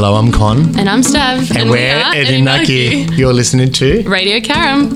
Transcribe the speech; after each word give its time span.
Hello, 0.00 0.14
I'm 0.14 0.30
Con. 0.30 0.78
And 0.78 0.88
I'm 0.88 1.00
Stav. 1.00 1.52
And, 1.56 1.68
we're 1.68 2.00
Eddie 2.14 2.40
Nucky. 2.40 3.08
You're 3.16 3.32
listening 3.32 3.72
to 3.72 4.08
Radio 4.08 4.38
Karam. 4.38 4.90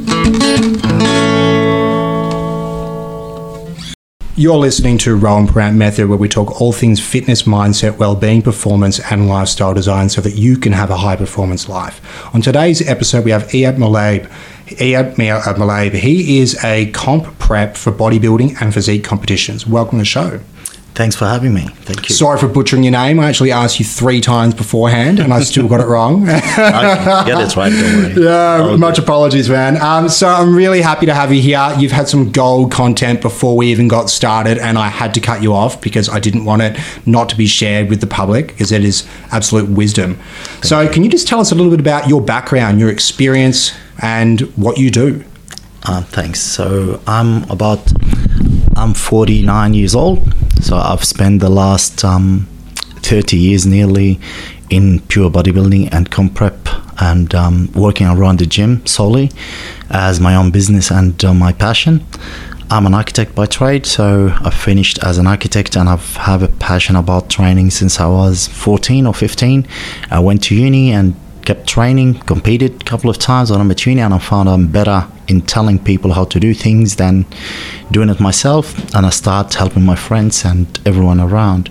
You're 4.37 4.59
listening 4.59 4.99
to 4.99 5.17
Rohan 5.17 5.49
Parrant 5.49 5.77
Method, 5.77 6.09
where 6.09 6.17
we 6.17 6.29
talk 6.29 6.61
all 6.61 6.71
things 6.73 7.01
fitness, 7.01 7.43
mindset, 7.43 7.99
well-being, 7.99 8.43
performance, 8.43 9.01
and 9.11 9.29
lifestyle 9.29 9.75
design, 9.75 10.09
so 10.09 10.21
that 10.21 10.37
you 10.37 10.57
can 10.57 10.71
have 10.73 10.91
a 10.91 10.99
high-performance 10.99 11.69
life. 11.69 12.01
On 12.33 12.41
today's 12.41 12.89
episode, 12.89 13.25
we 13.25 13.33
have 13.33 13.49
Eyad 13.49 13.79
Malab. 13.79 14.31
Eyad 14.67 15.17
Malab. 15.17 15.95
Uh, 15.95 15.97
he 15.97 16.39
is 16.39 16.63
a 16.63 16.93
comp 16.93 17.41
prep 17.41 17.77
for 17.77 17.91
bodybuilding 17.91 18.63
and 18.63 18.73
physique 18.73 19.03
competitions. 19.03 19.67
Welcome 19.67 19.99
to 19.99 20.03
the 20.03 20.05
show. 20.05 20.39
Thanks 20.95 21.17
for 21.17 21.25
having 21.25 21.55
me. 21.55 21.69
Thank 21.69 22.11
you. 22.11 22.15
Sorry 22.15 22.39
for 22.39 22.49
butchering 22.49 22.83
your 22.83 22.93
name. 22.93 23.19
I 23.19 23.27
actually 23.27 23.51
asked 23.51 23.79
you 23.79 23.85
three 23.85 24.21
times 24.21 24.53
beforehand, 24.53 25.21
and 25.21 25.33
I 25.33 25.41
still 25.43 25.67
got 25.67 25.81
it 25.81 25.87
wrong. 25.87 26.23
okay. 26.29 26.39
Yeah, 26.59 27.25
that's 27.25 27.57
right. 27.57 27.71
Don't 27.71 28.17
worry. 28.17 28.25
Yeah, 28.25 28.77
much 28.77 28.99
apologies, 28.99 29.49
man. 29.49 29.81
Um, 29.81 30.11
so 30.11 30.29
I'm 30.29 30.55
really 30.55 30.83
happy 30.83 31.07
to 31.07 31.15
have 31.15 31.33
you 31.33 31.41
here. 31.41 31.75
You've 31.79 31.93
had 31.93 32.09
some 32.09 32.31
gold 32.31 32.73
content 32.73 33.23
before 33.23 33.57
we 33.57 33.69
even 33.69 33.89
got 33.89 34.11
started, 34.11 34.59
and 34.59 34.77
I 34.77 34.89
had 34.89 35.15
to 35.15 35.21
cut 35.21 35.43
you 35.43 35.55
off 35.55 35.81
because 35.81 36.11
I 36.11 36.21
didn't 36.21 36.45
want 36.45 36.61
it 36.61 36.79
not 37.07 37.31
to 37.31 37.37
be 37.37 37.47
shared 37.47 37.89
with 37.89 38.03
the 38.03 38.07
public 38.07 38.49
because 38.49 38.71
it 38.71 38.85
is 38.85 39.09
absolute 39.31 39.71
wisdom. 39.71 40.17
Thank 40.17 40.65
so, 40.67 40.81
you. 40.83 40.91
can 40.91 41.05
you 41.05 41.11
just 41.11 41.27
tell 41.27 41.41
us 41.41 41.51
a 41.53 41.55
little 41.55 41.71
bit 41.71 41.81
about 41.81 42.07
your 42.07 42.21
background, 42.21 42.81
your 42.81 42.91
experience, 42.91 43.73
and 44.03 44.43
what 44.57 44.77
you 44.77 44.91
do? 44.91 45.25
Uh, 45.85 46.03
thanks. 46.03 46.41
So 46.41 47.01
I'm 47.07 47.51
about 47.51 47.91
I'm 48.77 48.93
49 48.95 49.75
years 49.75 49.95
old. 49.95 50.19
So 50.63 50.77
I've 50.77 51.05
spent 51.05 51.41
the 51.41 51.51
last 51.51 52.05
um, 52.05 52.47
30 53.03 53.37
years 53.37 53.67
nearly 53.67 54.21
in 54.71 55.01
pure 55.01 55.29
bodybuilding 55.29 55.93
and 55.93 56.11
comp 56.11 56.35
prep 56.35 56.57
and 57.01 57.35
um, 57.35 57.69
working 57.75 58.07
around 58.07 58.39
the 58.39 58.47
gym 58.47 58.87
solely 58.87 59.31
as 59.91 60.21
my 60.21 60.37
own 60.37 60.53
business 60.53 60.91
and 60.91 61.23
uh, 61.25 61.35
my 61.35 61.53
passion. 61.53 62.07
I'm 62.71 62.87
an 62.87 62.95
architect 62.95 63.35
by 63.35 63.47
trade, 63.47 63.85
so 63.85 64.35
I 64.41 64.51
finished 64.51 65.03
as 65.03 65.19
an 65.19 65.27
architect 65.27 65.77
and 65.77 65.89
I've 65.91 66.17
have 66.17 66.43
a 66.43 66.49
passion 66.49 66.97
about 66.97 67.29
training 67.29 67.71
since 67.71 68.01
I 68.01 68.07
was 68.07 68.47
14 68.47 69.05
or 69.05 69.13
15. 69.13 69.67
I 70.11 70.21
went 70.21 70.45
to 70.45 70.55
uni 70.55 70.93
and 70.93 71.15
kept 71.45 71.67
training, 71.67 72.15
competed 72.21 72.81
a 72.81 72.85
couple 72.85 73.11
of 73.11 73.19
times 73.19 73.51
on 73.51 73.71
a 73.71 73.75
uni, 73.75 74.01
and 74.01 74.15
I 74.15 74.19
found 74.19 74.49
I'm 74.49 74.69
better 74.69 75.07
in 75.29 75.41
telling 75.43 75.79
people 75.79 76.13
how 76.13 76.25
to 76.25 76.41
do 76.41 76.55
things 76.55 76.97
than 76.97 77.25
doing 77.91 78.09
it 78.09 78.21
myself. 78.21 78.75
And 78.95 79.07
I 79.07 79.11
started 79.11 79.57
helping 79.57 79.85
my 79.85 79.97
friends 79.97 80.45
and 80.45 80.67
everyone 80.87 81.21
around. 81.21 81.71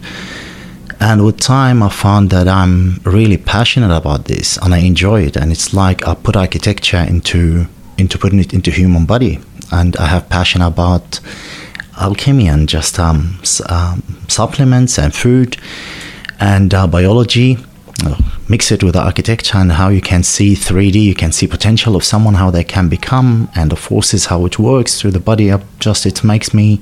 And 1.00 1.26
with 1.26 1.40
time, 1.40 1.82
I 1.82 1.90
found 1.90 2.30
that 2.30 2.48
I'm 2.48 3.00
really 3.04 3.38
passionate 3.38 3.96
about 3.96 4.26
this, 4.26 4.58
and 4.58 4.74
I 4.74 4.80
enjoy 4.80 5.22
it. 5.24 5.36
And 5.36 5.52
it's 5.52 5.74
like 5.74 6.08
I 6.08 6.14
put 6.14 6.36
architecture 6.36 7.04
into 7.08 7.66
into 7.98 8.18
putting 8.18 8.40
it 8.40 8.54
into 8.54 8.72
human 8.72 9.06
body, 9.06 9.40
and 9.72 9.96
I 9.98 10.08
have 10.08 10.30
passion 10.30 10.62
about 10.62 11.20
alchemy 12.00 12.48
and 12.48 12.68
just 12.68 13.00
um, 13.00 13.40
um, 13.70 14.02
supplements 14.28 14.98
and 14.98 15.14
food 15.14 15.58
and 16.40 16.74
uh, 16.74 16.88
biology 16.88 17.58
mix 18.48 18.72
it 18.72 18.84
with 18.84 18.94
the 18.94 19.02
architecture 19.02 19.58
and 19.58 19.72
how 19.72 19.90
you 19.90 20.02
can 20.02 20.24
see 20.24 20.54
3D, 20.54 21.02
you 21.04 21.16
can 21.16 21.32
see 21.32 21.48
potential 21.48 21.96
of 21.96 22.04
someone, 22.04 22.36
how 22.36 22.52
they 22.52 22.64
can 22.64 22.90
become, 22.90 23.50
and 23.56 23.72
the 23.72 23.76
forces, 23.76 24.26
how 24.26 24.46
it 24.46 24.60
works 24.60 25.00
through 25.00 25.12
the 25.12 25.20
body. 25.20 25.52
Up, 25.52 25.64
just 25.80 26.06
it 26.06 26.24
makes 26.24 26.54
me 26.54 26.82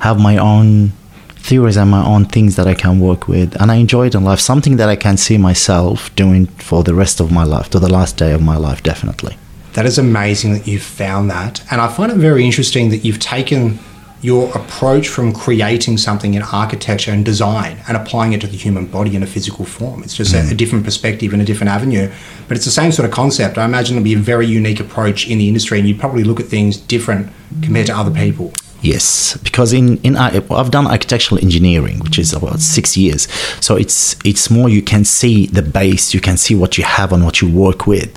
have 0.00 0.18
my 0.18 0.36
own 0.36 0.92
theories 1.36 1.76
and 1.76 1.90
my 1.90 2.04
own 2.04 2.24
things 2.24 2.56
that 2.56 2.66
I 2.66 2.74
can 2.74 3.00
work 3.00 3.28
with, 3.28 3.60
and 3.60 3.70
I 3.70 3.76
enjoy 3.76 4.06
it 4.06 4.14
in 4.14 4.24
life. 4.24 4.40
Something 4.40 4.76
that 4.76 4.88
I 4.88 4.96
can 4.96 5.16
see 5.16 5.36
myself 5.36 6.14
doing 6.16 6.46
for 6.46 6.82
the 6.82 6.94
rest 6.94 7.20
of 7.20 7.30
my 7.30 7.44
life, 7.44 7.68
to 7.70 7.78
the 7.78 7.92
last 7.92 8.16
day 8.16 8.32
of 8.32 8.42
my 8.42 8.56
life, 8.56 8.82
definitely. 8.82 9.36
That 9.74 9.86
is 9.86 9.98
amazing 9.98 10.52
that 10.54 10.66
you've 10.66 10.82
found 10.82 11.30
that, 11.30 11.62
and 11.70 11.80
I 11.80 11.88
find 11.88 12.10
it 12.10 12.16
very 12.16 12.44
interesting 12.44 12.90
that 12.90 13.04
you've 13.04 13.18
taken 13.18 13.78
your 14.24 14.50
approach 14.56 15.06
from 15.08 15.34
creating 15.34 15.98
something 15.98 16.32
in 16.32 16.40
architecture 16.40 17.10
and 17.10 17.26
design 17.26 17.76
and 17.86 17.94
applying 17.94 18.32
it 18.32 18.40
to 18.40 18.46
the 18.46 18.56
human 18.56 18.86
body 18.86 19.14
in 19.14 19.22
a 19.22 19.26
physical 19.26 19.66
form. 19.66 20.02
It's 20.02 20.16
just 20.16 20.34
mm. 20.34 20.48
a, 20.48 20.52
a, 20.52 20.54
different 20.54 20.82
perspective 20.82 21.34
and 21.34 21.42
a 21.42 21.44
different 21.44 21.68
avenue, 21.68 22.10
but 22.48 22.56
it's 22.56 22.64
the 22.64 22.70
same 22.70 22.90
sort 22.90 23.06
of 23.06 23.14
concept. 23.14 23.58
I 23.58 23.66
imagine 23.66 23.98
it'll 23.98 24.04
be 24.04 24.14
a 24.14 24.18
very 24.18 24.46
unique 24.46 24.80
approach 24.80 25.28
in 25.28 25.36
the 25.36 25.46
industry, 25.46 25.78
and 25.78 25.86
you'd 25.86 26.00
probably 26.00 26.24
look 26.24 26.40
at 26.40 26.46
things 26.46 26.78
different 26.78 27.30
compared 27.60 27.86
to 27.88 27.94
other 27.94 28.10
people. 28.10 28.50
Yes, 28.84 29.38
because 29.38 29.72
in 29.72 29.96
in 30.02 30.14
I've 30.14 30.70
done 30.70 30.86
architectural 30.86 31.40
engineering, 31.40 32.00
which 32.00 32.18
is 32.18 32.34
about 32.34 32.60
six 32.60 32.98
years. 32.98 33.26
So 33.58 33.76
it's 33.76 34.14
it's 34.26 34.50
more 34.50 34.68
you 34.68 34.82
can 34.82 35.06
see 35.06 35.46
the 35.46 35.62
base, 35.62 36.12
you 36.12 36.20
can 36.20 36.36
see 36.36 36.54
what 36.54 36.76
you 36.76 36.84
have 36.84 37.10
and 37.10 37.24
what 37.24 37.40
you 37.40 37.50
work 37.50 37.86
with, 37.86 38.10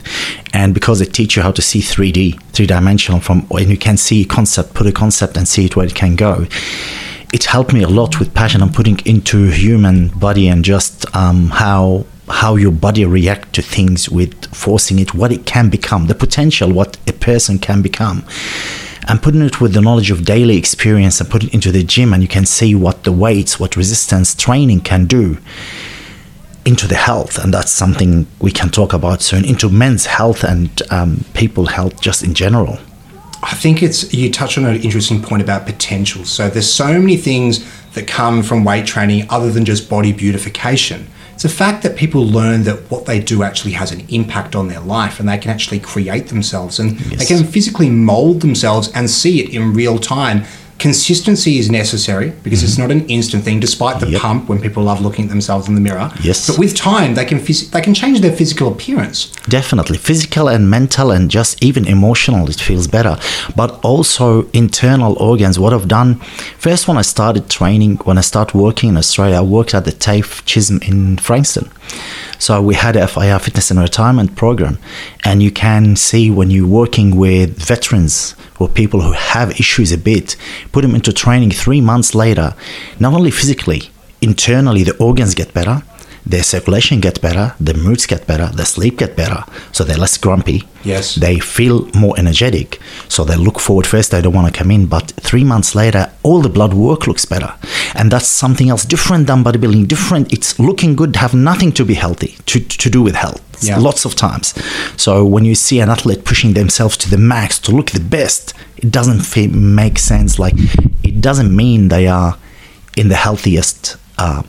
and 0.52 0.74
because 0.74 1.00
they 1.00 1.06
teach 1.06 1.38
you 1.38 1.42
how 1.42 1.54
to 1.54 1.62
see 1.62 1.80
3D, 1.80 2.42
three 2.52 2.68
dimensional 2.68 3.22
from, 3.22 3.48
and 3.50 3.70
you 3.70 3.78
can 3.78 3.96
see 3.96 4.26
concept, 4.26 4.74
put 4.74 4.86
a 4.86 4.92
concept 4.92 5.38
and 5.38 5.48
see 5.48 5.68
it 5.68 5.78
where 5.78 5.86
it 5.86 5.96
can 5.96 6.18
go. 6.18 6.48
It 7.32 7.46
helped 7.46 7.72
me 7.72 7.84
a 7.84 7.90
lot 7.90 8.20
with 8.20 8.34
passion 8.34 8.62
I'm 8.62 8.74
putting 8.74 9.00
into 9.06 9.50
human 9.50 10.10
body 10.10 10.50
and 10.50 10.66
just 10.66 11.06
um, 11.16 11.48
how 11.48 12.06
how 12.28 12.58
your 12.58 12.74
body 12.74 13.06
react 13.06 13.54
to 13.54 13.62
things 13.62 14.10
with 14.10 14.54
forcing 14.54 15.00
it, 15.00 15.14
what 15.14 15.32
it 15.32 15.46
can 15.46 15.70
become, 15.70 16.08
the 16.08 16.16
potential, 16.16 16.70
what 16.74 16.98
a 17.08 17.14
person 17.14 17.58
can 17.58 17.82
become 17.82 18.26
and 19.08 19.22
putting 19.22 19.42
it 19.42 19.62
with 19.62 19.74
the 19.74 19.82
knowledge 19.82 20.12
of 20.12 20.26
daily 20.26 20.58
experience 20.58 21.22
and 21.22 21.30
put 21.30 21.44
it 21.44 21.54
into 21.54 21.72
the 21.72 21.84
gym 21.84 22.14
and 22.14 22.22
you 22.22 22.28
can 22.28 22.46
see 22.46 22.76
what 22.76 23.04
the 23.04 23.12
weights 23.12 23.60
what 23.60 23.76
resistance 23.76 24.36
training 24.36 24.82
can 24.82 25.06
do 25.06 25.38
into 26.68 26.86
the 26.86 26.96
health. 26.96 27.38
And 27.42 27.54
that's 27.54 27.72
something 27.72 28.28
we 28.40 28.52
can 28.52 28.70
talk 28.70 28.92
about 28.92 29.22
soon 29.22 29.46
into 29.46 29.70
men's 29.70 30.06
health 30.06 30.44
and 30.44 30.82
um, 30.92 31.24
people 31.34 31.68
health 31.68 32.02
just 32.02 32.24
in 32.24 32.34
general. 32.34 32.78
I 33.42 33.54
think 33.54 33.82
it's 33.82 34.14
you 34.14 34.30
touch 34.32 34.58
on 34.58 34.66
an 34.66 34.82
interesting 34.82 35.22
point 35.22 35.42
about 35.42 35.66
potential. 35.66 36.26
So 36.26 36.50
there's 36.50 36.72
so 36.72 37.00
many 37.00 37.16
things 37.16 37.66
that 37.94 38.08
come 38.08 38.44
from 38.44 38.66
weight 38.66 38.86
training 38.86 39.28
other 39.30 39.50
than 39.50 39.64
just 39.64 39.90
body 39.90 40.12
beautification 40.12 41.08
it's 41.38 41.46
a 41.46 41.50
fact 41.50 41.84
that 41.84 41.96
people 41.96 42.26
learn 42.26 42.64
that 42.64 42.90
what 42.90 43.06
they 43.06 43.20
do 43.20 43.44
actually 43.44 43.74
has 43.74 43.92
an 43.92 44.04
impact 44.10 44.56
on 44.56 44.70
their 44.70 44.80
life 44.80 45.20
and 45.20 45.30
they 45.30 45.38
can 45.38 45.52
actually 45.52 45.80
create 45.80 46.30
themselves 46.30 46.80
and 46.80 47.00
yes. 47.00 47.20
they 47.20 47.26
can 47.26 47.46
physically 47.46 47.92
mold 47.92 48.42
themselves 48.42 48.92
and 48.96 49.08
see 49.08 49.44
it 49.44 49.54
in 49.54 49.72
real 49.72 50.00
time 50.00 50.44
Consistency 50.80 51.58
is 51.58 51.72
necessary 51.72 52.30
because 52.44 52.60
mm-hmm. 52.60 52.68
it's 52.68 52.78
not 52.78 52.92
an 52.92 53.08
instant 53.08 53.44
thing, 53.44 53.60
despite 53.60 54.00
the 54.00 54.10
yep. 54.10 54.22
pump 54.22 54.48
when 54.48 54.62
people 54.62 54.84
love 54.84 55.02
looking 55.02 55.26
at 55.26 55.30
themselves 55.30 55.68
in 55.68 55.76
the 55.76 55.82
mirror. 55.82 56.12
Yes. 56.22 56.48
But 56.48 56.60
with 56.60 56.76
time, 56.76 57.16
they 57.16 57.26
can 57.26 57.40
phys- 57.40 57.72
they 57.72 57.82
can 57.82 57.94
change 57.94 58.22
their 58.22 58.32
physical 58.32 58.72
appearance. 58.72 59.32
Definitely, 59.50 59.98
physical 59.98 60.48
and 60.48 60.70
mental, 60.70 61.12
and 61.12 61.32
just 61.32 61.64
even 61.64 61.88
emotional. 61.88 62.50
It 62.50 62.60
feels 62.60 62.88
better, 62.88 63.18
but 63.56 63.84
also 63.84 64.48
internal 64.52 65.18
organs. 65.22 65.58
What 65.60 65.74
I've 65.74 65.88
done 65.88 66.16
first 66.58 66.88
when 66.88 66.98
I 66.98 67.02
started 67.02 67.50
training, 67.50 67.98
when 68.08 68.18
I 68.18 68.22
started 68.22 68.56
working 68.56 68.90
in 68.90 68.98
Australia, 68.98 69.38
I 69.38 69.42
worked 69.42 69.74
at 69.74 69.86
the 69.86 69.92
TAFE 69.92 70.46
Chisholm 70.46 70.80
in 70.84 71.18
Frankston. 71.18 71.70
So 72.40 72.62
we 72.62 72.76
had 72.76 72.96
a 72.96 73.08
FIR 73.08 73.40
fitness 73.40 73.72
and 73.72 73.80
retirement 73.80 74.36
program, 74.36 74.78
and 75.24 75.42
you 75.42 75.52
can 75.52 75.96
see 75.96 76.30
when 76.30 76.52
you're 76.52 76.68
working 76.68 77.16
with 77.16 77.58
veterans 77.58 78.36
or 78.60 78.68
people 78.68 79.02
who 79.02 79.12
have 79.12 79.60
issues 79.60 79.92
a 79.92 79.98
bit, 79.98 80.36
put 80.72 80.82
them 80.82 80.96
into 80.96 81.14
training 81.14 81.52
three 81.52 81.82
months 81.82 82.16
later, 82.16 82.56
not 83.00 83.14
only 83.14 83.32
physically, 83.32 83.90
internally 84.22 84.84
the 84.84 84.98
organs 84.98 85.36
get 85.36 85.54
better, 85.54 85.84
their 86.30 86.44
circulation 86.44 87.00
gets 87.00 87.20
better, 87.20 87.56
their 87.60 87.78
moods 87.78 88.06
get 88.06 88.28
better, 88.28 88.48
their 88.48 88.66
sleep 88.66 88.98
get 88.98 89.16
better, 89.16 89.44
so 89.72 89.84
they're 89.84 89.98
less 89.98 90.18
grumpy. 90.18 90.64
Yes. 90.84 91.16
They 91.16 91.40
feel 91.40 91.90
more 91.94 92.18
energetic, 92.20 92.80
so 93.08 93.24
they 93.24 93.36
look 93.36 93.60
forward 93.60 93.88
first, 93.88 94.12
they 94.12 94.22
don't 94.22 94.34
want 94.34 94.54
to 94.54 94.58
come 94.58 94.72
in, 94.72 94.88
but 94.88 95.12
three 95.12 95.44
months 95.44 95.74
later, 95.74 96.12
all 96.24 96.42
the 96.42 96.50
blood 96.50 96.74
work 96.74 97.08
looks 97.08 97.26
better. 97.26 97.54
And 97.96 98.12
that's 98.12 98.28
something 98.28 98.70
else 98.70 98.86
different 98.86 99.28
than 99.28 99.44
bodybuilding, 99.44 99.88
different. 99.88 100.34
It's 100.34 100.60
looking 100.60 100.96
good, 100.96 101.16
have 101.16 101.34
nothing 101.34 101.72
to 101.74 101.86
be 101.86 101.94
healthy, 101.94 102.38
to, 102.48 102.60
to 102.60 102.90
do 102.90 103.02
with 103.02 103.16
health. 103.16 103.42
Yeah. 103.64 103.80
Lots 103.80 104.06
of 104.06 104.14
times. 104.14 104.54
So 105.02 105.26
when 105.26 105.44
you 105.46 105.56
see 105.56 105.80
an 105.80 105.90
athlete 105.90 106.26
pushing 106.26 106.54
themselves 106.54 106.96
to 106.98 107.10
the 107.10 107.18
max 107.18 107.58
to 107.60 107.72
look 107.72 107.92
the 107.92 108.00
best, 108.00 108.54
it 108.78 108.92
doesn't 108.92 109.36
make 109.52 109.98
sense. 109.98 110.38
Like, 110.38 110.54
it 111.04 111.22
doesn't 111.22 111.56
mean 111.56 111.88
they 111.88 112.08
are 112.08 112.38
in 112.96 113.08
the 113.08 113.16
healthiest 113.16 113.98
uh, 114.18 114.44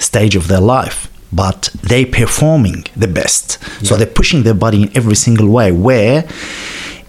stage 0.00 0.36
of 0.36 0.48
their 0.48 0.60
life 0.60 1.08
but 1.32 1.70
they're 1.82 2.06
performing 2.06 2.84
the 2.96 3.08
best. 3.08 3.58
Yeah. 3.60 3.88
so 3.88 3.96
they're 3.96 4.06
pushing 4.06 4.42
their 4.42 4.54
body 4.54 4.82
in 4.84 4.96
every 4.96 5.16
single 5.16 5.48
way 5.48 5.72
where 5.72 6.24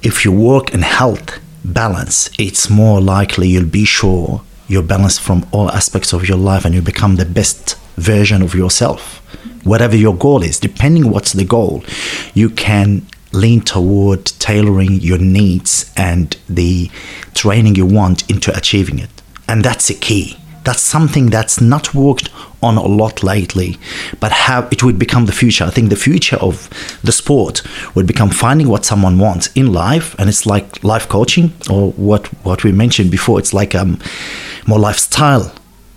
if 0.04 0.26
you 0.26 0.32
work 0.32 0.74
in 0.74 0.82
health 0.82 1.40
balance 1.64 2.30
it's 2.40 2.70
more 2.70 3.02
likely 3.02 3.48
you'll 3.50 3.66
be 3.66 3.86
sure 3.86 4.42
you're 4.68 4.84
balanced 4.84 5.22
from 5.22 5.46
all 5.52 5.72
aspects 5.72 6.14
of 6.14 6.28
your 6.28 6.38
life 6.38 6.66
and 6.66 6.76
you 6.76 6.82
become 6.82 7.16
the 7.16 7.26
best 7.26 7.78
version 7.96 8.42
of 8.42 8.54
yourself. 8.54 9.18
Whatever 9.66 9.96
your 9.96 10.16
goal 10.16 10.44
is 10.44 10.60
depending 10.60 11.10
what's 11.10 11.34
the 11.34 11.46
goal 11.46 11.84
you 12.34 12.50
can 12.50 13.06
lean 13.34 13.62
toward 13.62 14.26
tailoring 14.26 14.94
your 14.94 15.18
needs 15.18 15.92
and 15.98 16.38
the 16.48 16.90
training 17.34 17.76
you 17.76 17.86
want 17.86 18.30
into 18.30 18.56
achieving 18.56 19.00
it. 19.00 19.10
And 19.48 19.64
that's 19.64 19.88
the 19.88 19.94
key 19.94 20.38
That's 20.68 20.82
something 20.82 21.28
that's 21.30 21.62
not 21.62 21.94
worked 21.94 22.30
on 22.62 22.76
a 22.76 22.86
lot 22.86 23.24
lately, 23.24 23.78
but 24.20 24.34
how 24.34 24.68
it 24.70 24.84
would 24.84 25.00
become 25.00 25.26
the 25.26 25.32
future. 25.32 25.64
I 25.64 25.70
think 25.70 25.90
the 25.90 25.96
future 25.96 26.36
of 26.36 26.70
the 27.02 27.14
sport 27.14 27.62
would 27.96 28.06
become 28.06 28.30
finding 28.32 28.68
what 28.68 28.84
someone 28.84 29.18
wants 29.18 29.48
in 29.56 29.72
life, 29.72 30.14
and 30.20 30.28
it's 30.28 30.46
like 30.46 30.84
life 30.84 31.08
coaching 31.08 31.54
or 31.70 31.92
what 31.92 32.28
what 32.44 32.66
we 32.66 32.74
mentioned 32.74 33.12
before. 33.12 33.40
It's 33.40 33.54
like 33.54 33.76
um, 33.76 33.98
more 34.68 34.78
lifestyle 34.78 35.54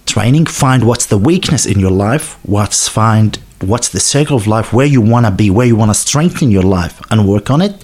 training. 0.06 0.46
Find 0.46 0.84
what's 0.84 1.06
the 1.06 1.18
weakness 1.18 1.66
in 1.66 1.80
your 1.80 1.90
life. 1.90 2.38
What's 2.44 2.86
find 2.86 3.40
what's 3.70 3.88
the 3.88 3.98
circle 3.98 4.36
of 4.36 4.46
life 4.46 4.72
where 4.72 4.86
you 4.86 5.00
want 5.00 5.26
to 5.26 5.32
be, 5.32 5.50
where 5.50 5.66
you 5.66 5.74
want 5.74 5.90
to 5.90 5.98
strengthen 5.98 6.52
your 6.52 6.62
life, 6.78 7.00
and 7.10 7.26
work 7.26 7.50
on 7.50 7.60
it. 7.60 7.74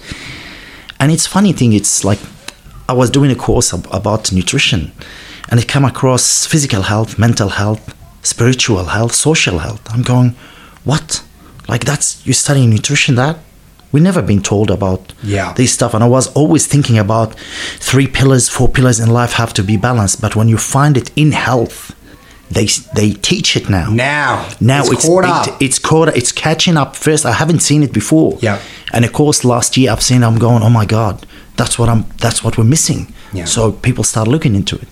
And 1.01 1.11
it's 1.11 1.27
funny 1.27 1.51
thing. 1.51 1.73
It's 1.73 2.05
like 2.05 2.19
I 2.87 2.93
was 2.93 3.09
doing 3.09 3.29
a 3.29 3.35
course 3.35 3.73
ab- 3.73 3.89
about 3.91 4.31
nutrition, 4.31 4.93
and 5.49 5.59
it 5.59 5.67
came 5.67 5.85
across 5.85 6.45
physical 6.45 6.83
health, 6.83 7.17
mental 7.17 7.49
health, 7.49 7.93
spiritual 8.23 8.85
health, 8.85 9.13
social 9.13 9.59
health. 9.59 9.81
I'm 9.93 10.01
going, 10.03 10.35
what? 10.83 11.23
Like 11.67 11.85
that's 11.85 12.25
you're 12.25 12.33
studying 12.33 12.69
nutrition 12.69 13.15
that? 13.15 13.37
We 13.91 14.01
never 14.01 14.21
been 14.21 14.41
told 14.41 14.69
about 14.69 15.13
Yeah. 15.23 15.53
this 15.53 15.71
stuff, 15.71 15.93
and 15.93 16.03
I 16.03 16.07
was 16.07 16.27
always 16.33 16.67
thinking 16.67 16.97
about 16.97 17.35
three 17.79 18.07
pillars, 18.07 18.49
four 18.49 18.67
pillars 18.67 18.99
in 18.99 19.09
life 19.09 19.33
have 19.33 19.53
to 19.53 19.63
be 19.63 19.77
balanced. 19.77 20.21
But 20.21 20.35
when 20.35 20.49
you 20.49 20.57
find 20.57 20.97
it 20.97 21.09
in 21.15 21.31
health, 21.31 21.93
they 22.51 22.67
they 22.95 23.11
teach 23.13 23.55
it 23.55 23.69
now. 23.69 23.89
Now, 23.89 24.49
Now 24.59 24.81
it's, 24.83 24.91
it's 24.91 25.05
caught 25.05 25.23
it- 25.23 25.29
up. 25.53 25.61
it's 25.61 25.79
caught. 25.79 26.09
It's 26.17 26.31
catching 26.33 26.77
up. 26.77 26.95
First, 26.95 27.25
I 27.25 27.31
haven't 27.31 27.61
seen 27.61 27.81
it 27.83 27.93
before. 27.93 28.37
Yeah. 28.41 28.59
And 28.93 29.05
of 29.05 29.11
course, 29.13 29.43
last 29.45 29.77
year 29.77 29.91
I've 29.91 30.03
seen. 30.03 30.21
I'm 30.23 30.37
going. 30.37 30.63
Oh 30.63 30.69
my 30.69 30.85
God, 30.85 31.25
that's 31.55 31.79
what 31.79 31.87
I'm. 31.89 32.03
That's 32.19 32.43
what 32.43 32.57
we're 32.57 32.69
missing. 32.69 33.13
Yeah. 33.33 33.45
So 33.45 33.71
people 33.71 34.03
start 34.03 34.27
looking 34.27 34.55
into 34.55 34.75
it, 34.77 34.87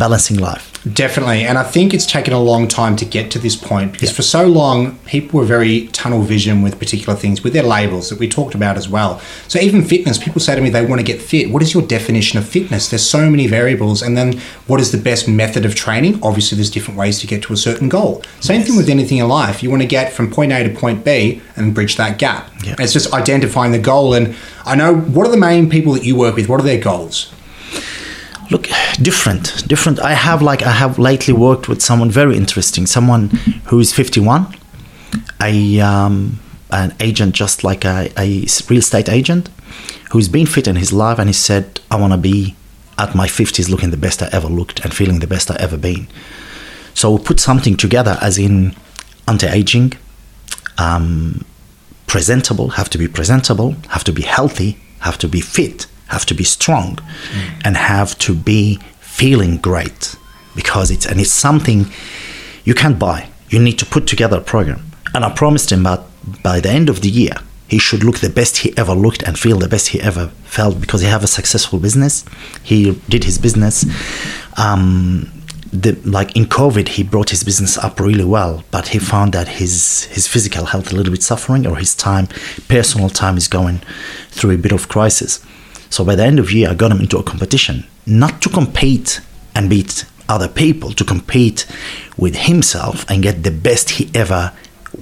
balancing 0.00 0.38
life. 0.38 0.66
Definitely. 0.94 1.44
And 1.44 1.58
I 1.58 1.62
think 1.62 1.92
it's 1.92 2.06
taken 2.06 2.32
a 2.32 2.40
long 2.40 2.66
time 2.66 2.96
to 2.96 3.04
get 3.04 3.30
to 3.32 3.38
this 3.38 3.54
point 3.54 3.92
because 3.92 4.10
for 4.10 4.22
so 4.22 4.46
long, 4.46 4.98
people 5.00 5.38
were 5.38 5.44
very 5.44 5.88
tunnel 5.88 6.22
vision 6.22 6.62
with 6.62 6.78
particular 6.78 7.14
things, 7.14 7.44
with 7.44 7.52
their 7.52 7.62
labels 7.62 8.08
that 8.08 8.18
we 8.18 8.26
talked 8.26 8.54
about 8.54 8.78
as 8.78 8.88
well. 8.88 9.20
So 9.46 9.60
even 9.60 9.84
fitness, 9.84 10.16
people 10.16 10.40
say 10.40 10.56
to 10.56 10.62
me 10.62 10.70
they 10.70 10.86
want 10.86 11.00
to 11.00 11.06
get 11.06 11.20
fit. 11.20 11.50
What 11.50 11.62
is 11.62 11.74
your 11.74 11.82
definition 11.82 12.38
of 12.38 12.48
fitness? 12.48 12.88
There's 12.88 13.06
so 13.06 13.28
many 13.28 13.46
variables. 13.46 14.00
And 14.00 14.16
then 14.16 14.40
what 14.66 14.80
is 14.80 14.90
the 14.90 14.98
best 14.98 15.28
method 15.28 15.66
of 15.66 15.74
training? 15.74 16.18
Obviously, 16.22 16.56
there's 16.56 16.70
different 16.70 16.98
ways 16.98 17.20
to 17.20 17.26
get 17.26 17.42
to 17.42 17.52
a 17.52 17.58
certain 17.58 17.90
goal. 17.90 18.24
Same 18.40 18.62
thing 18.62 18.76
with 18.76 18.88
anything 18.88 19.18
in 19.18 19.28
life. 19.28 19.62
You 19.62 19.68
want 19.68 19.82
to 19.82 19.88
get 19.88 20.14
from 20.14 20.30
point 20.30 20.50
A 20.50 20.62
to 20.66 20.74
point 20.74 21.04
B 21.04 21.42
and 21.56 21.74
bridge 21.74 21.96
that 21.96 22.18
gap. 22.18 22.50
Yeah. 22.64 22.76
It's 22.78 22.94
just 22.94 23.12
identifying 23.12 23.72
the 23.72 23.78
goal. 23.78 24.14
And 24.14 24.34
I 24.64 24.76
know 24.76 24.96
what 24.96 25.26
are 25.26 25.30
the 25.30 25.36
main 25.36 25.68
people 25.68 25.92
that 25.92 26.04
you 26.04 26.16
work 26.16 26.36
with? 26.36 26.48
What 26.48 26.58
are 26.58 26.64
their 26.64 26.80
goals? 26.80 27.34
Look 28.50 28.68
different 29.00 29.66
different. 29.68 30.00
I 30.00 30.12
have 30.14 30.42
like 30.42 30.62
i 30.62 30.72
have 30.72 30.98
lately 30.98 31.34
worked 31.34 31.68
with 31.68 31.80
someone 31.82 32.10
very 32.10 32.36
interesting 32.36 32.86
someone 32.86 33.28
who's 33.66 33.92
51 33.92 34.46
a 35.42 35.80
um, 35.80 36.40
an 36.70 36.94
agent 37.00 37.34
just 37.34 37.64
like 37.64 37.84
a, 37.84 38.10
a 38.18 38.46
real 38.68 38.78
estate 38.78 39.08
agent 39.08 39.48
who's 40.10 40.28
been 40.28 40.46
fit 40.46 40.66
in 40.66 40.76
his 40.76 40.92
life 40.92 41.18
and 41.18 41.28
he 41.28 41.32
said 41.32 41.80
i 41.90 41.96
want 41.96 42.12
to 42.12 42.18
be 42.18 42.54
at 42.98 43.14
my 43.14 43.26
50s 43.26 43.68
looking 43.70 43.90
the 43.90 43.96
best 43.96 44.22
i 44.22 44.28
ever 44.32 44.48
looked 44.48 44.80
and 44.84 44.94
feeling 44.94 45.20
the 45.20 45.26
best 45.26 45.50
i 45.50 45.56
ever 45.58 45.76
been. 45.76 46.06
So 46.94 47.12
we 47.12 47.22
put 47.22 47.40
something 47.40 47.76
together 47.76 48.18
as 48.20 48.36
in 48.36 48.74
anti-aging 49.26 49.94
um, 50.76 51.44
presentable, 52.06 52.70
have 52.70 52.90
to 52.90 52.98
be 52.98 53.08
presentable, 53.08 53.74
have 53.88 54.04
to 54.04 54.12
be 54.12 54.22
healthy, 54.22 54.78
have 55.00 55.16
to 55.18 55.28
be 55.28 55.40
fit, 55.40 55.86
have 56.10 56.26
to 56.26 56.34
be 56.34 56.44
strong, 56.44 56.98
and 57.64 57.76
have 57.76 58.18
to 58.18 58.34
be 58.34 58.78
feeling 59.00 59.56
great 59.58 60.16
because 60.54 60.90
it's 60.90 61.06
and 61.06 61.20
it's 61.20 61.32
something 61.32 61.86
you 62.64 62.74
can't 62.74 62.98
buy. 62.98 63.28
You 63.48 63.58
need 63.58 63.78
to 63.78 63.86
put 63.86 64.06
together 64.06 64.38
a 64.38 64.40
program. 64.40 64.80
And 65.14 65.24
I 65.24 65.30
promised 65.30 65.72
him 65.72 65.82
that 65.84 66.00
by 66.42 66.60
the 66.60 66.70
end 66.70 66.88
of 66.88 67.00
the 67.00 67.08
year 67.08 67.34
he 67.70 67.78
should 67.78 68.02
look 68.02 68.18
the 68.18 68.28
best 68.30 68.58
he 68.58 68.76
ever 68.76 68.94
looked 68.94 69.22
and 69.22 69.38
feel 69.38 69.58
the 69.58 69.68
best 69.68 69.88
he 69.88 70.00
ever 70.00 70.26
felt 70.44 70.80
because 70.80 71.00
he 71.02 71.06
have 71.06 71.22
a 71.22 71.28
successful 71.28 71.78
business. 71.78 72.24
He 72.64 73.00
did 73.08 73.24
his 73.24 73.38
business. 73.38 73.84
Um, 74.58 75.30
the, 75.72 75.92
like 76.04 76.34
in 76.34 76.46
COVID, 76.46 76.88
he 76.88 77.04
brought 77.04 77.30
his 77.30 77.44
business 77.44 77.78
up 77.78 78.00
really 78.00 78.24
well, 78.24 78.64
but 78.72 78.88
he 78.88 78.98
found 78.98 79.34
that 79.34 79.46
his 79.46 80.04
his 80.06 80.26
physical 80.26 80.64
health 80.64 80.92
a 80.92 80.96
little 80.96 81.12
bit 81.12 81.22
suffering, 81.22 81.64
or 81.64 81.76
his 81.76 81.94
time, 81.94 82.26
personal 82.68 83.08
time, 83.08 83.36
is 83.36 83.46
going 83.46 83.80
through 84.30 84.50
a 84.50 84.58
bit 84.58 84.72
of 84.72 84.88
crisis. 84.88 85.40
So 85.90 86.04
by 86.04 86.14
the 86.14 86.24
end 86.24 86.38
of 86.38 86.50
year, 86.52 86.70
I 86.70 86.74
got 86.74 86.90
him 86.92 87.00
into 87.00 87.18
a 87.18 87.22
competition, 87.22 87.84
not 88.06 88.40
to 88.42 88.48
compete 88.48 89.20
and 89.54 89.68
beat 89.68 90.04
other 90.28 90.48
people, 90.48 90.92
to 90.92 91.04
compete 91.04 91.66
with 92.16 92.36
himself 92.36 93.04
and 93.10 93.22
get 93.22 93.42
the 93.42 93.50
best 93.50 93.90
he 93.90 94.10
ever 94.14 94.52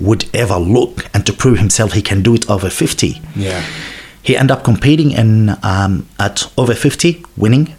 would 0.01 0.25
ever 0.35 0.57
look, 0.57 1.07
and 1.15 1.25
to 1.27 1.33
prove 1.33 1.59
himself 1.59 1.93
he 1.93 2.03
can 2.03 2.23
do 2.23 2.35
it 2.35 2.49
over 2.51 2.71
fifty. 2.71 3.21
Yeah. 3.37 3.63
He 4.23 4.37
ended 4.37 4.57
up 4.57 4.65
competing 4.65 5.13
in 5.13 5.57
um, 5.63 6.07
at 6.19 6.51
over 6.59 6.75
50, 6.75 7.25
winning, 7.39 7.75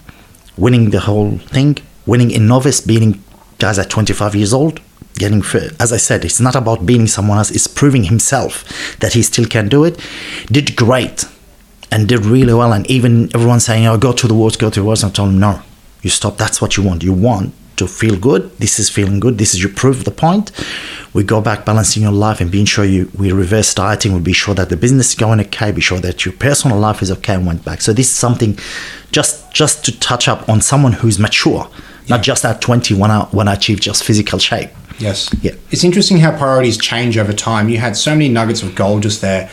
winning 0.57 0.89
the 0.89 1.01
whole 1.01 1.37
thing, 1.37 1.77
winning 2.07 2.31
in 2.31 2.47
novice, 2.47 2.81
beating 2.81 3.23
guys 3.59 3.77
at 3.77 3.89
25 3.91 4.33
years 4.35 4.51
old. 4.53 4.79
Getting, 5.15 5.43
fir- 5.43 5.69
as 5.79 5.93
I 5.93 5.97
said, 5.97 6.25
it's 6.25 6.39
not 6.39 6.55
about 6.55 6.85
beating 6.87 7.05
someone 7.07 7.37
else; 7.37 7.51
it's 7.51 7.67
proving 7.67 8.05
himself 8.05 8.63
that 8.99 9.13
he 9.13 9.21
still 9.21 9.45
can 9.45 9.67
do 9.69 9.83
it. 9.83 9.99
Did 10.47 10.75
great, 10.75 11.25
and 11.91 12.07
did 12.07 12.25
really 12.25 12.53
well. 12.53 12.73
And 12.73 12.89
even 12.89 13.29
everyone 13.33 13.59
saying, 13.59 13.85
"Oh, 13.87 13.97
go 13.97 14.11
to 14.11 14.27
the 14.27 14.33
world, 14.33 14.57
go 14.59 14.69
to 14.69 14.79
the 14.79 14.85
world." 14.85 15.03
I 15.03 15.09
told 15.09 15.29
him, 15.29 15.39
"No, 15.39 15.61
you 16.01 16.09
stop. 16.09 16.37
That's 16.37 16.61
what 16.61 16.77
you 16.77 16.83
want. 16.83 17.03
You 17.03 17.13
want 17.13 17.53
to 17.79 17.87
feel 17.87 18.17
good. 18.17 18.51
This 18.59 18.77
is 18.77 18.89
feeling 18.89 19.19
good. 19.19 19.37
This 19.37 19.53
is 19.53 19.63
you 19.63 19.69
prove 19.69 20.03
the 20.03 20.11
point. 20.11 20.51
We 21.13 21.23
go 21.23 21.39
back 21.41 21.65
balancing 21.65 22.03
your 22.03 22.11
life 22.11 22.41
and 22.41 22.51
being 22.51 22.65
sure 22.65 22.85
you 22.85 23.09
we 23.17 23.31
reverse 23.31 23.73
dieting. 23.73 24.13
We 24.13 24.19
be 24.19 24.33
sure 24.33 24.53
that 24.55 24.69
the 24.69 24.77
business 24.77 25.09
is 25.09 25.15
going 25.15 25.39
okay. 25.39 25.71
Be 25.71 25.81
sure 25.81 25.99
that 25.99 26.25
your 26.25 26.33
personal 26.33 26.77
life 26.77 27.01
is 27.01 27.09
okay 27.11 27.35
and 27.35 27.45
went 27.47 27.63
back. 27.65 27.81
So 27.81 27.93
this 27.93 28.07
is 28.07 28.13
something 28.13 28.57
just 29.11 29.51
just 29.53 29.85
to 29.85 29.97
touch 29.99 30.27
up 30.27 30.47
on 30.47 30.61
someone 30.61 30.93
who's 30.93 31.17
mature, 31.17 31.69
not 32.09 32.21
just 32.21 32.45
at 32.45 32.61
20 32.61 32.93
when 32.95 33.11
I 33.11 33.21
when 33.31 33.47
I 33.47 33.53
achieve 33.53 33.79
just 33.79 34.03
physical 34.03 34.39
shape. 34.39 34.69
Yes. 34.99 35.33
Yeah. 35.41 35.53
It's 35.71 35.83
interesting 35.83 36.17
how 36.19 36.37
priorities 36.37 36.77
change 36.77 37.17
over 37.17 37.33
time. 37.33 37.69
You 37.69 37.77
had 37.77 37.95
so 37.95 38.11
many 38.11 38.27
nuggets 38.27 38.61
of 38.61 38.75
gold 38.75 39.03
just 39.03 39.21
there. 39.21 39.49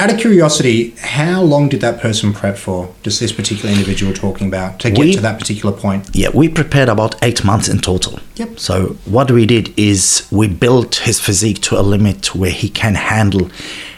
Out 0.00 0.12
of 0.12 0.18
curiosity, 0.20 0.90
how 1.00 1.42
long 1.42 1.68
did 1.68 1.80
that 1.80 2.00
person 2.00 2.32
prep 2.32 2.56
for? 2.56 2.88
Just 3.02 3.18
this 3.18 3.32
particular 3.32 3.70
individual 3.74 4.12
talking 4.12 4.46
about 4.46 4.78
to 4.80 4.90
get 4.90 4.98
We- 5.00 5.14
to 5.14 5.20
that 5.22 5.40
particular 5.40 5.74
point? 5.76 6.06
Yeah, 6.12 6.28
we 6.32 6.48
prepared 6.48 6.88
about 6.88 7.16
eight 7.20 7.42
months 7.44 7.68
in 7.68 7.80
total. 7.80 8.20
Yep. 8.36 8.60
So 8.60 8.96
what 9.06 9.28
we 9.32 9.44
did 9.44 9.72
is 9.76 10.22
we 10.30 10.46
built 10.46 10.96
his 11.06 11.18
physique 11.18 11.60
to 11.62 11.80
a 11.80 11.82
limit 11.82 12.32
where 12.36 12.52
he 12.52 12.68
can 12.68 12.94
handle 12.94 13.50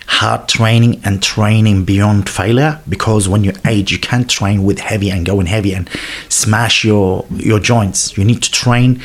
hard 0.07 0.49
training 0.49 1.01
and 1.05 1.23
training 1.23 1.85
beyond 1.85 2.31
failure. 2.31 2.79
Because 2.89 3.29
when 3.29 3.45
you 3.45 3.53
age, 3.67 3.93
you 3.93 3.99
can't 3.99 4.29
train 4.29 4.65
with 4.65 4.79
heavy 4.81 5.11
and 5.11 5.27
going 5.27 5.47
heavy 5.47 5.75
and 5.75 5.89
smash 6.31 6.83
your 6.83 7.27
your 7.37 7.61
joints. 7.61 8.17
You 8.17 8.25
need 8.25 8.43
to 8.43 8.51
train 8.51 9.01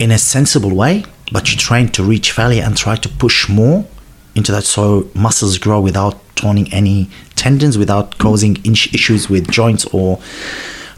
in 0.00 0.10
a 0.10 0.18
sensible 0.18 0.74
way, 0.74 1.04
but 1.30 1.52
you 1.52 1.56
train 1.56 1.88
to 1.90 2.02
reach 2.02 2.32
failure 2.32 2.64
and 2.64 2.76
try 2.76 2.96
to 2.96 3.08
push 3.08 3.48
more 3.48 3.84
into 4.34 4.52
that 4.52 4.64
so 4.64 5.08
muscles 5.14 5.58
grow 5.58 5.80
without 5.80 6.18
toning 6.36 6.72
any 6.72 7.10
tendons, 7.36 7.76
without 7.76 8.18
causing 8.18 8.56
in- 8.64 8.72
issues 8.72 9.28
with 9.28 9.50
joints 9.50 9.84
or 9.86 10.20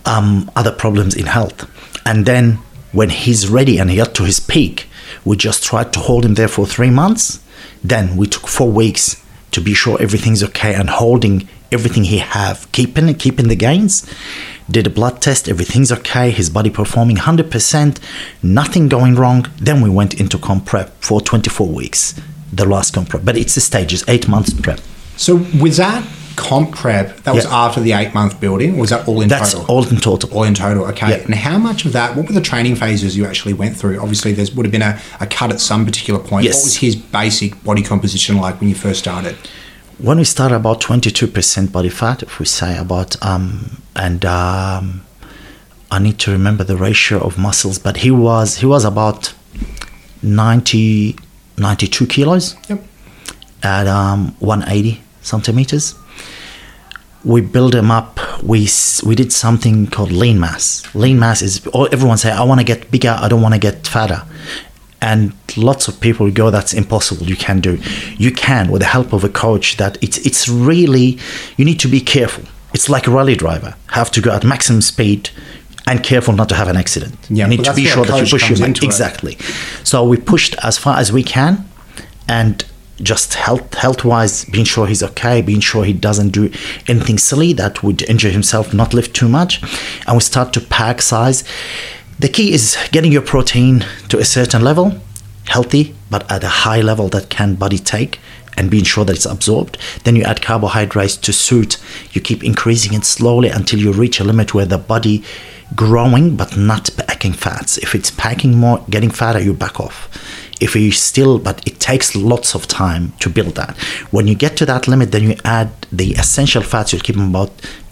um, 0.04 0.50
other 0.56 0.72
problems 0.72 1.14
in 1.14 1.26
health. 1.26 1.68
And 2.06 2.26
then 2.26 2.58
when 2.92 3.10
he's 3.10 3.48
ready 3.48 3.78
and 3.78 3.90
he 3.90 3.96
got 3.96 4.14
to 4.16 4.24
his 4.24 4.40
peak, 4.40 4.88
we 5.24 5.36
just 5.36 5.62
tried 5.64 5.92
to 5.94 6.00
hold 6.00 6.24
him 6.24 6.34
there 6.34 6.48
for 6.48 6.66
three 6.66 6.90
months. 6.90 7.40
Then 7.82 8.16
we 8.16 8.26
took 8.26 8.46
four 8.46 8.70
weeks 8.70 9.22
to 9.52 9.60
be 9.60 9.74
sure 9.74 10.00
everything's 10.00 10.42
okay 10.42 10.74
and 10.74 10.88
holding 10.88 11.48
everything 11.70 12.04
he 12.04 12.18
have, 12.18 12.70
keeping 12.72 13.12
keeping 13.14 13.48
the 13.48 13.56
gains. 13.56 14.06
Did 14.70 14.86
a 14.86 14.90
blood 14.90 15.20
test, 15.20 15.48
everything's 15.48 15.90
okay. 15.92 16.30
His 16.30 16.48
body 16.48 16.70
performing 16.70 17.16
100%, 17.16 17.98
nothing 18.42 18.88
going 18.88 19.16
wrong. 19.16 19.46
Then 19.58 19.80
we 19.80 19.90
went 19.90 20.18
into 20.20 20.38
comp 20.38 20.66
prep 20.66 20.90
for 21.02 21.20
24 21.20 21.66
weeks, 21.68 22.18
the 22.52 22.64
last 22.66 22.92
comp 22.94 23.09
prep. 23.09 23.25
But 23.25 23.37
it's 23.37 23.54
the 23.54 23.61
stages, 23.61 24.04
eight 24.09 24.28
months 24.28 24.52
prep. 24.54 24.80
So 25.16 25.37
with 25.61 25.76
that 25.76 26.06
comp 26.37 26.75
prep 26.75 27.23
that 27.25 27.35
was 27.35 27.44
Yeah. 27.44 27.54
after 27.66 27.80
the 27.80 27.92
eight 27.92 28.14
month 28.14 28.40
building, 28.40 28.78
was 28.78 28.90
that 28.90 29.06
all 29.06 29.21
in 29.21 29.28
That's 29.28 29.52
total? 29.52 29.66
all 29.68 29.87
in 29.87 29.99
total. 29.99 30.30
All 30.32 30.44
in 30.44 30.54
total, 30.54 30.85
okay. 30.87 31.11
Yeah. 31.11 31.25
And 31.26 31.35
how 31.35 31.59
much 31.59 31.85
of 31.85 31.92
that? 31.92 32.16
What 32.16 32.26
were 32.26 32.32
the 32.32 32.40
training 32.40 32.76
phases 32.76 33.16
you 33.16 33.26
actually 33.26 33.52
went 33.52 33.76
through? 33.76 33.99
Obviously, 34.00 34.32
there 34.32 34.47
would 34.56 34.64
have 34.66 34.73
been 34.73 34.82
a, 34.82 34.99
a 35.21 35.26
cut 35.26 35.50
at 35.52 35.61
some 35.61 35.85
particular 35.85 36.18
point. 36.21 36.44
Yes. 36.44 36.54
What 36.56 36.64
was 36.64 36.76
his 36.78 36.97
basic 36.97 37.62
body 37.62 37.82
composition 37.82 38.37
like 38.38 38.61
when 38.61 38.68
you 38.68 38.75
first 38.75 38.99
started? 39.00 39.37
when 39.99 40.16
we 40.18 40.25
start 40.25 40.50
about 40.50 40.80
22% 40.80 41.71
body 41.71 41.88
fat 41.90 42.23
if 42.23 42.40
we 42.40 42.47
say 42.47 42.76
about 42.78 43.14
um 43.25 43.76
and 43.94 44.25
um 44.25 45.02
i 45.92 45.99
need 45.99 46.18
to 46.18 46.30
remember 46.32 46.64
the 46.64 46.76
ratio 46.76 47.18
of 47.21 47.37
muscles 47.38 47.78
but 47.78 47.99
he 47.99 48.11
was 48.11 48.56
he 48.56 48.66
was 48.66 48.85
about 48.85 49.32
90 50.23 51.14
92 51.56 52.06
kilos 52.06 52.56
Yep. 52.68 52.82
at 53.62 53.87
um 53.87 54.35
180 54.40 55.00
centimeters 55.23 55.94
we 57.25 57.40
build 57.40 57.75
him 57.75 57.90
up 57.90 58.18
we 58.42 58.68
we 59.04 59.14
did 59.14 59.32
something 59.32 59.87
called 59.87 60.11
lean 60.11 60.40
mass. 60.40 60.82
Lean 60.94 61.18
mass 61.21 61.40
is 61.42 61.61
everyone 61.92 62.18
say 62.18 62.32
I 62.32 62.42
want 62.42 62.59
to 62.61 62.64
get 62.64 62.90
bigger, 62.90 63.16
I 63.21 63.28
don't 63.28 63.42
want 63.42 63.54
to 63.54 63.61
get 63.61 63.87
fatter. 63.87 64.23
And 65.00 65.32
lots 65.56 65.88
of 65.88 66.00
people 66.00 66.30
go, 66.30 66.50
that's 66.50 66.73
impossible. 66.73 67.26
You 67.28 67.37
can 67.37 67.61
do. 67.61 67.78
You 68.18 68.32
can 68.32 68.71
with 68.71 68.82
the 68.82 68.88
help 68.88 69.12
of 69.12 69.23
a 69.25 69.28
coach. 69.28 69.76
That 69.76 69.99
it's 70.02 70.18
it's 70.26 70.49
really 70.49 71.18
you 71.56 71.64
need 71.64 71.78
to 71.80 71.88
be 71.88 72.00
careful. 72.00 72.44
It's 72.75 72.88
like 72.88 73.06
a 73.06 73.11
rally 73.12 73.37
driver. 73.37 73.75
Have 73.88 74.11
to 74.12 74.21
go 74.21 74.30
at 74.32 74.44
maximum 74.44 74.80
speed 74.82 75.30
and 75.86 76.02
careful 76.02 76.34
not 76.34 76.48
to 76.48 76.54
have 76.54 76.68
an 76.68 76.76
accident. 76.76 77.14
Yeah, 77.28 77.44
you 77.44 77.56
need 77.56 77.64
to 77.64 77.74
be 77.74 77.84
sure 77.84 78.04
that 78.04 78.16
you 78.24 78.30
push 78.30 78.48
your 78.48 78.48
comes 78.48 78.60
limit. 78.60 78.78
it. 78.78 78.84
Exactly. 78.84 79.36
So 79.84 80.04
we 80.04 80.16
pushed 80.16 80.54
as 80.62 80.78
far 80.78 80.98
as 80.98 81.12
we 81.12 81.22
can, 81.22 81.68
and 82.28 82.64
just 83.00 83.34
health 83.34 83.74
health 83.74 84.04
wise, 84.04 84.44
being 84.46 84.64
sure 84.64 84.86
he's 84.86 85.02
okay, 85.02 85.42
being 85.42 85.60
sure 85.60 85.84
he 85.84 85.92
doesn't 85.92 86.30
do 86.30 86.50
anything 86.86 87.18
silly 87.18 87.52
that 87.54 87.82
would 87.82 88.02
injure 88.02 88.30
himself, 88.30 88.72
not 88.72 88.94
lift 88.94 89.14
too 89.14 89.28
much, 89.28 89.62
and 90.06 90.16
we 90.16 90.20
start 90.20 90.52
to 90.52 90.60
pack 90.60 91.02
size. 91.02 91.42
The 92.18 92.28
key 92.28 92.52
is 92.52 92.76
getting 92.92 93.10
your 93.10 93.22
protein 93.22 93.84
to 94.08 94.18
a 94.18 94.24
certain 94.24 94.62
level, 94.62 95.00
healthy, 95.46 95.94
but 96.10 96.30
at 96.30 96.44
a 96.44 96.48
high 96.48 96.80
level 96.80 97.08
that 97.08 97.30
can 97.30 97.54
body 97.56 97.78
take. 97.78 98.20
And 98.54 98.70
being 98.70 98.84
sure 98.84 99.06
that 99.06 99.16
it's 99.16 99.24
absorbed, 99.24 99.78
then 100.04 100.14
you 100.14 100.24
add 100.24 100.42
carbohydrates 100.42 101.16
to 101.16 101.32
suit. 101.32 101.78
You 102.12 102.20
keep 102.20 102.44
increasing 102.44 102.92
it 102.92 103.06
slowly 103.06 103.48
until 103.48 103.80
you 103.80 103.92
reach 103.92 104.20
a 104.20 104.24
limit 104.24 104.52
where 104.52 104.66
the 104.66 104.76
body 104.76 105.24
growing 105.75 106.37
but 106.37 106.57
not 106.57 106.91
packing 106.97 107.33
fats. 107.33 107.79
If 107.79 107.95
it's 107.95 108.11
packing 108.11 108.57
more, 108.57 108.85
getting 108.91 109.11
fatter, 109.11 109.41
you 109.41 109.55
back 109.55 109.81
off. 109.81 110.09
If 110.61 110.76
you 110.76 110.93
still, 110.93 111.38
but 111.38 111.67
it 111.67 111.81
takes 111.81 112.14
lots 112.14 112.55
of 112.55 112.69
time 112.69 113.12
to 113.21 113.29
build 113.29 113.57
that. 113.57 113.76
When 114.11 114.26
you 114.29 114.35
get 114.35 114.57
to 114.59 114.67
that 114.67 114.87
limit, 114.87 115.11
then 115.11 115.25
you 115.25 115.37
add 115.45 115.71
the 115.91 116.12
essential 116.12 116.62
fats. 116.62 116.93
You 116.93 117.00
keep 117.00 117.17
them 117.17 117.31
about 117.31 117.50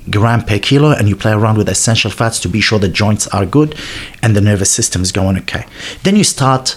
gram 0.08 0.44
per 0.44 0.58
kilo, 0.58 0.92
and 0.92 1.08
you 1.08 1.16
play 1.16 1.32
around 1.32 1.58
with 1.58 1.68
essential 1.68 2.10
fats 2.10 2.38
to 2.40 2.48
be 2.48 2.60
sure 2.60 2.78
the 2.78 2.88
joints 2.88 3.26
are 3.28 3.44
good 3.44 3.74
and 4.22 4.36
the 4.36 4.40
nervous 4.40 4.70
system 4.70 5.02
is 5.02 5.12
going 5.12 5.36
okay. 5.38 5.66
Then 6.04 6.16
you 6.16 6.24
start 6.24 6.76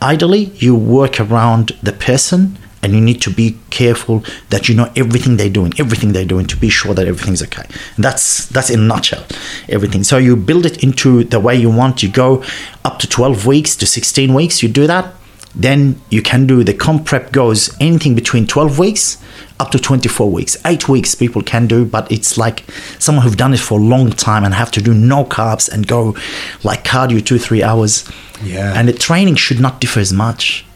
idly. 0.00 0.44
You 0.56 0.74
work 0.74 1.20
around 1.20 1.72
the 1.82 1.92
person 1.92 2.58
and 2.84 2.92
you 2.92 3.00
need 3.00 3.20
to 3.22 3.30
be 3.30 3.56
careful 3.70 4.22
that 4.50 4.68
you 4.68 4.74
know 4.76 4.92
everything 4.94 5.38
they're 5.38 5.48
doing 5.48 5.72
everything 5.78 6.12
they're 6.12 6.24
doing 6.34 6.46
to 6.46 6.56
be 6.56 6.68
sure 6.68 6.92
that 6.94 7.06
everything's 7.08 7.42
okay. 7.42 7.66
And 7.96 8.04
that's 8.04 8.46
that's 8.46 8.70
in 8.70 8.80
a 8.80 8.82
nutshell 8.82 9.24
everything. 9.68 10.04
So 10.04 10.18
you 10.18 10.36
build 10.36 10.66
it 10.66 10.84
into 10.84 11.24
the 11.24 11.40
way 11.40 11.56
you 11.56 11.70
want. 11.70 12.02
You 12.02 12.10
go 12.10 12.44
up 12.84 12.98
to 13.00 13.06
12 13.08 13.46
weeks 13.46 13.74
to 13.76 13.86
16 13.86 14.34
weeks 14.34 14.62
you 14.62 14.68
do 14.68 14.86
that. 14.86 15.14
Then 15.54 16.00
you 16.10 16.20
can 16.20 16.46
do 16.46 16.62
the 16.62 16.74
comp 16.74 17.06
prep 17.06 17.32
goes 17.32 17.74
anything 17.80 18.14
between 18.14 18.46
12 18.46 18.78
weeks 18.78 19.16
up 19.58 19.70
to 19.70 19.78
24 19.78 20.30
weeks. 20.30 20.56
8 20.66 20.88
weeks 20.88 21.14
people 21.14 21.42
can 21.42 21.66
do 21.66 21.84
but 21.86 22.10
it's 22.12 22.36
like 22.36 22.64
someone 22.98 23.24
who've 23.24 23.36
done 23.36 23.54
it 23.54 23.60
for 23.60 23.78
a 23.78 23.82
long 23.82 24.10
time 24.10 24.44
and 24.44 24.52
have 24.52 24.70
to 24.72 24.82
do 24.82 24.92
no 24.92 25.24
carbs 25.24 25.72
and 25.72 25.86
go 25.86 26.14
like 26.62 26.84
cardio 26.84 27.24
2 27.24 27.38
3 27.38 27.62
hours. 27.62 28.04
Yeah. 28.42 28.74
and 28.76 28.88
the 28.88 28.92
training 28.92 29.36
should 29.36 29.60
not 29.60 29.80
differ 29.80 30.00
as 30.00 30.12
much. 30.12 30.66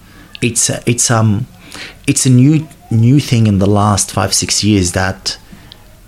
It's 0.41 0.71
a, 0.71 0.81
it's 0.87 1.11
um 1.11 1.47
it's 2.11 2.25
a 2.27 2.31
new 2.31 2.67
new 2.91 3.21
thing 3.21 3.47
in 3.47 3.59
the 3.59 3.71
last 3.81 4.07
five 4.19 4.33
six 4.43 4.65
years 4.65 4.93
that 4.93 5.38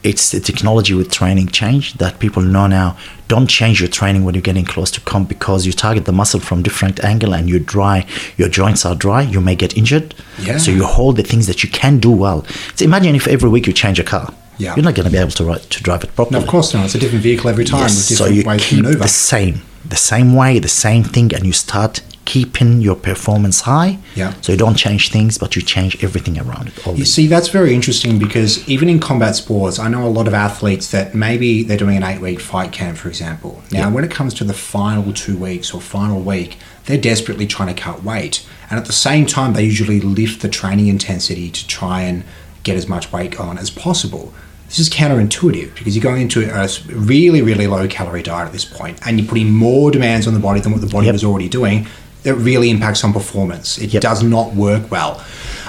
it's 0.03 0.31
the 0.31 0.41
technology 0.41 0.95
with 0.95 1.11
training 1.11 1.47
change 1.49 1.85
that 2.03 2.19
people 2.19 2.43
know 2.43 2.67
now 2.67 2.97
don't 3.29 3.49
change 3.49 3.81
your 3.83 3.89
training 3.99 4.25
when 4.25 4.35
you're 4.35 4.41
getting 4.51 4.65
close 4.65 4.91
to 4.91 5.01
comp 5.03 5.29
because 5.29 5.67
you 5.67 5.73
target 5.75 6.07
the 6.07 6.13
muscle 6.21 6.41
from 6.41 6.63
different 6.63 6.97
angle 7.05 7.35
and 7.35 7.51
you're 7.51 7.61
dry 7.77 8.07
your 8.39 8.49
joints 8.49 8.87
are 8.87 8.95
dry 8.95 9.21
you 9.35 9.41
may 9.49 9.55
get 9.55 9.77
injured 9.77 10.15
Yeah. 10.39 10.57
so 10.57 10.71
you 10.71 10.85
hold 10.85 11.17
the 11.17 11.23
things 11.23 11.47
that 11.49 11.63
you 11.63 11.69
can 11.71 11.99
do 11.99 12.11
well 12.11 12.47
so 12.77 12.85
imagine 12.91 13.15
if 13.15 13.27
every 13.29 13.51
week 13.51 13.67
you 13.67 13.75
change 13.75 13.99
a 14.01 14.05
car 14.15 14.33
Yeah. 14.57 14.75
you're 14.75 14.85
not 14.89 14.95
going 14.95 15.05
to 15.11 15.13
be 15.13 15.19
able 15.27 15.33
to, 15.41 15.45
ri- 15.45 15.67
to 15.75 15.83
drive 15.83 16.03
it 16.05 16.15
properly 16.17 16.39
No, 16.39 16.45
of 16.45 16.49
course 16.55 16.73
not. 16.75 16.87
It's 16.87 16.95
a 16.95 16.99
different 16.99 17.23
vehicle 17.23 17.51
every 17.51 17.67
time 17.67 17.81
Yes, 17.83 18.09
with 18.09 18.19
so 18.19 18.25
you 18.27 18.43
ways 18.51 18.63
to 18.63 18.67
keep 18.69 18.79
maneuver. 18.85 19.03
the 19.03 19.09
same, 19.33 19.55
the 19.97 19.97
same 20.13 20.35
way, 20.41 20.59
the 20.59 20.75
same 20.87 21.05
thing, 21.15 21.29
and 21.35 21.45
you 21.45 21.53
start 21.53 22.01
keeping 22.35 22.81
your 22.81 22.95
performance 22.95 23.63
high. 23.63 23.99
Yeah. 24.15 24.33
So 24.41 24.53
you 24.53 24.59
don't 24.59 24.77
change 24.77 25.11
things, 25.11 25.37
but 25.37 25.57
you 25.57 25.63
change 25.63 25.93
everything 26.05 26.39
around 26.39 26.69
it. 26.69 26.75
You 26.97 27.05
see, 27.05 27.27
that's 27.27 27.49
very 27.49 27.75
interesting 27.75 28.21
because 28.21 28.53
even 28.69 28.89
in 28.89 29.01
combat 29.01 29.35
sports, 29.35 29.81
I 29.81 29.89
know 29.89 30.07
a 30.07 30.15
lot 30.19 30.29
of 30.29 30.35
athletes 30.35 30.93
that 30.93 31.13
maybe 31.13 31.65
they're 31.65 31.77
doing 31.85 31.97
an 31.97 32.05
eight 32.05 32.21
week 32.21 32.39
fight 32.39 32.71
camp, 32.71 32.99
for 32.99 33.09
example. 33.09 33.53
Now, 33.73 33.81
Yeah. 33.81 33.89
when 33.95 34.05
it 34.05 34.13
comes 34.13 34.33
to 34.35 34.45
the 34.45 34.55
final 34.55 35.13
two 35.13 35.37
weeks 35.37 35.73
or 35.75 35.81
final 35.81 36.21
week, 36.21 36.57
they're 36.87 37.05
desperately 37.13 37.47
trying 37.47 37.75
to 37.75 37.83
cut 37.83 38.05
weight. 38.05 38.43
And 38.71 38.79
at 38.79 38.87
the 38.87 38.93
same 39.09 39.27
time, 39.27 39.53
they 39.55 39.65
usually 39.65 40.01
lift 40.01 40.41
the 40.41 40.49
training 40.49 40.87
intensity 40.87 41.51
to 41.51 41.67
try 41.67 42.03
and 42.03 42.23
get 42.63 42.77
as 42.77 42.87
much 42.87 43.11
weight 43.13 43.41
on 43.41 43.59
as 43.59 43.71
possible. 43.71 44.33
This 44.69 44.79
is 44.79 44.89
counterintuitive 44.89 45.75
because 45.75 45.97
you're 45.97 46.03
going 46.11 46.23
into 46.23 46.41
a 46.49 46.69
really, 46.95 47.43
really 47.43 47.67
low 47.67 47.89
calorie 47.89 48.23
diet 48.23 48.47
at 48.47 48.53
this 48.53 48.65
point 48.65 48.99
and 49.05 49.19
you're 49.19 49.27
putting 49.29 49.51
more 49.51 49.91
demands 49.91 50.29
on 50.29 50.35
the 50.35 50.39
body 50.49 50.61
than 50.61 50.71
what 50.71 50.81
the 50.81 50.87
body 50.87 51.07
Yep. 51.07 51.15
was 51.15 51.25
already 51.25 51.49
doing. 51.49 51.87
That 52.23 52.35
really 52.35 52.71
impacts 52.71 53.03
on 53.05 53.13
performance. 53.13 53.79
It 53.79 53.93
Yep. 53.95 54.03
does 54.03 54.23
not 54.23 54.55
work 54.55 54.91
well. 54.91 55.23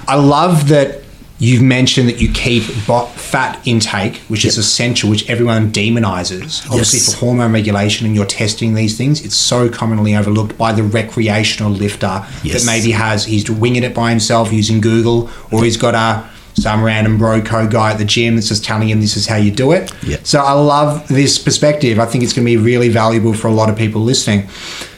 I 0.08 0.16
love 0.16 0.68
that 0.70 1.04
you've 1.40 1.62
mentioned 1.62 2.08
that 2.08 2.20
you 2.22 2.30
keep 2.30 2.62
fat 2.64 3.58
intake, 3.66 4.22
which 4.28 4.46
is 4.46 4.58
essential, 4.58 5.10
which 5.10 5.28
everyone 5.30 5.72
demonizes. 5.72 6.62
Obviously, 6.70 7.00
Yes. 7.00 7.14
for 7.14 7.20
hormone 7.26 7.52
regulation 7.52 8.06
and 8.06 8.16
you're 8.16 8.26
testing 8.26 8.74
these 8.76 8.96
things, 8.96 9.22
it's 9.22 9.36
so 9.36 9.68
commonly 9.70 10.16
overlooked 10.16 10.58
by 10.58 10.72
the 10.72 10.84
recreational 10.84 11.72
lifter 11.72 12.24
Yes. 12.44 12.60
that 12.62 12.66
maybe 12.66 12.92
has, 12.92 13.26
he's 13.26 13.50
winging 13.50 13.84
it 13.84 13.96
by 13.96 14.10
himself 14.12 14.52
using 14.54 14.82
Google, 14.82 15.30
or 15.50 15.64
he's 15.64 15.78
got 15.78 15.96
a 15.96 16.24
some 16.62 16.84
random 16.84 17.18
broco 17.18 17.70
guy 17.70 17.92
at 17.92 17.98
the 17.98 18.06
gym 18.06 18.36
that's 18.36 18.50
just 18.50 18.64
telling 18.64 18.90
him 18.90 19.02
this 19.02 19.18
is 19.18 19.28
how 19.28 19.38
you 19.38 19.52
do 19.52 19.72
it. 19.72 19.92
Yeah. 20.04 20.18
So 20.24 20.40
I 20.40 20.54
love 20.54 21.08
this 21.08 21.38
perspective. 21.38 22.00
I 22.00 22.06
think 22.06 22.24
it's 22.24 22.34
going 22.34 22.46
to 22.46 22.52
be 22.52 22.58
really 22.58 22.90
valuable 22.90 23.34
for 23.34 23.48
a 23.48 23.54
lot 23.54 23.70
of 23.70 23.76
people 23.76 24.02
listening. 24.02 24.48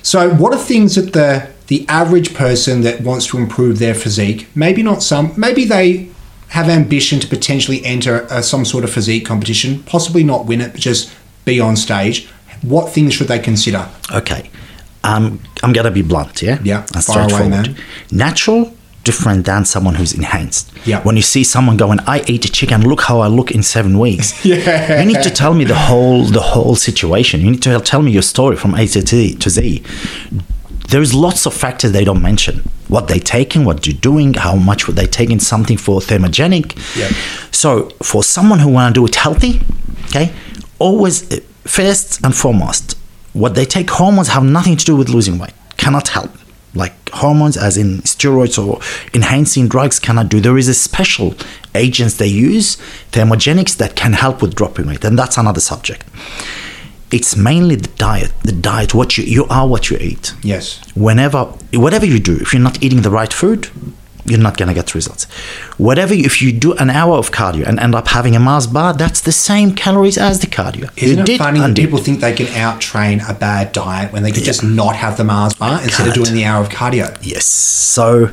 So 0.02 0.30
what 0.34 0.54
are 0.54 0.60
things 0.60 0.96
that 0.96 1.14
the 1.14 1.54
the 1.68 1.86
average 1.88 2.34
person 2.34 2.82
that 2.82 3.02
wants 3.02 3.26
to 3.28 3.38
improve 3.38 3.80
their 3.80 3.96
physique, 3.96 4.48
maybe 4.54 4.84
not 4.84 5.02
some, 5.02 5.34
maybe 5.38 5.64
they 5.64 6.10
have 6.50 6.70
ambition 6.70 7.20
to 7.20 7.28
potentially 7.28 7.84
enter 7.86 8.28
a, 8.30 8.44
some 8.44 8.66
sort 8.66 8.84
of 8.84 8.92
physique 8.92 9.26
competition, 9.26 9.82
possibly 9.84 10.24
not 10.24 10.46
win 10.46 10.62
it, 10.62 10.74
but 10.74 10.82
just 10.82 11.12
be 11.46 11.60
on 11.60 11.76
stage. 11.76 12.28
What 12.62 12.92
things 12.92 13.14
should 13.14 13.28
they 13.28 13.40
consider? 13.40 13.90
Okay. 14.12 14.50
Um, 15.04 15.40
I'm 15.64 15.74
going 15.74 15.86
to 15.86 15.92
be 15.92 16.02
blunt, 16.02 16.42
yeah? 16.42 16.60
Yeah, 16.64 16.84
fire 16.84 17.28
away, 17.30 17.50
man. 17.50 17.76
Natural, 18.12 18.73
different 19.04 19.46
than 19.46 19.66
someone 19.66 19.96
who's 19.96 20.14
enhanced. 20.14 20.72
Yeah. 20.86 21.02
When 21.04 21.16
you 21.16 21.22
see 21.22 21.44
someone 21.44 21.78
going, 21.78 22.00
I 22.08 22.24
ate 22.28 22.46
a 22.46 22.52
chicken, 22.52 22.82
look 22.88 23.02
how 23.02 23.20
I 23.20 23.28
look 23.28 23.52
in 23.52 23.64
seven 23.64 24.00
weeks. 24.00 24.34
Yeah. 24.54 25.00
You 25.02 25.06
need 25.08 25.24
to 25.24 25.30
tell 25.30 25.54
me 25.54 25.64
the 25.66 25.76
whole 25.76 26.26
the 26.26 26.42
whole 26.42 26.76
situation. 26.76 27.42
You 27.42 27.52
need 27.52 27.64
to 27.64 27.80
tell 27.80 28.02
me 28.02 28.12
your 28.12 28.22
story 28.22 28.56
from 28.56 28.76
A 28.76 28.86
to 28.88 29.02
Z. 29.02 29.36
To 29.36 29.50
Z. 29.50 29.84
There's 30.90 31.14
lots 31.14 31.46
of 31.48 31.54
factors 31.54 31.92
they 31.92 32.04
don't 32.04 32.22
mention. 32.22 32.56
What 32.88 33.08
they 33.08 33.20
taking, 33.20 33.66
what 33.66 33.88
you're 33.88 33.98
doing, 34.12 34.34
how 34.36 34.56
much 34.56 34.86
would 34.86 34.96
they 34.96 35.08
taking 35.08 35.40
something 35.40 35.78
for 35.78 36.00
thermogenic. 36.02 36.76
Yeah. 36.96 37.10
So 37.52 37.90
for 38.04 38.24
someone 38.24 38.60
who 38.60 38.70
want 38.70 38.94
to 38.94 39.00
do 39.02 39.06
it 39.06 39.16
healthy, 39.16 39.62
okay, 40.08 40.32
always 40.78 41.32
uh, 41.32 41.40
first 41.64 42.24
and 42.24 42.36
foremost, 42.36 42.98
what 43.34 43.56
they 43.56 43.66
take 43.66 43.90
hormones 43.90 44.28
have 44.30 44.44
nothing 44.44 44.76
to 44.78 44.86
do 44.86 44.96
with 44.96 45.10
losing 45.10 45.38
weight. 45.40 45.54
Cannot 45.78 46.10
help. 46.10 46.30
Like 46.76 46.94
hormones, 47.10 47.56
as 47.58 47.78
in 47.78 48.00
steroids 48.02 48.58
or 48.58 48.80
enhancing 49.14 49.68
drugs, 49.68 50.00
cannot 50.00 50.30
do. 50.30 50.40
There 50.42 50.58
is 50.58 50.68
a 50.68 50.74
special 50.74 51.36
agents 51.76 52.18
they 52.18 52.28
use, 52.28 52.78
thermogenics, 53.12 53.78
that 53.78 53.96
can 53.96 54.14
help 54.14 54.42
with 54.42 54.56
dropping 54.56 54.88
weight, 54.88 55.04
and 55.06 55.18
that's 55.18 55.38
another 55.38 55.60
subject. 55.62 56.04
It's 57.12 57.36
mainly 57.38 57.76
the 57.76 57.90
diet. 57.90 58.32
The 58.44 58.52
diet, 58.54 58.96
what 58.96 59.18
you 59.20 59.24
you 59.24 59.46
are, 59.50 59.68
what 59.68 59.92
you 59.92 59.98
eat 59.98 60.34
Yes. 60.42 60.82
whenever 60.96 61.46
whatever 61.74 62.08
you 62.08 62.20
do 62.20 62.38
if 62.38 62.54
you're 62.54 62.62
not 62.70 62.82
eating 62.84 63.02
the 63.04 63.12
right 63.12 63.32
food 63.32 63.70
you're 64.26 64.40
not 64.40 64.58
going 64.58 64.68
to 64.68 64.74
get 64.74 64.96
results. 64.96 65.26
Whatever 65.78 66.14
if 66.14 66.42
you 66.42 66.52
do 66.54 66.74
an 66.74 66.90
hour 66.90 67.16
of 67.18 67.32
cardio 67.32 67.66
and 67.68 67.80
end 67.80 67.96
up 67.96 68.08
having 68.08 68.36
a 68.36 68.40
mars 68.40 68.68
bar 68.68 68.94
that's 68.94 69.22
the 69.22 69.32
same 69.32 69.76
calories 69.76 70.18
as 70.18 70.40
the 70.40 70.48
cardio. 70.48 70.90
Isn't 70.98 71.18
you 71.18 71.24
it 71.24 71.26
did 71.26 71.38
funny 71.40 71.60
that 71.60 71.76
people 71.76 72.00
think 72.00 72.20
they 72.22 72.34
can 72.34 72.48
out 72.56 72.80
train 72.82 73.22
a 73.28 73.34
bad 73.34 73.72
diet 73.72 74.14
when 74.14 74.24
they 74.24 74.32
could 74.32 74.44
just 74.44 74.64
not 74.64 74.96
have 74.96 75.18
the 75.18 75.24
Mars 75.24 75.54
bar 75.54 75.82
instead 75.82 76.08
of 76.08 76.14
Can't. 76.14 76.26
doing 76.26 76.36
the 76.36 76.46
hour 76.46 76.62
of 76.64 76.70
cardio? 76.70 77.18
yes. 77.22 77.46
So 77.46 78.30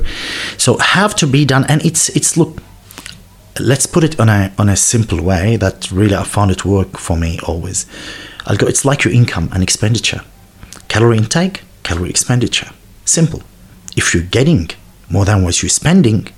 so 0.56 0.78
have 0.78 1.14
to 1.16 1.26
be 1.26 1.44
done 1.44 1.64
and 1.68 1.85
it's 1.85 2.09
it's 2.11 2.37
look 2.37 2.62
let's 3.59 3.87
put 3.87 4.04
it 4.04 4.18
on 4.18 4.28
a 4.28 4.52
on 4.59 4.68
a 4.68 4.76
simple 4.76 5.23
way 5.23 5.56
that 5.56 5.90
really 5.90 6.14
i 6.14 6.23
found 6.25 6.50
it 6.50 6.64
work 6.64 6.97
for 6.99 7.16
me 7.16 7.38
always. 7.47 7.87
I'll 8.47 8.56
go 8.56 8.66
it's 8.66 8.85
like 8.85 9.04
your 9.04 9.12
income 9.12 9.49
and 9.52 9.62
expenditure. 9.62 10.23
Calorie 10.88 11.18
intake 11.18 11.62
calorie 11.82 12.11
expenditure. 12.11 12.70
Simple. 13.04 13.42
If 13.97 14.14
you're 14.14 14.23
getting 14.23 14.70
more 15.11 15.25
than 15.25 15.43
what 15.43 15.62
you're 15.62 15.71
spending 15.71 16.29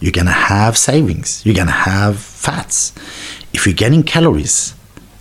you're 0.00 0.12
gonna 0.12 0.30
have 0.30 0.78
savings. 0.78 1.44
You're 1.44 1.56
gonna 1.56 1.72
have 1.72 2.20
fats. 2.20 2.92
If 3.52 3.66
you're 3.66 3.74
getting 3.74 4.04
calories 4.04 4.74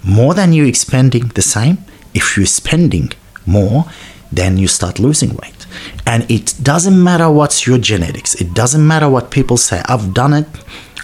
more 0.04 0.36
than 0.36 0.54
you're 0.54 0.68
expending 0.68 1.30
the 1.30 1.42
same 1.42 1.80
if 2.14 2.38
you're 2.38 2.46
spending 2.46 3.12
more 3.46 3.86
then 4.32 4.58
you 4.58 4.68
start 4.68 5.00
losing 5.00 5.36
weight. 5.36 5.66
And 6.06 6.30
it 6.30 6.54
doesn't 6.62 7.02
matter 7.02 7.32
what's 7.32 7.66
your 7.66 7.78
genetics. 7.78 8.36
It 8.36 8.54
doesn't 8.54 8.86
matter 8.86 9.08
what 9.10 9.32
people 9.32 9.56
say. 9.58 9.82
I've 9.86 10.14
done 10.14 10.34
it. 10.34 10.46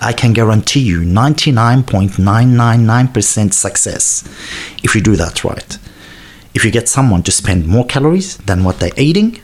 I 0.01 0.11
can 0.13 0.33
guarantee 0.33 0.81
you 0.81 0.99
99.999% 1.01 3.53
success 3.53 4.23
if 4.83 4.93
you 4.93 4.99
do 5.01 5.15
that 5.15 5.45
right. 5.45 5.77
If 6.53 6.65
you 6.65 6.71
get 6.71 6.89
someone 6.89 7.23
to 7.23 7.31
spend 7.31 7.65
more 7.67 7.85
calories 7.85 8.35
than 8.37 8.65
what 8.65 8.79
they're 8.79 8.91
eating, 8.97 9.39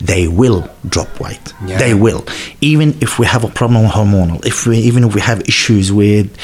they 0.00 0.28
will 0.28 0.68
drop 0.88 1.20
weight. 1.20 1.52
Yeah. 1.66 1.78
They 1.78 1.94
will. 1.94 2.24
Even 2.60 2.96
if 3.00 3.18
we 3.18 3.26
have 3.26 3.44
a 3.44 3.48
problem 3.48 3.86
hormonal, 3.86 4.44
if 4.46 4.66
we 4.66 4.78
even 4.78 5.04
if 5.04 5.14
we 5.14 5.20
have 5.20 5.40
issues 5.48 5.92
with 5.92 6.36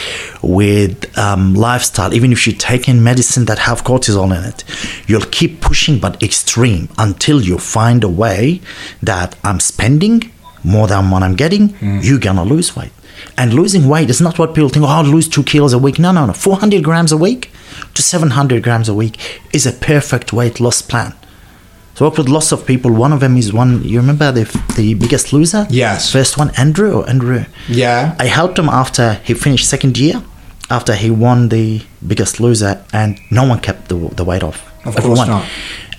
with 0.43 1.17
um, 1.19 1.55
lifestyle, 1.55 2.13
even 2.15 2.33
if 2.33 2.47
you're 2.47 2.57
taking 2.57 3.03
medicine 3.03 3.45
that 3.47 3.59
have 3.61 3.85
cortisol 3.85 4.37
in 4.37 4.45
it, 4.45 4.65
you'll 5.07 5.31
keep 5.31 5.61
pushing 5.61 5.99
but 5.99 6.23
extreme 6.23 6.89
until 6.99 7.41
you 7.41 7.59
find 7.59 8.03
a 8.05 8.09
way 8.09 8.61
that 9.03 9.37
I'm 9.45 9.61
spending 9.61 10.31
more 10.65 10.87
than 10.87 11.11
what 11.11 11.23
I'm 11.23 11.37
getting, 11.37 11.75
you're 12.03 12.19
gonna 12.19 12.45
lose 12.45 12.75
weight. 12.75 12.91
And 13.37 13.53
losing 13.55 13.89
weight 13.89 14.11
is 14.11 14.21
not 14.21 14.39
what 14.39 14.55
people 14.55 14.69
think, 14.69 14.85
oh, 14.85 14.89
I'll 14.89 15.05
lose 15.05 15.29
two 15.29 15.43
kilos 15.45 15.73
a 15.73 15.79
week. 15.79 15.99
No, 15.99 16.11
no, 16.13 16.27
no. 16.27 16.33
400 16.33 16.83
grams 16.83 17.13
a 17.13 17.17
week 17.17 17.51
to 17.95 18.03
700 18.03 18.63
grams 18.63 18.89
a 18.89 18.95
week 18.95 19.19
is 19.53 19.67
a 19.67 19.73
perfect 19.73 20.33
weight 20.33 20.61
loss 20.61 20.83
plan. 20.83 21.15
So 21.95 22.05
I 22.05 22.09
work 22.09 22.19
with 22.19 22.29
lots 22.29 22.51
of 22.53 22.67
people. 22.67 22.91
One 22.93 23.13
of 23.13 23.21
them 23.21 23.37
is 23.37 23.53
one. 23.53 23.83
You 23.85 24.01
remember 24.01 24.33
the 24.33 24.45
the 24.77 24.95
biggest 24.95 25.33
loser? 25.33 25.67
Yes. 25.71 26.11
First 26.11 26.37
one, 26.39 26.51
Andrew 26.57 26.91
or 26.99 27.09
Andrew. 27.09 27.45
Yeah. 27.69 28.17
I 28.19 28.27
helped 28.27 28.59
him 28.59 28.69
after 28.69 29.15
he 29.25 29.35
finished 29.35 29.69
second 29.69 29.97
year, 29.97 30.21
after 30.71 30.95
he 30.95 31.11
won 31.11 31.49
the 31.51 31.83
biggest 32.07 32.41
loser, 32.41 32.83
and 32.93 33.19
no 33.31 33.45
one 33.49 33.61
kept 33.61 33.89
the 33.89 33.97
the 34.17 34.25
weight 34.25 34.43
off. 34.43 34.59
Of 34.85 34.97
course 34.97 35.27
not. 35.29 35.45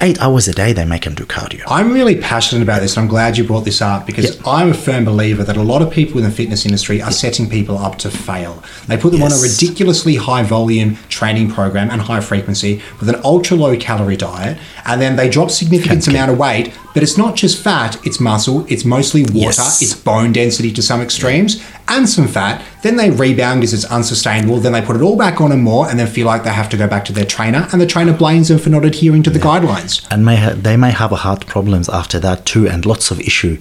Eight 0.02 0.22
hours 0.22 0.48
a 0.48 0.54
day 0.54 0.74
they 0.74 0.84
make 0.86 1.04
them 1.06 1.16
do 1.16 1.26
cardio. 1.26 1.64
I'm 1.68 1.92
really 1.94 2.16
passionate 2.16 2.62
about 2.62 2.82
this, 2.82 2.98
and 2.98 3.04
I'm 3.04 3.08
glad 3.10 3.38
you 3.38 3.44
brought 3.44 3.66
this 3.66 3.82
up 3.82 4.06
because 4.06 4.26
Yeah. 4.36 4.42
I'm 4.46 4.72
a 4.72 4.74
firm 4.74 5.06
believer 5.06 5.44
that 5.44 5.56
a 5.58 5.64
lot 5.64 5.82
of 5.82 5.90
people 5.90 6.18
in 6.18 6.26
the 6.26 6.32
fitness 6.32 6.66
industry 6.66 7.02
are 7.02 7.12
setting 7.12 7.50
people 7.50 7.78
up 7.78 7.98
to 8.00 8.10
fail. 8.12 8.62
They 8.88 8.98
put 8.98 9.14
them 9.14 9.24
on 9.24 9.32
a 9.32 9.38
ridiculously 9.38 10.16
high 10.18 10.44
volume 10.44 10.98
training 11.10 11.52
program 11.52 11.90
and 11.90 12.02
high 12.02 12.20
frequency 12.20 12.82
with 13.00 13.10
an 13.10 13.20
ultra 13.24 13.56
low 13.58 13.76
calorie 13.78 14.18
diet, 14.18 14.58
and 14.86 15.02
then 15.02 15.16
they 15.16 15.30
drop 15.30 15.50
significant 15.50 16.04
Can- 16.04 16.16
amount 16.16 16.32
of 16.32 16.38
weight. 16.38 16.72
But 16.94 17.04
it's 17.04 17.18
not 17.18 17.36
just 17.36 17.62
fat; 17.62 17.98
it's 18.06 18.22
muscle, 18.22 18.66
it's 18.70 18.86
mostly 18.86 19.24
water, 19.24 19.38
Yes. 19.62 19.82
it's 19.82 19.94
bone 19.94 20.32
density 20.32 20.72
to 20.72 20.82
some 20.82 21.02
extremes, 21.02 21.60
and 21.90 22.08
some 22.08 22.26
fat. 22.28 22.62
Then 22.84 22.96
they 22.96 23.10
rebound 23.10 23.60
because 23.62 23.74
it's 23.74 23.84
unsustainable. 23.86 24.60
Then 24.62 24.72
they 24.72 24.82
put 24.82 24.96
it 24.96 25.02
all 25.02 25.18
back 25.18 25.42
on 25.42 25.52
and 25.52 25.62
more, 25.62 25.90
and 25.90 26.00
then 26.00 26.08
feel 26.08 26.26
like 26.26 26.44
they 26.46 26.52
have 26.52 26.70
to 26.70 26.78
go 26.78 26.88
back 26.88 27.04
to 27.06 27.14
their 27.14 27.26
trainer, 27.26 27.68
and 27.74 27.82
the 27.82 27.86
trainer 27.86 28.14
blames 28.14 28.48
them 28.48 28.60
for 28.60 28.70
not 28.70 28.86
adhering 28.86 29.24
to 29.24 29.30
the 29.30 29.40
guidelines. 29.40 29.85
And 30.12 30.24
may 30.26 30.36
ha- 30.44 30.56
they 30.68 30.78
may 30.78 30.92
have 30.92 31.12
a 31.12 31.16
heart 31.26 31.46
problems 31.46 31.88
after 31.90 32.20
that 32.20 32.46
too, 32.46 32.68
and 32.68 32.86
lots 32.86 33.12
of 33.12 33.20
issue 33.20 33.58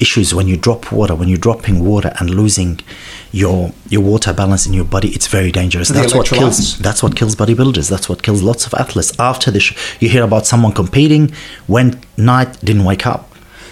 issues 0.00 0.34
when 0.36 0.46
you 0.48 0.56
drop 0.56 0.92
water, 0.92 1.14
when 1.14 1.28
you're 1.28 1.38
dropping 1.48 1.84
water 1.84 2.12
and 2.18 2.30
losing 2.30 2.80
your 3.32 3.72
your 3.88 4.02
water 4.02 4.32
balance 4.32 4.66
in 4.66 4.72
your 4.72 4.84
body. 4.84 5.08
It's 5.16 5.26
very 5.26 5.52
dangerous. 5.52 5.88
The 5.88 5.94
That's 5.94 6.14
what 6.14 6.26
kills. 6.26 6.78
That's 6.78 7.02
what 7.02 7.14
kills 7.16 7.34
bodybuilders. 7.36 7.88
That's 7.90 8.08
what 8.08 8.22
kills 8.22 8.42
lots 8.42 8.66
of 8.66 8.74
athletes. 8.74 9.12
After 9.18 9.50
the 9.50 9.60
sh- 9.60 9.76
you 10.00 10.08
hear 10.08 10.24
about 10.24 10.46
someone 10.46 10.72
competing, 10.72 11.32
went 11.66 11.96
night, 12.16 12.50
didn't 12.64 12.84
wake 12.84 13.06
up. 13.06 13.24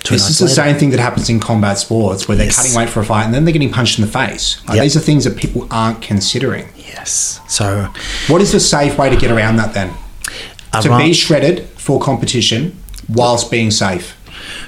Two 0.03 0.15
This 0.15 0.29
is 0.31 0.39
the 0.39 0.45
later. 0.45 0.55
same 0.63 0.77
thing 0.77 0.91
that 0.91 1.01
happens 1.01 1.29
in 1.29 1.41
combat 1.41 1.79
sports 1.79 2.29
where 2.29 2.37
they're 2.37 2.47
Yes. 2.47 2.57
cutting 2.59 2.75
weight 2.75 2.89
for 2.89 3.01
a 3.01 3.05
fight 3.05 3.25
and 3.25 3.35
then 3.35 3.45
they're 3.45 3.53
getting 3.59 3.73
punched 3.73 3.99
in 3.99 4.05
the 4.05 4.11
face. 4.11 4.59
Like, 4.69 4.77
Yep. 4.77 4.83
These 4.85 4.97
are 4.97 5.01
things 5.01 5.25
that 5.25 5.37
people 5.37 5.67
aren't 5.71 6.01
considering. 6.01 6.67
Yes. 6.77 7.41
So 7.49 7.89
What 8.29 8.41
is 8.41 8.53
the 8.53 8.61
safe 8.61 8.97
way 8.99 9.11
to 9.11 9.17
get 9.17 9.31
around 9.33 9.57
that 9.57 9.75
then? 9.75 9.91
To 10.83 10.97
be 10.99 11.12
shredded 11.12 11.61
for 11.76 12.00
competition 12.00 12.76
whilst 13.09 13.50
being 13.50 13.71
safe. 13.71 14.14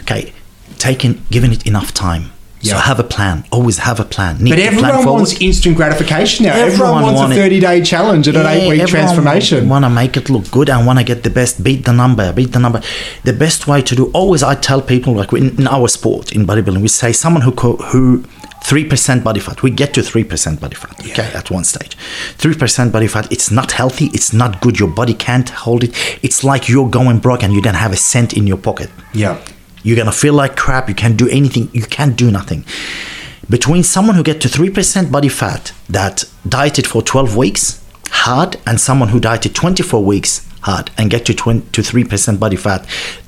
okay, 0.03 0.33
taking 0.79 1.23
giving 1.31 1.53
it 1.53 1.67
enough 1.67 1.93
time. 1.93 2.31
So 2.61 2.71
Yeah. 2.75 2.81
have 2.91 2.99
a 2.99 3.05
plan. 3.05 3.45
Always 3.53 3.79
have 3.79 4.01
a 4.01 4.05
plan. 4.05 4.39
Need 4.41 4.51
But 4.51 4.57
to 4.57 4.63
plan 4.79 4.91
everyone 4.91 5.07
wants 5.21 5.35
instant 5.41 5.77
gratification 5.77 6.45
now. 6.47 6.55
Everyone, 6.55 6.73
Everyone 6.73 7.03
wants 7.05 7.21
want 7.21 7.33
a 7.33 7.37
30 7.37 7.61
day 7.61 7.81
challenge 7.83 8.27
and 8.27 8.37
an 8.37 8.47
eight 8.47 8.69
week 8.69 8.85
transformation. 8.89 9.69
Want 9.69 9.85
to 9.85 9.91
make 9.91 10.17
it 10.17 10.29
look 10.29 10.51
good 10.51 10.69
and 10.69 10.85
want 10.85 10.99
to 10.99 11.05
get 11.05 11.23
the 11.23 11.31
best. 11.31 11.63
Beat 11.63 11.85
the 11.85 11.93
number. 11.93 12.33
Beat 12.33 12.51
the 12.53 12.59
number. 12.59 12.81
The 13.23 13.33
best 13.33 13.69
way 13.69 13.81
to 13.83 13.95
do. 13.95 14.07
Always, 14.13 14.43
I 14.43 14.55
tell 14.57 14.81
people 14.83 15.15
like 15.15 15.33
in, 15.33 15.57
in 15.61 15.69
our 15.69 15.87
sport 15.87 16.33
in 16.33 16.47
bodybuilding, 16.49 16.83
we 16.83 16.89
say 16.89 17.13
someone 17.13 17.43
who 17.43 17.53
who 17.93 18.25
three 18.65 18.85
percent 18.85 19.25
body 19.25 19.41
fat. 19.41 19.63
We 19.63 19.71
get 19.71 19.95
to 19.95 20.03
three 20.03 20.25
percent 20.25 20.61
body 20.61 20.75
fat. 20.75 20.99
Okay, 21.01 21.31
at 21.35 21.51
one 21.51 21.65
stage, 21.65 21.97
three 22.37 22.55
percent 22.55 22.93
body 22.93 23.07
fat. 23.07 23.31
It's 23.33 23.51
not 23.51 23.73
healthy. 23.73 24.07
It's 24.15 24.33
not 24.33 24.61
good. 24.61 24.79
Your 24.79 24.89
body 24.89 25.15
can't 25.15 25.49
hold 25.49 25.85
it. 25.85 25.93
It's 26.23 26.45
like 26.45 26.69
you're 26.69 26.89
going 26.89 27.19
broke 27.19 27.43
and 27.43 27.53
you 27.53 27.63
don't 27.63 27.75
have 27.75 27.93
a 27.93 27.97
cent 27.97 28.33
in 28.35 28.47
your 28.47 28.59
pocket. 28.59 28.91
yeah. 29.13 29.39
You're 29.85 29.97
gonna 29.97 30.13
feel 30.13 30.35
like 30.35 30.57
crap. 30.57 30.89
You 30.89 30.95
can't 30.95 31.17
do 31.17 31.29
anything. 31.29 31.71
You 31.73 31.83
can't 31.83 32.17
do 32.17 32.31
nothing. 32.33 32.65
Between 33.49 33.83
someone 33.85 34.17
who 34.17 34.23
get 34.25 34.41
to 34.41 34.49
three 34.49 34.71
percent 34.71 35.11
body 35.13 35.29
fat 35.29 35.73
that 35.89 36.25
dieted 36.47 36.87
for 36.87 37.01
12 37.01 37.37
weeks 37.37 37.83
hard, 38.11 38.57
and 38.67 38.81
someone 38.81 39.11
who 39.11 39.21
dieted 39.21 39.55
24 39.55 40.03
weeks 40.05 40.48
hard 40.69 40.91
and 40.99 41.05
get 41.15 41.23
to 41.27 41.35
20 41.35 41.71
to 41.77 41.83
three 41.83 42.05
percent 42.05 42.37
body 42.45 42.57
fat, 42.65 42.81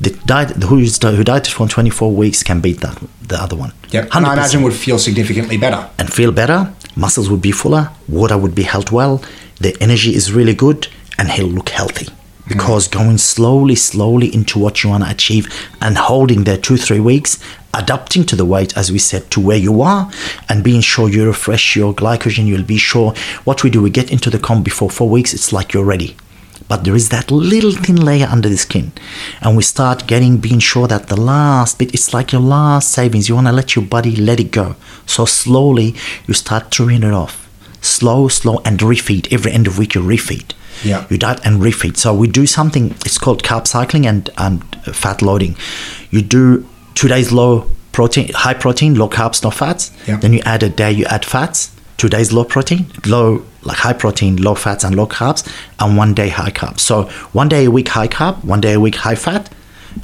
the 0.05 0.11
diet 0.33 0.51
who's 0.69 0.93
who 1.03 1.25
dieted 1.25 1.53
for 1.53 1.67
24 1.69 2.13
weeks 2.23 2.43
can 2.49 2.61
beat 2.61 2.81
that 2.85 2.97
the 3.31 3.39
other 3.45 3.57
one. 3.65 3.73
Yep. 3.97 4.05
And 4.15 4.27
I 4.27 4.31
100%. 4.31 4.33
imagine 4.39 4.63
would 4.63 4.79
feel 4.87 4.99
significantly 4.99 5.57
better. 5.57 5.81
and 5.99 6.07
feel 6.13 6.33
better. 6.33 6.59
Muscles 6.97 7.29
would 7.31 7.43
be 7.51 7.53
fuller. 7.53 7.85
Water 8.09 8.37
would 8.43 8.55
be 8.55 8.65
held 8.75 8.91
well. 8.91 9.15
The 9.61 9.73
energy 9.81 10.13
is 10.21 10.33
really 10.39 10.55
good, 10.55 10.89
and 11.19 11.25
he'll 11.31 11.55
look 11.59 11.69
healthy. 11.81 12.07
Mm. 12.07 12.49
Because 12.49 12.89
going 12.89 13.19
slowly, 13.19 13.77
slowly 13.77 14.29
into 14.39 14.59
what 14.59 14.75
you 14.83 14.91
want 14.91 15.05
to 15.05 15.11
achieve 15.11 15.45
and 15.81 15.97
holding 15.97 16.45
there 16.45 16.61
two, 16.67 16.77
three 16.87 17.03
weeks, 17.13 17.39
adapting 17.81 18.25
to 18.31 18.35
the 18.41 18.45
weight, 18.55 18.77
as 18.77 18.91
we 18.91 18.99
said, 18.99 19.31
to 19.31 19.39
where 19.49 19.63
you 19.69 19.83
are, 19.83 20.11
and 20.49 20.65
being 20.65 20.81
sure 20.81 21.09
you 21.09 21.25
refresh 21.27 21.77
your 21.77 21.95
glycogen, 21.95 22.47
you'll 22.47 22.65
be 22.77 22.79
sure. 22.79 23.15
What 23.45 23.63
we 23.63 23.71
do, 23.71 23.81
we 23.81 23.91
get 23.91 24.11
into 24.11 24.31
the 24.31 24.39
comp 24.39 24.65
before 24.65 24.91
four 24.91 25.09
weeks, 25.09 25.33
it's 25.33 25.53
like 25.53 25.73
you're 25.73 25.85
ready. 25.95 26.17
But 26.71 26.85
there 26.85 26.95
is 26.95 27.09
that 27.09 27.33
little 27.33 27.73
thin 27.73 27.97
layer 27.97 28.29
under 28.31 28.49
the 28.49 28.57
skin. 28.57 28.93
And 29.43 29.57
we 29.57 29.65
start 29.65 30.07
getting, 30.07 30.37
being 30.37 30.61
sure 30.61 30.87
that 30.87 31.09
the 31.09 31.21
last 31.21 31.81
bit, 31.81 31.93
it's 31.93 32.15
like 32.15 32.31
your 32.31 32.41
last 32.41 32.93
savings. 32.93 33.29
You 33.29 33.35
want 33.35 33.49
to 33.49 33.53
let 33.53 33.75
your 33.75 33.85
body 33.85 34.15
let 34.15 34.39
it 34.39 34.53
go. 34.53 34.77
So 35.05 35.25
slowly, 35.25 35.97
you 36.29 36.35
start 36.35 36.71
trimming 36.71 37.03
it 37.03 37.13
off. 37.13 37.51
Slow, 37.81 38.29
slow, 38.29 38.63
and 38.65 38.79
refeed. 38.79 39.33
Every 39.33 39.51
end 39.51 39.67
of 39.67 39.79
week, 39.79 39.97
you 39.97 40.01
refeed. 40.01 40.53
Yeah. 40.85 41.09
You 41.11 41.19
diet 41.19 41.41
and 41.45 41.61
refeed. 41.61 41.97
So 41.97 42.15
we 42.15 42.29
do 42.29 42.47
something, 42.47 42.93
it's 43.05 43.19
called 43.19 43.43
carb 43.43 43.67
cycling 43.67 44.07
and, 44.07 44.31
and 44.39 44.63
fat 44.95 45.23
loading. 45.23 45.57
You 46.13 46.23
do 46.23 46.69
two 46.95 47.09
days 47.09 47.33
low 47.33 47.69
protein, 47.91 48.31
high 48.33 48.55
protein, 48.55 48.95
low 48.95 49.09
carbs, 49.09 49.43
no 49.43 49.51
fats. 49.51 49.91
Yeah. 50.07 50.19
Then 50.19 50.35
you 50.35 50.41
add 50.45 50.63
a 50.63 50.69
day, 50.69 50.93
you 50.93 51.05
add 51.07 51.25
fats. 51.25 51.75
Two 51.97 52.09
days 52.09 52.33
low 52.33 52.45
protein, 52.45 52.87
low 53.07 53.45
like 53.63 53.79
high 53.79 53.93
protein, 53.93 54.37
low 54.37 54.55
fats 54.55 54.85
and 54.85 54.97
low 54.97 55.07
carbs, 55.07 55.47
and 55.79 55.97
one 55.97 56.15
day 56.15 56.29
high 56.29 56.51
carbs. 56.51 56.81
So 56.81 57.05
one 57.33 57.49
day 57.49 57.65
a 57.67 57.71
week 57.71 57.89
high 57.89 58.09
carb, 58.09 58.45
one 58.45 58.61
day 58.61 58.75
a 58.75 58.81
week 58.81 58.97
high 58.97 59.15
fat, 59.15 59.53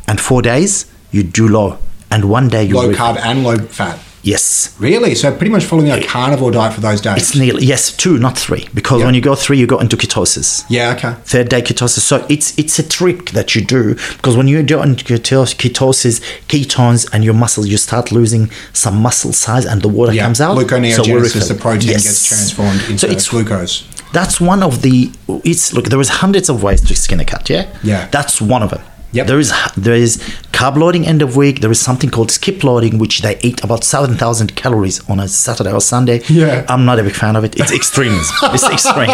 and 0.08 0.20
four 0.20 0.42
days 0.42 0.86
you 1.10 1.22
do 1.22 1.48
low, 1.48 1.78
and 2.10 2.26
one 2.26 2.48
day 2.48 2.64
you 2.64 2.74
Low 2.74 2.92
carb 2.92 3.16
and 3.18 3.44
low 3.44 3.56
fat. 3.56 3.98
Yes, 4.26 4.74
Really? 4.80 5.14
So 5.14 5.30
pretty 5.30 5.52
much 5.52 5.64
following 5.64 5.90
a 5.92 6.02
carnivore 6.04 6.50
diet 6.50 6.74
for 6.74 6.80
those 6.80 7.00
days. 7.00 7.16
it's 7.18 7.36
nearly 7.36 7.64
yes 7.64 7.92
two, 7.96 8.18
not 8.18 8.36
three, 8.36 8.66
because 8.74 8.98
Yeah. 8.98 9.06
when 9.06 9.14
you 9.14 9.20
go 9.20 9.34
three, 9.36 9.56
you 9.62 9.66
go 9.68 9.78
into 9.78 9.96
ketosis. 9.96 10.64
yeah, 10.68 10.94
okay. 10.96 11.14
third 11.24 11.48
day 11.48 11.62
ketosis. 11.62 12.00
So 12.00 12.16
it's 12.28 12.48
it's 12.58 12.76
a 12.80 12.82
trick 12.96 13.30
that 13.36 13.54
you 13.54 13.62
do 13.76 13.94
because 14.16 14.36
when 14.36 14.48
you 14.48 14.62
do 14.64 14.82
into 14.82 15.04
ketosis, 15.04 16.20
ketones, 16.48 17.06
and 17.12 17.24
your 17.24 17.34
muscles, 17.34 17.66
you 17.68 17.76
start 17.78 18.10
losing 18.10 18.50
some 18.72 18.96
muscle 19.06 19.32
size, 19.32 19.64
and 19.64 19.80
the 19.82 19.88
water 19.98 20.12
Yeah. 20.12 20.24
comes 20.24 20.40
out. 20.40 20.56
Gluconeogenesis, 20.58 21.42
we 21.48 21.54
the 21.54 21.60
protein 21.66 21.90
Yes. 21.92 22.02
gets 22.04 22.26
transformed 22.28 22.80
into 22.88 22.98
So 22.98 23.06
it's 23.14 23.28
glucose. 23.28 23.84
that's 24.12 24.40
one 24.40 24.62
of 24.68 24.82
the. 24.82 25.10
It's 25.44 25.72
look. 25.74 25.84
There 25.92 26.00
is 26.00 26.08
hundreds 26.22 26.48
of 26.48 26.56
ways 26.64 26.80
to 26.88 26.94
skin 26.96 27.20
a 27.20 27.24
cat. 27.24 27.48
Yeah. 27.48 27.66
Yeah. 27.84 28.08
That's 28.10 28.40
one 28.40 28.62
of 28.64 28.70
them. 28.70 28.80
Yep. 29.16 29.26
There 29.26 29.40
is 29.40 29.52
there 29.76 29.94
is 30.06 30.18
carb 30.52 30.76
loading 30.76 31.06
end 31.06 31.22
of 31.22 31.36
week. 31.36 31.60
There 31.60 31.70
is 31.70 31.80
something 31.80 32.10
called 32.10 32.30
skip 32.30 32.62
loading, 32.64 32.98
which 32.98 33.16
they 33.22 33.34
eat 33.48 33.58
about 33.64 33.82
seven 33.84 34.16
thousand 34.16 34.54
calories 34.56 34.98
on 35.10 35.20
a 35.20 35.28
Saturday 35.28 35.72
or 35.72 35.80
Sunday. 35.80 36.20
Yeah. 36.28 36.64
I'm 36.68 36.84
not 36.84 36.98
a 36.98 37.02
big 37.02 37.14
fan 37.14 37.34
of 37.36 37.44
it. 37.44 37.52
It's 37.60 37.72
extremism. 37.72 38.34
it's 38.54 38.68
extreme. 38.76 39.10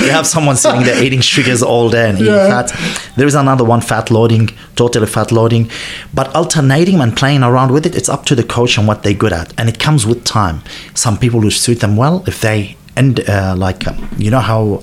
you 0.00 0.10
have 0.18 0.26
someone 0.26 0.56
sitting 0.56 0.82
there 0.84 1.02
eating 1.04 1.20
sugars 1.22 1.62
all 1.62 1.88
day 1.90 2.08
and 2.10 2.18
eating 2.18 2.32
Yeah. 2.34 2.62
fat. 2.62 2.68
There 3.16 3.26
is 3.26 3.34
another 3.34 3.64
one, 3.64 3.80
fat 3.80 4.10
loading, 4.10 4.50
totally 4.74 5.06
fat 5.06 5.30
loading. 5.32 5.70
But 6.14 6.34
alternating 6.34 7.00
and 7.00 7.16
playing 7.16 7.42
around 7.42 7.70
with 7.72 7.84
it, 7.86 7.94
it's 7.94 8.08
up 8.08 8.24
to 8.26 8.34
the 8.34 8.42
coach 8.44 8.78
and 8.78 8.86
what 8.88 9.02
they're 9.02 9.14
good 9.24 9.32
at, 9.32 9.52
and 9.58 9.68
it 9.68 9.78
comes 9.78 10.06
with 10.06 10.24
time. 10.24 10.60
Some 10.94 11.16
people 11.18 11.40
will 11.40 11.50
suit 11.50 11.80
them 11.80 11.96
well 11.96 12.24
if 12.26 12.40
they 12.40 12.76
and 12.96 13.20
uh, 13.28 13.54
like 13.56 13.86
um, 13.86 14.08
you 14.16 14.30
know 14.30 14.40
how 14.40 14.82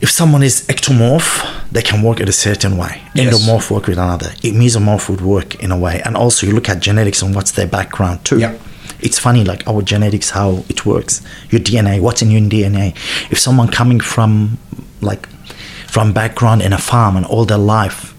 if 0.00 0.10
someone 0.10 0.42
is 0.42 0.66
ectomorph, 0.68 1.44
they 1.70 1.82
can 1.82 2.02
work 2.02 2.20
in 2.20 2.28
a 2.28 2.32
certain 2.32 2.76
way. 2.76 3.02
Yes. 3.14 3.34
Endomorph 3.34 3.70
work 3.70 3.86
with 3.86 3.98
another. 3.98 4.30
It 4.42 4.54
Mesomorph 4.54 5.08
would 5.08 5.20
work 5.20 5.54
in 5.62 5.70
a 5.72 5.78
way, 5.78 6.02
and 6.04 6.16
also 6.16 6.46
you 6.46 6.52
look 6.54 6.68
at 6.68 6.80
genetics 6.80 7.22
and 7.22 7.34
what's 7.34 7.52
their 7.52 7.66
background 7.66 8.24
too. 8.24 8.38
Yep. 8.38 8.60
It's 9.00 9.18
funny, 9.18 9.44
like 9.44 9.66
our 9.66 9.82
genetics, 9.82 10.30
how 10.30 10.64
it 10.68 10.86
works. 10.86 11.20
Your 11.50 11.60
DNA, 11.60 12.00
what's 12.00 12.22
in 12.22 12.30
your 12.30 12.40
DNA? 12.42 12.94
If 13.30 13.38
someone 13.38 13.68
coming 13.68 14.00
from, 14.00 14.58
like, 15.00 15.28
from 15.88 16.12
background 16.12 16.62
in 16.62 16.72
a 16.72 16.78
farm 16.78 17.16
and 17.16 17.26
all 17.26 17.44
their 17.44 17.58
life, 17.58 18.14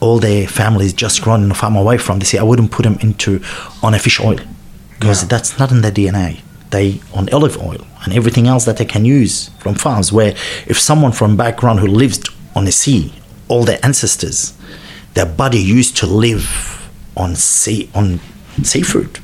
all 0.00 0.18
their 0.20 0.46
families 0.46 0.92
just 0.92 1.22
grown 1.22 1.42
in 1.42 1.50
a 1.50 1.54
farm 1.54 1.74
away 1.76 1.98
from, 1.98 2.20
they 2.20 2.24
say 2.24 2.38
I 2.38 2.42
wouldn't 2.44 2.70
put 2.70 2.84
them 2.84 2.98
into 3.00 3.40
on 3.82 3.94
a 3.94 3.98
fish 3.98 4.20
oil 4.20 4.38
because 4.98 5.22
Yeah. 5.22 5.28
that's 5.28 5.58
not 5.58 5.72
in 5.72 5.80
their 5.82 5.90
DNA. 5.92 6.40
They 6.70 7.00
on 7.14 7.28
olive 7.32 7.60
oil 7.60 7.86
and 8.04 8.12
everything 8.12 8.46
else 8.46 8.64
that 8.64 8.76
they 8.76 8.84
can 8.84 9.04
use 9.04 9.48
from 9.60 9.74
farms. 9.74 10.12
Where 10.12 10.34
if 10.66 10.78
someone 10.78 11.12
from 11.12 11.36
background 11.36 11.80
who 11.80 11.86
lived 11.86 12.28
on 12.54 12.64
the 12.64 12.72
sea, 12.72 13.12
all 13.48 13.64
their 13.64 13.78
ancestors, 13.82 14.52
their 15.14 15.26
body 15.26 15.58
used 15.58 15.96
to 15.98 16.06
live 16.06 16.90
on 17.16 17.36
sea 17.36 17.90
on 17.94 18.20
seafood. 18.62 19.18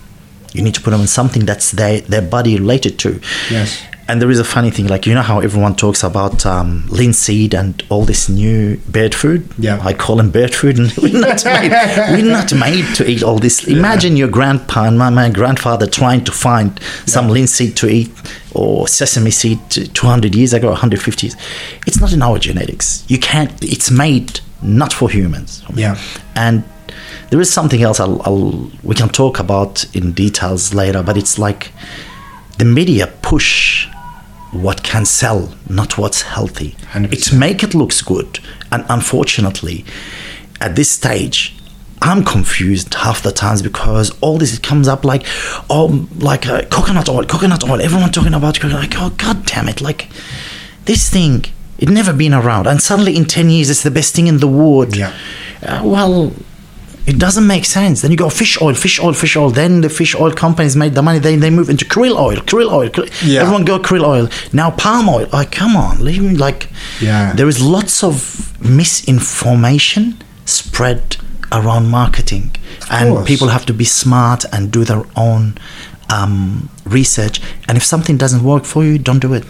You 0.52 0.62
need 0.62 0.74
to 0.74 0.80
put 0.80 0.90
them 0.90 1.00
on 1.00 1.06
something 1.06 1.44
that's 1.44 1.72
their 1.72 2.00
their 2.00 2.22
body 2.22 2.58
related 2.58 2.98
to. 3.00 3.20
Yes. 3.50 3.82
And 4.06 4.20
there 4.20 4.30
is 4.30 4.38
a 4.38 4.44
funny 4.44 4.70
thing, 4.70 4.86
like 4.86 5.06
you 5.06 5.14
know 5.14 5.22
how 5.22 5.40
everyone 5.40 5.76
talks 5.76 6.02
about 6.02 6.44
um, 6.44 6.86
linseed 6.88 7.54
and 7.54 7.82
all 7.88 8.04
this 8.04 8.28
new 8.28 8.76
bird 8.88 9.14
food. 9.14 9.48
Yeah. 9.58 9.80
I 9.80 9.94
call 9.94 10.16
them 10.16 10.30
bird 10.30 10.54
food, 10.54 10.78
and 10.78 10.92
we're 11.02 11.18
not 11.18 11.42
made. 11.44 11.70
We're 11.70 12.30
not 12.30 12.52
made 12.54 12.94
to 12.96 13.08
eat 13.08 13.22
all 13.22 13.38
this. 13.38 13.66
Imagine 13.66 14.16
your 14.16 14.28
grandpa 14.28 14.84
and 14.84 14.98
my, 14.98 15.08
my 15.08 15.30
grandfather 15.30 15.86
trying 15.86 16.24
to 16.24 16.32
find 16.32 16.78
some 17.06 17.28
linseed 17.28 17.76
to 17.78 17.88
eat 17.88 18.10
or 18.54 18.86
sesame 18.86 19.30
seed 19.30 19.58
200 19.70 20.34
years 20.34 20.52
ago, 20.52 20.68
150 20.68 21.26
years. 21.26 21.36
It's 21.86 21.98
not 21.98 22.12
in 22.12 22.22
our 22.22 22.38
genetics. 22.38 23.04
You 23.08 23.18
can't. 23.18 23.52
It's 23.64 23.90
made 23.90 24.40
not 24.62 24.92
for 24.92 25.08
humans. 25.08 25.62
Yeah. 25.74 25.98
And 26.36 26.62
there 27.30 27.40
is 27.40 27.52
something 27.52 27.82
else 27.82 28.00
I'll, 28.00 28.20
I'll 28.22 28.70
we 28.82 28.94
can 28.94 29.08
talk 29.08 29.38
about 29.38 29.84
in 29.94 30.12
details 30.12 30.74
later, 30.74 31.02
but 31.02 31.16
it's 31.16 31.38
like 31.38 31.72
the 32.58 32.64
media 32.64 33.06
push 33.22 33.88
what 34.54 34.82
can 34.82 35.04
sell, 35.04 35.54
not 35.68 35.98
what's 35.98 36.22
healthy. 36.22 36.72
100%. 36.92 37.12
It's 37.12 37.32
make 37.32 37.62
it 37.62 37.74
looks 37.74 38.02
good, 38.02 38.38
and 38.70 38.84
unfortunately, 38.88 39.84
at 40.60 40.76
this 40.76 40.90
stage. 40.90 41.56
I'm 42.02 42.22
confused 42.22 42.92
half 42.92 43.22
the 43.22 43.32
times 43.32 43.62
because 43.62 44.10
all 44.20 44.36
this 44.36 44.58
comes 44.58 44.88
up 44.88 45.06
like, 45.06 45.24
oh, 45.70 46.06
like 46.18 46.46
uh, 46.46 46.62
coconut 46.66 47.08
oil, 47.08 47.24
coconut 47.24 47.66
oil. 47.66 47.80
Everyone 47.80 48.12
talking 48.12 48.34
about 48.34 48.60
coconut. 48.60 48.82
Like, 48.82 48.94
oh, 48.98 49.08
god 49.16 49.46
damn 49.46 49.68
it! 49.68 49.80
Like, 49.80 50.10
this 50.84 51.08
thing, 51.08 51.46
it 51.78 51.88
never 51.88 52.12
been 52.12 52.34
around, 52.34 52.66
and 52.66 52.82
suddenly 52.82 53.16
in 53.16 53.24
ten 53.24 53.48
years, 53.48 53.70
it's 53.70 53.84
the 53.84 53.90
best 53.90 54.14
thing 54.14 54.26
in 54.26 54.38
the 54.38 54.48
world. 54.48 54.94
Yeah. 54.94 55.16
Uh, 55.62 55.80
well, 55.82 56.32
it 57.06 57.18
doesn't 57.18 57.46
make 57.46 57.64
sense. 57.64 58.02
Then 58.02 58.10
you 58.10 58.16
go 58.16 58.30
fish 58.30 58.60
oil, 58.62 58.74
fish 58.74 58.98
oil, 59.00 59.12
fish 59.12 59.36
oil. 59.36 59.50
Then 59.50 59.82
the 59.82 59.90
fish 59.90 60.14
oil 60.14 60.32
companies 60.32 60.74
made 60.74 60.94
the 60.94 61.02
money. 61.02 61.18
They 61.18 61.36
they 61.36 61.50
move 61.50 61.68
into 61.68 61.84
krill 61.84 62.18
oil, 62.18 62.36
krill 62.36 62.72
oil. 62.72 62.88
Krill. 62.88 63.08
Yeah. 63.22 63.42
Everyone 63.42 63.64
go 63.64 63.78
krill 63.78 64.04
oil. 64.04 64.28
Now 64.52 64.70
palm 64.70 65.08
oil. 65.08 65.28
Like, 65.32 65.52
come 65.52 65.76
on, 65.76 66.02
leave 66.02 66.22
me 66.22 66.34
like. 66.36 66.68
Yeah. 67.00 67.34
There 67.34 67.48
is 67.48 67.60
lots 67.62 68.02
of 68.02 68.56
misinformation 68.60 70.22
spread 70.46 71.16
around 71.52 71.88
marketing, 71.88 72.56
and 72.90 73.10
course. 73.10 73.28
people 73.28 73.48
have 73.48 73.66
to 73.66 73.74
be 73.74 73.84
smart 73.84 74.44
and 74.52 74.72
do 74.72 74.84
their 74.84 75.04
own 75.16 75.58
um, 76.10 76.70
research. 76.84 77.40
And 77.68 77.76
if 77.76 77.84
something 77.84 78.16
doesn't 78.16 78.42
work 78.42 78.64
for 78.64 78.82
you, 78.84 78.98
don't 78.98 79.20
do 79.20 79.34
it. 79.34 79.44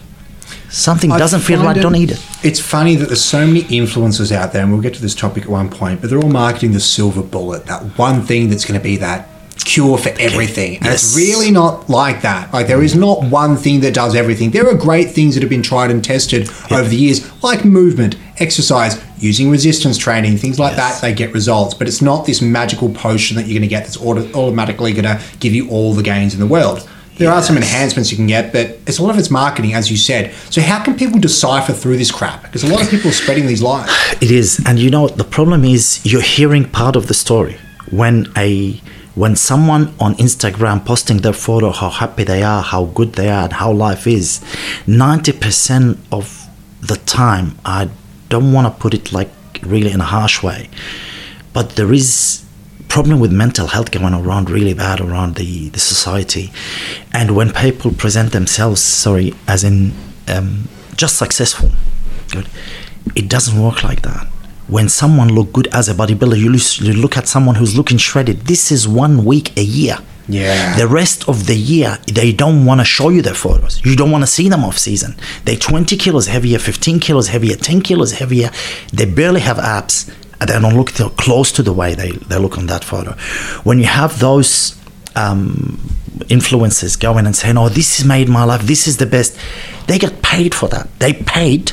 Something 0.75 1.11
doesn't 1.11 1.41
feel 1.41 1.63
right, 1.63 1.77
it- 1.77 1.81
don't 1.83 1.95
eat 1.95 2.11
it. 2.11 2.21
It's 2.43 2.59
funny 2.59 2.97
that 2.97 3.07
there's 3.07 3.25
so 3.25 3.47
many 3.47 3.63
influencers 3.63 4.33
out 4.33 4.53
there, 4.53 4.63
and 4.63 4.73
we'll 4.73 4.83
get 4.83 4.95
to 4.95 5.01
this 5.03 5.15
topic 5.15 5.45
at 5.45 5.49
one 5.49 5.69
point, 5.69 6.01
but 6.01 6.11
they're 6.11 6.19
all 6.19 6.29
marketing 6.29 6.73
the 6.73 6.81
silver 6.81 7.23
bullet, 7.23 7.67
that 7.67 7.97
one 7.97 8.23
thing 8.23 8.51
that's 8.51 8.65
going 8.65 8.79
to 8.79 8.83
be 8.83 8.97
that 8.97 9.29
cure 9.65 9.97
for 9.97 10.11
everything. 10.19 10.77
And 10.79 10.89
it's 10.89 11.17
really 11.17 11.51
not 11.53 11.89
like 11.89 12.23
that. 12.23 12.53
Like, 12.53 12.67
there 12.67 12.83
is 12.83 12.95
not 12.97 13.23
one 13.25 13.57
thing 13.57 13.81
that 13.81 13.95
does 13.95 14.15
everything. 14.17 14.51
There 14.51 14.69
are 14.69 14.75
great 14.75 15.13
things 15.13 15.35
that 15.35 15.43
have 15.43 15.49
been 15.49 15.63
tried 15.63 15.91
and 15.93 16.05
tested 16.05 16.51
over 16.73 16.89
the 16.89 16.97
years, 16.97 17.31
like 17.43 17.65
movement, 17.65 18.17
exercise, 18.39 19.01
using 19.19 19.51
resistance 19.51 19.97
training, 19.97 20.37
things 20.39 20.59
like 20.59 20.77
Yes. 20.77 21.01
that. 21.01 21.07
They 21.07 21.15
get 21.15 21.33
results, 21.33 21.73
but 21.73 21.87
it's 21.87 22.03
not 22.03 22.27
this 22.27 22.43
magical 22.43 22.89
potion 22.91 23.37
that 23.37 23.43
you're 23.47 23.55
going 23.59 23.63
to 23.63 23.69
get 23.69 23.85
that's 23.85 23.97
auto- 23.97 24.29
automatically 24.35 24.93
going 24.93 25.05
to 25.05 25.21
give 25.39 25.55
you 25.55 25.69
all 25.71 25.95
the 25.95 26.03
gains 26.03 26.35
in 26.35 26.41
the 26.41 26.47
world. 26.49 26.87
There 27.17 27.31
are 27.31 27.43
some 27.43 27.57
enhancements 27.57 28.11
you 28.11 28.17
can 28.17 28.27
get, 28.27 28.53
but 28.53 28.79
it's 28.87 28.99
a 28.99 29.03
lot 29.03 29.11
of 29.11 29.19
it's 29.19 29.31
marketing, 29.31 29.75
as 29.75 29.89
you 29.91 29.97
said. 29.97 30.35
So 30.51 30.61
how 30.61 30.83
can 30.83 30.97
people 30.97 31.21
decipher 31.21 31.73
through 31.73 31.97
this 31.97 32.11
crap? 32.11 32.43
Because 32.43 32.65
a 32.65 32.67
lot 32.67 32.83
of 32.83 32.91
people 32.91 33.11
are 33.11 33.15
spreading 33.15 33.47
these 33.47 33.63
lies. 33.63 33.89
It 34.21 34.33
is, 34.33 34.61
and 34.67 34.79
you 34.79 34.91
know 34.91 35.07
the 35.07 35.25
problem 35.25 35.65
is 35.65 36.05
you're 36.05 36.23
hearing 36.23 36.69
part 36.69 36.97
of 36.97 37.07
the 37.07 37.15
story 37.15 37.57
when 37.91 38.27
a 38.37 38.81
when 39.15 39.37
someone 39.37 39.95
on 40.01 40.15
Instagram 40.17 40.85
posting 40.85 41.19
their 41.19 41.33
photo 41.33 41.71
how 41.71 41.89
happy 41.89 42.25
they 42.25 42.43
are, 42.43 42.63
how 42.63 42.87
good 42.87 43.13
they 43.13 43.29
are, 43.29 43.45
and 43.45 43.53
how 43.53 43.71
life 43.71 44.07
is. 44.09 44.41
Ninety 44.87 45.33
percent 45.33 45.99
of 46.11 46.49
the 46.81 46.97
time, 46.97 47.57
I 47.65 47.91
don't 48.29 48.53
want 48.53 48.67
to 48.67 48.81
put 48.81 48.93
it 48.93 49.13
like 49.13 49.31
really 49.63 49.93
in 49.93 50.01
a 50.01 50.05
harsh 50.05 50.43
way, 50.43 50.69
but 51.53 51.77
there 51.77 51.93
is 51.93 52.44
problem 52.95 53.19
with 53.19 53.33
mental 53.33 53.67
health 53.67 53.91
going 53.91 54.15
around 54.15 54.49
really 54.49 54.73
bad 54.73 55.01
around 55.01 55.35
the, 55.35 55.69
the 55.71 55.81
society. 55.81 56.53
And 57.13 57.35
when 57.35 57.53
people 57.53 57.91
present 57.91 58.31
themselves 58.31 58.81
sorry 58.81 59.35
as 59.49 59.65
in 59.65 59.93
um, 60.29 60.69
just 60.95 61.17
successful 61.17 61.71
good 62.31 62.49
it 63.17 63.29
doesn't 63.29 63.61
work 63.61 63.83
like 63.83 64.03
that. 64.03 64.25
When 64.69 64.89
someone 64.89 65.29
look 65.29 65.53
good 65.53 65.67
as 65.79 65.89
a 65.89 65.95
bodybuilder 65.95 66.39
you, 66.39 66.51
lose, 66.51 66.79
you 66.79 66.93
look 66.93 67.17
at 67.17 67.27
someone 67.27 67.57
who's 67.57 67.77
looking 67.77 67.99
shredded 67.99 68.43
this 68.43 68.71
is 68.71 68.87
one 68.87 69.25
week 69.25 69.57
a 69.59 69.65
year. 69.65 69.99
Yeah. 70.27 70.75
the 70.79 70.89
rest 70.89 71.29
of 71.29 71.47
the 71.49 71.55
year 71.55 71.99
they 72.11 72.33
don't 72.33 72.65
want 72.65 72.81
to 72.81 72.85
show 72.85 73.09
you 73.11 73.23
their 73.23 73.35
photos. 73.35 73.85
You 73.85 73.95
don't 73.97 74.13
want 74.13 74.23
to 74.23 74.31
see 74.39 74.49
them 74.49 74.65
off 74.65 74.79
season. 74.79 75.17
They're 75.45 75.57
20 75.57 75.97
kilos 75.97 76.29
heavier 76.29 76.59
15 76.59 77.01
kilos 77.01 77.27
heavier 77.29 77.57
10 77.57 77.83
kilos 77.83 78.13
heavier. 78.13 78.51
They 78.93 79.05
barely 79.05 79.41
have 79.41 79.59
abs 79.59 80.11
they 80.41 80.59
don't 80.61 80.77
look 80.77 80.93
close 81.17 81.53
to 81.53 81.63
the 81.63 81.73
way 81.73 81.95
they, 81.95 82.13
they 82.13 82.39
look 82.39 82.59
on 82.59 82.67
that 82.67 82.85
photo. 82.85 83.13
When 83.63 83.79
you 83.79 83.87
have 83.87 84.19
those 84.21 84.77
um, 85.17 85.79
influencers 86.29 86.99
going 86.99 87.27
and 87.27 87.35
saying 87.35 87.59
oh 87.59 87.69
this 87.69 87.99
has 87.99 88.07
made 88.07 88.29
my 88.29 88.45
life 88.45 88.63
this 88.63 88.87
is 88.87 88.99
the 88.99 89.07
best 89.07 89.37
they 89.87 89.99
get 89.99 90.23
paid 90.23 90.55
for 90.55 90.69
that. 90.69 90.89
They 90.99 91.13
paid 91.13 91.73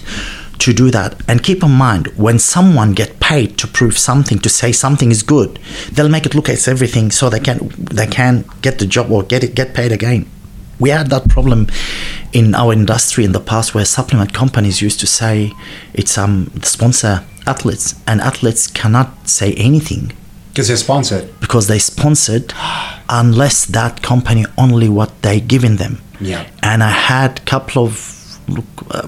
to 0.59 0.73
do 0.73 0.91
that. 0.91 1.19
And 1.27 1.43
keep 1.43 1.63
in 1.63 1.71
mind 1.71 2.07
when 2.17 2.37
someone 2.37 2.93
get 2.93 3.19
paid 3.19 3.57
to 3.59 3.67
prove 3.67 3.97
something 3.97 4.37
to 4.39 4.49
say 4.49 4.71
something 4.71 5.09
is 5.09 5.23
good 5.23 5.59
they'll 5.91 6.09
make 6.09 6.25
it 6.25 6.35
look 6.35 6.49
as 6.49 6.67
everything 6.67 7.11
so 7.11 7.29
they 7.29 7.39
can 7.39 7.71
they 7.77 8.07
can 8.07 8.45
get 8.61 8.79
the 8.79 8.85
job 8.85 9.11
or 9.11 9.23
get 9.23 9.43
it 9.43 9.55
get 9.55 9.73
paid 9.73 9.91
again. 9.91 10.29
We 10.79 10.89
had 10.89 11.09
that 11.11 11.29
problem 11.29 11.67
in 12.33 12.55
our 12.55 12.73
industry 12.73 13.23
in 13.23 13.33
the 13.33 13.39
past 13.39 13.75
where 13.75 13.85
supplement 13.85 14.33
companies 14.33 14.81
used 14.81 14.99
to 15.01 15.07
say 15.07 15.51
it's 15.93 16.17
um 16.17 16.51
sponsor 16.63 17.23
athletes 17.47 17.95
and 18.07 18.21
athletes 18.21 18.67
cannot 18.67 19.27
say 19.27 19.53
anything. 19.53 20.13
Because 20.49 20.67
they're 20.67 20.77
sponsored. 20.77 21.39
because 21.39 21.67
they 21.67 21.79
sponsored 21.79 22.53
unless 23.07 23.65
that 23.65 24.01
company 24.01 24.45
only 24.57 24.89
what 24.89 25.21
they 25.21 25.39
given 25.39 25.77
them. 25.77 26.01
Yeah. 26.19 26.45
and 26.61 26.83
i 26.83 26.89
had 26.91 27.43
couple 27.45 27.83
of 27.83 28.37
look, 28.47 28.65
uh, 28.91 29.07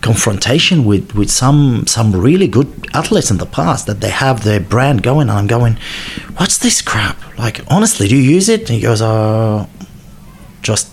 confrontation 0.00 0.84
with 0.84 1.14
with 1.14 1.30
some 1.30 1.86
some 1.86 2.12
really 2.14 2.46
good 2.48 2.68
athletes 2.94 3.30
in 3.30 3.38
the 3.38 3.46
past 3.46 3.86
that 3.86 4.00
they 4.00 4.10
have 4.10 4.44
their 4.44 4.60
brand 4.60 5.02
going 5.02 5.28
and 5.28 5.38
i'm 5.38 5.46
going 5.46 5.76
what's 6.38 6.58
this 6.58 6.80
crap? 6.80 7.16
Like 7.38 7.60
honestly 7.68 8.06
do 8.08 8.16
you 8.16 8.22
use 8.36 8.48
it? 8.48 8.60
And 8.60 8.70
he 8.70 8.80
goes 8.80 9.02
uh 9.02 9.66
just 10.62 10.88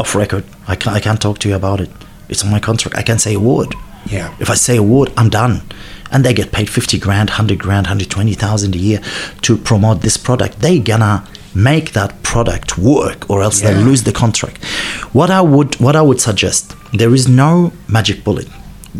off 0.00 0.14
record. 0.14 0.44
I 0.66 0.76
can't 0.76 0.96
i 0.96 1.00
can't 1.00 1.20
talk 1.20 1.38
to 1.40 1.48
you 1.48 1.56
about 1.56 1.80
it. 1.80 1.90
It's 2.30 2.42
on 2.44 2.50
my 2.50 2.60
contract. 2.60 2.96
I 2.96 3.02
can't 3.02 3.20
say 3.20 3.34
a 3.34 3.40
word 3.40 3.74
Yeah. 4.10 4.34
if 4.40 4.50
I 4.50 4.54
say 4.54 4.76
a 4.76 4.82
word, 4.82 5.12
I'm 5.16 5.28
done. 5.28 5.62
And 6.10 6.24
they 6.24 6.32
get 6.32 6.52
paid 6.52 6.70
50 6.70 6.98
grand, 6.98 7.28
100 7.30 7.58
grand, 7.58 7.86
120,000 7.86 8.74
a 8.74 8.78
year 8.78 9.00
to 9.42 9.56
promote 9.58 10.00
this 10.00 10.16
product. 10.16 10.60
They 10.60 10.78
gonna 10.78 11.26
make 11.54 11.92
that 11.92 12.22
product 12.22 12.78
work 12.78 13.28
or 13.28 13.42
else 13.42 13.60
Yeah. 13.60 13.72
they 13.74 13.82
lose 13.82 14.04
the 14.04 14.12
contract. 14.12 14.64
What 15.12 15.30
I 15.30 15.42
would 15.42 15.78
what 15.80 15.96
I 15.96 16.02
would 16.02 16.20
suggest, 16.20 16.74
there 16.92 17.14
is 17.14 17.28
no 17.28 17.72
magic 17.88 18.24
bullet. 18.24 18.48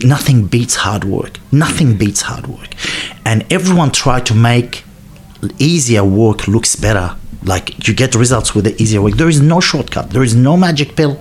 Nothing 0.05 0.47
beats 0.47 0.77
hard 0.77 1.05
work. 1.05 1.41
Nothing 1.51 1.95
mm. 1.95 1.99
beats 1.99 2.23
hard 2.23 2.47
work. 2.47 2.71
And 3.25 3.45
everyone 3.51 3.91
try 3.91 4.21
to 4.21 4.35
make 4.35 4.85
easier 5.59 6.05
work 6.05 6.47
looks 6.49 6.77
better 6.77 7.15
like 7.45 7.87
you 7.87 7.95
get 7.95 8.15
results 8.15 8.55
with 8.55 8.65
the 8.65 8.83
easier 8.83 9.01
way 9.01 9.13
there 9.13 9.29
is 9.29 9.41
no 9.41 9.61
shortcut. 9.61 10.11
There 10.11 10.23
is 10.23 10.35
no 10.35 10.57
magic 10.57 10.97
pill. 10.97 11.19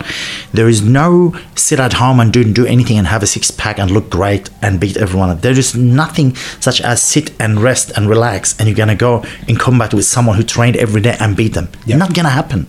There 0.51 0.67
is 0.67 0.81
no 0.81 1.35
sit 1.55 1.79
at 1.79 1.93
home 1.93 2.19
and 2.19 2.33
don't 2.33 2.53
do 2.53 2.65
anything 2.65 2.97
and 2.97 3.07
have 3.07 3.23
a 3.23 3.27
six 3.27 3.51
pack 3.51 3.79
and 3.79 3.91
look 3.91 4.09
great 4.09 4.49
and 4.61 4.79
beat 4.79 4.97
everyone 4.97 5.29
up. 5.29 5.41
There 5.41 5.57
is 5.57 5.75
nothing 5.75 6.35
such 6.59 6.81
as 6.81 7.01
sit 7.01 7.31
and 7.39 7.59
rest 7.61 7.91
and 7.95 8.09
relax 8.09 8.57
and 8.57 8.67
you're 8.67 8.75
gonna 8.75 8.95
go 8.95 9.23
in 9.47 9.57
combat 9.57 9.93
with 9.93 10.05
someone 10.05 10.37
who 10.37 10.43
trained 10.43 10.77
every 10.77 11.01
day 11.01 11.15
and 11.19 11.35
beat 11.35 11.53
them. 11.53 11.69
Yeah. 11.85 11.97
not 11.97 12.13
gonna 12.13 12.29
happen. 12.29 12.67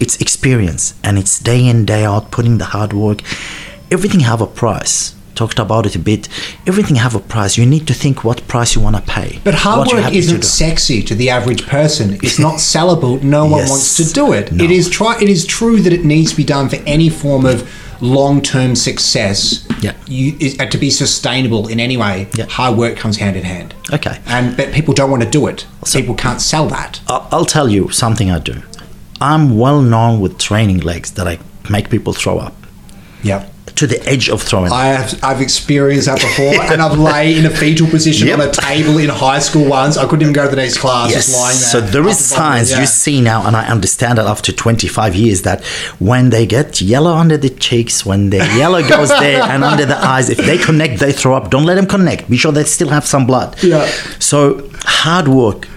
It's 0.00 0.20
experience 0.20 0.94
and 1.04 1.18
it's 1.18 1.38
day 1.38 1.66
in 1.66 1.84
day 1.84 2.04
out 2.04 2.30
putting 2.30 2.58
the 2.58 2.66
hard 2.66 2.92
work. 2.92 3.22
Everything 3.90 4.20
have 4.20 4.40
a 4.40 4.46
price 4.46 5.14
talked 5.34 5.58
about 5.58 5.84
it 5.86 5.94
a 5.96 5.98
bit 5.98 6.28
everything 6.66 6.96
have 6.96 7.14
a 7.14 7.20
price 7.20 7.56
you 7.58 7.66
need 7.66 7.86
to 7.86 7.94
think 7.94 8.24
what 8.24 8.46
price 8.48 8.74
you 8.74 8.80
want 8.80 8.96
to 8.96 9.02
pay 9.02 9.40
But 9.44 9.54
hard 9.54 9.88
work 9.92 10.12
isn't 10.12 10.40
do. 10.40 10.46
sexy 10.46 11.02
to 11.02 11.14
the 11.14 11.28
average 11.30 11.66
person. 11.66 12.14
It's 12.22 12.38
not 12.38 12.54
sellable. 12.72 13.22
No 13.22 13.44
one 13.46 13.60
Yes. 13.60 13.70
wants 13.70 13.96
to 13.96 14.04
do 14.20 14.32
it. 14.32 14.52
No. 14.52 14.64
It 14.64 14.70
is 14.70 14.88
try. 14.88 15.12
It 15.20 15.28
is 15.28 15.44
true 15.46 15.76
that 15.84 15.92
it 15.92 16.04
needs 16.04 16.30
to 16.32 16.36
be 16.36 16.44
done 16.44 16.68
for 16.68 16.76
any 16.96 17.08
form 17.22 17.44
of 17.46 17.58
long-term 18.00 18.74
success. 18.76 19.66
Yeah. 19.80 19.92
You, 20.06 20.36
is, 20.40 20.56
uh, 20.60 20.66
to 20.66 20.78
be 20.78 20.90
sustainable 20.90 21.68
in 21.68 21.78
any 21.80 21.96
way, 21.96 22.26
Yeah. 22.34 22.46
hard 22.58 22.76
work 22.76 22.96
comes 22.96 23.16
hand 23.18 23.36
in 23.36 23.44
hand. 23.44 23.74
Okay. 23.92 24.16
And 24.26 24.56
but 24.56 24.72
people 24.72 24.94
don't 24.94 25.10
want 25.10 25.22
to 25.22 25.30
do 25.38 25.46
it. 25.46 25.64
So- 25.84 25.98
people 26.00 26.14
can't 26.14 26.40
sell 26.40 26.66
that. 26.68 27.00
I'll 27.08 27.26
I'll 27.32 27.50
tell 27.56 27.68
you 27.68 27.90
something 27.90 28.30
I 28.30 28.38
do. 28.52 28.56
I'm 29.20 29.44
well 29.64 29.80
known 29.82 30.20
with 30.22 30.32
training 30.38 30.80
legs 30.80 31.08
that 31.12 31.26
I 31.32 31.38
make 31.76 31.88
people 31.88 32.12
throw 32.12 32.36
up 32.46 32.54
Yeah. 33.22 33.40
To 33.76 33.86
the 33.86 34.00
edge 34.08 34.28
of 34.28 34.40
throwing. 34.42 34.70
I 34.72 34.86
have 34.86 35.18
I've 35.22 35.40
experienced 35.40 36.06
that 36.06 36.20
before, 36.20 36.54
and 36.72 36.80
I've 36.80 36.98
lay 36.98 37.36
in 37.38 37.44
a 37.46 37.50
fetal 37.50 37.88
position 37.88 38.28
Yep. 38.28 38.38
on 38.38 38.48
a 38.48 38.52
table 38.52 38.98
in 38.98 39.08
high 39.08 39.40
school 39.40 39.68
once. 39.68 39.96
I 39.96 40.04
couldn't 40.06 40.22
even 40.22 40.32
go 40.32 40.44
to 40.44 40.50
the 40.50 40.56
next 40.56 40.78
class, 40.78 41.10
Yes. 41.10 41.26
just 41.26 41.38
lying 41.40 41.56
there. 41.58 41.68
So 41.68 41.80
there 41.80 42.06
is 42.08 42.18
signs 42.24 42.70
yeah. 42.70 42.80
you 42.80 42.86
see 42.86 43.20
now, 43.20 43.46
and 43.46 43.56
I 43.56 43.66
understand 43.66 44.18
that 44.18 44.26
after 44.26 44.52
25 44.52 45.14
years 45.16 45.42
that 45.42 45.64
when 45.98 46.30
they 46.30 46.46
get 46.46 46.80
yellow 46.80 47.12
under 47.14 47.36
the 47.36 47.50
cheeks, 47.50 48.06
when 48.06 48.30
the 48.30 48.38
yellow 48.38 48.86
goes 48.88 49.08
there 49.08 49.42
and 49.42 49.64
under 49.72 49.84
the 49.86 49.96
eyes, 49.96 50.30
if 50.30 50.38
they 50.38 50.58
connect, 50.58 51.00
they 51.00 51.12
throw 51.12 51.34
up. 51.34 51.50
Don't 51.50 51.64
let 51.64 51.74
them 51.74 51.86
connect. 51.86 52.30
Be 52.30 52.36
sure 52.36 52.52
they 52.52 52.64
still 52.64 52.88
have 52.90 53.04
some 53.06 53.26
blood. 53.26 53.56
Yeah. 53.62 53.86
So 54.18 54.68
hard 54.84 55.28
work. 55.28 55.68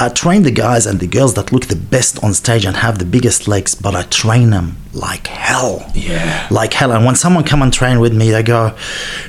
I 0.00 0.08
train 0.08 0.44
the 0.44 0.52
guys 0.52 0.86
and 0.86 1.00
the 1.00 1.08
girls 1.08 1.34
that 1.34 1.50
look 1.52 1.66
the 1.66 1.74
best 1.74 2.22
on 2.22 2.32
stage 2.32 2.64
and 2.64 2.76
have 2.76 3.00
the 3.00 3.04
biggest 3.04 3.48
legs, 3.48 3.74
but 3.74 3.96
I 3.96 4.02
train 4.04 4.50
them 4.50 4.76
like 4.92 5.26
hell. 5.26 5.90
Yeah. 5.92 6.46
Like 6.52 6.72
hell. 6.72 6.92
And 6.92 7.04
when 7.04 7.16
someone 7.16 7.42
come 7.42 7.62
and 7.62 7.72
train 7.72 7.98
with 7.98 8.14
me, 8.14 8.30
they 8.30 8.44
go, 8.44 8.76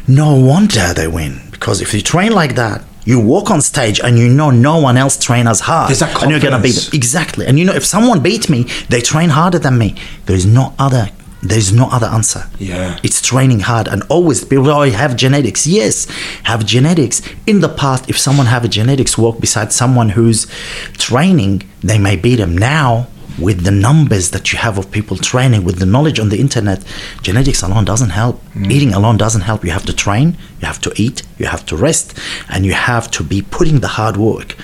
no 0.07 0.35
wonder 0.35 0.93
they 0.93 1.07
win. 1.07 1.41
Because 1.51 1.81
if 1.81 1.93
you 1.93 2.01
train 2.01 2.33
like 2.33 2.53
that, 2.55 2.83
you 3.03 3.19
walk 3.19 3.49
on 3.49 3.61
stage 3.61 3.99
and 3.99 4.19
you 4.19 4.29
know 4.29 4.51
no 4.51 4.77
one 4.77 4.95
else 4.95 5.17
train 5.17 5.47
as 5.47 5.61
hard. 5.61 5.89
And 5.99 6.29
you're 6.29 6.39
gonna 6.39 6.61
beat 6.61 6.75
them. 6.75 6.91
Exactly. 6.93 7.47
And 7.47 7.57
you 7.57 7.65
know 7.65 7.73
if 7.73 7.83
someone 7.83 8.21
beat 8.21 8.47
me, 8.49 8.67
they 8.89 9.01
train 9.01 9.29
harder 9.29 9.57
than 9.57 9.77
me. 9.79 9.95
There 10.27 10.35
is 10.35 10.45
no 10.45 10.75
other 10.77 11.09
there's 11.41 11.71
no 11.71 11.87
other 11.89 12.07
answer. 12.07 12.43
Yeah. 12.57 12.99
It's 13.03 13.21
training 13.21 13.61
hard 13.61 13.87
and 13.87 14.03
always 14.09 14.43
people 14.43 14.69
oh, 14.69 14.89
have 14.89 15.15
genetics. 15.15 15.65
Yes, 15.65 16.05
have 16.43 16.65
genetics. 16.65 17.21
In 17.47 17.61
the 17.61 17.69
past, 17.69 18.09
if 18.09 18.17
someone 18.17 18.47
have 18.47 18.65
a 18.65 18.67
genetics 18.67 19.17
walk 19.17 19.39
beside 19.39 19.71
someone 19.71 20.09
who's 20.09 20.47
training, 20.93 21.63
they 21.81 21.97
may 21.97 22.15
beat 22.15 22.37
them. 22.37 22.57
Now, 22.57 23.07
with 23.39 23.63
the 23.63 23.71
numbers 23.71 24.31
that 24.31 24.51
you 24.51 24.59
have 24.59 24.77
of 24.77 24.91
people 24.91 25.15
training, 25.15 25.63
with 25.63 25.79
the 25.79 25.85
knowledge 25.85 26.19
on 26.19 26.29
the 26.29 26.39
internet, 26.39 26.83
genetics 27.21 27.63
alone 27.63 27.85
doesn't 27.85 28.09
help. 28.09 28.43
Mm. 28.53 28.71
Eating 28.71 28.93
alone 28.93 29.17
doesn't 29.17 29.41
help. 29.41 29.63
You 29.63 29.71
have 29.71 29.85
to 29.85 29.93
train, 29.93 30.37
you 30.59 30.67
have 30.67 30.81
to 30.81 30.93
eat, 30.97 31.23
you 31.37 31.45
have 31.45 31.65
to 31.67 31.77
rest, 31.77 32.17
and 32.49 32.65
you 32.65 32.73
have 32.73 33.09
to 33.11 33.23
be 33.23 33.41
putting 33.41 33.79
the 33.79 33.87
hard 33.87 34.17
work 34.17 34.57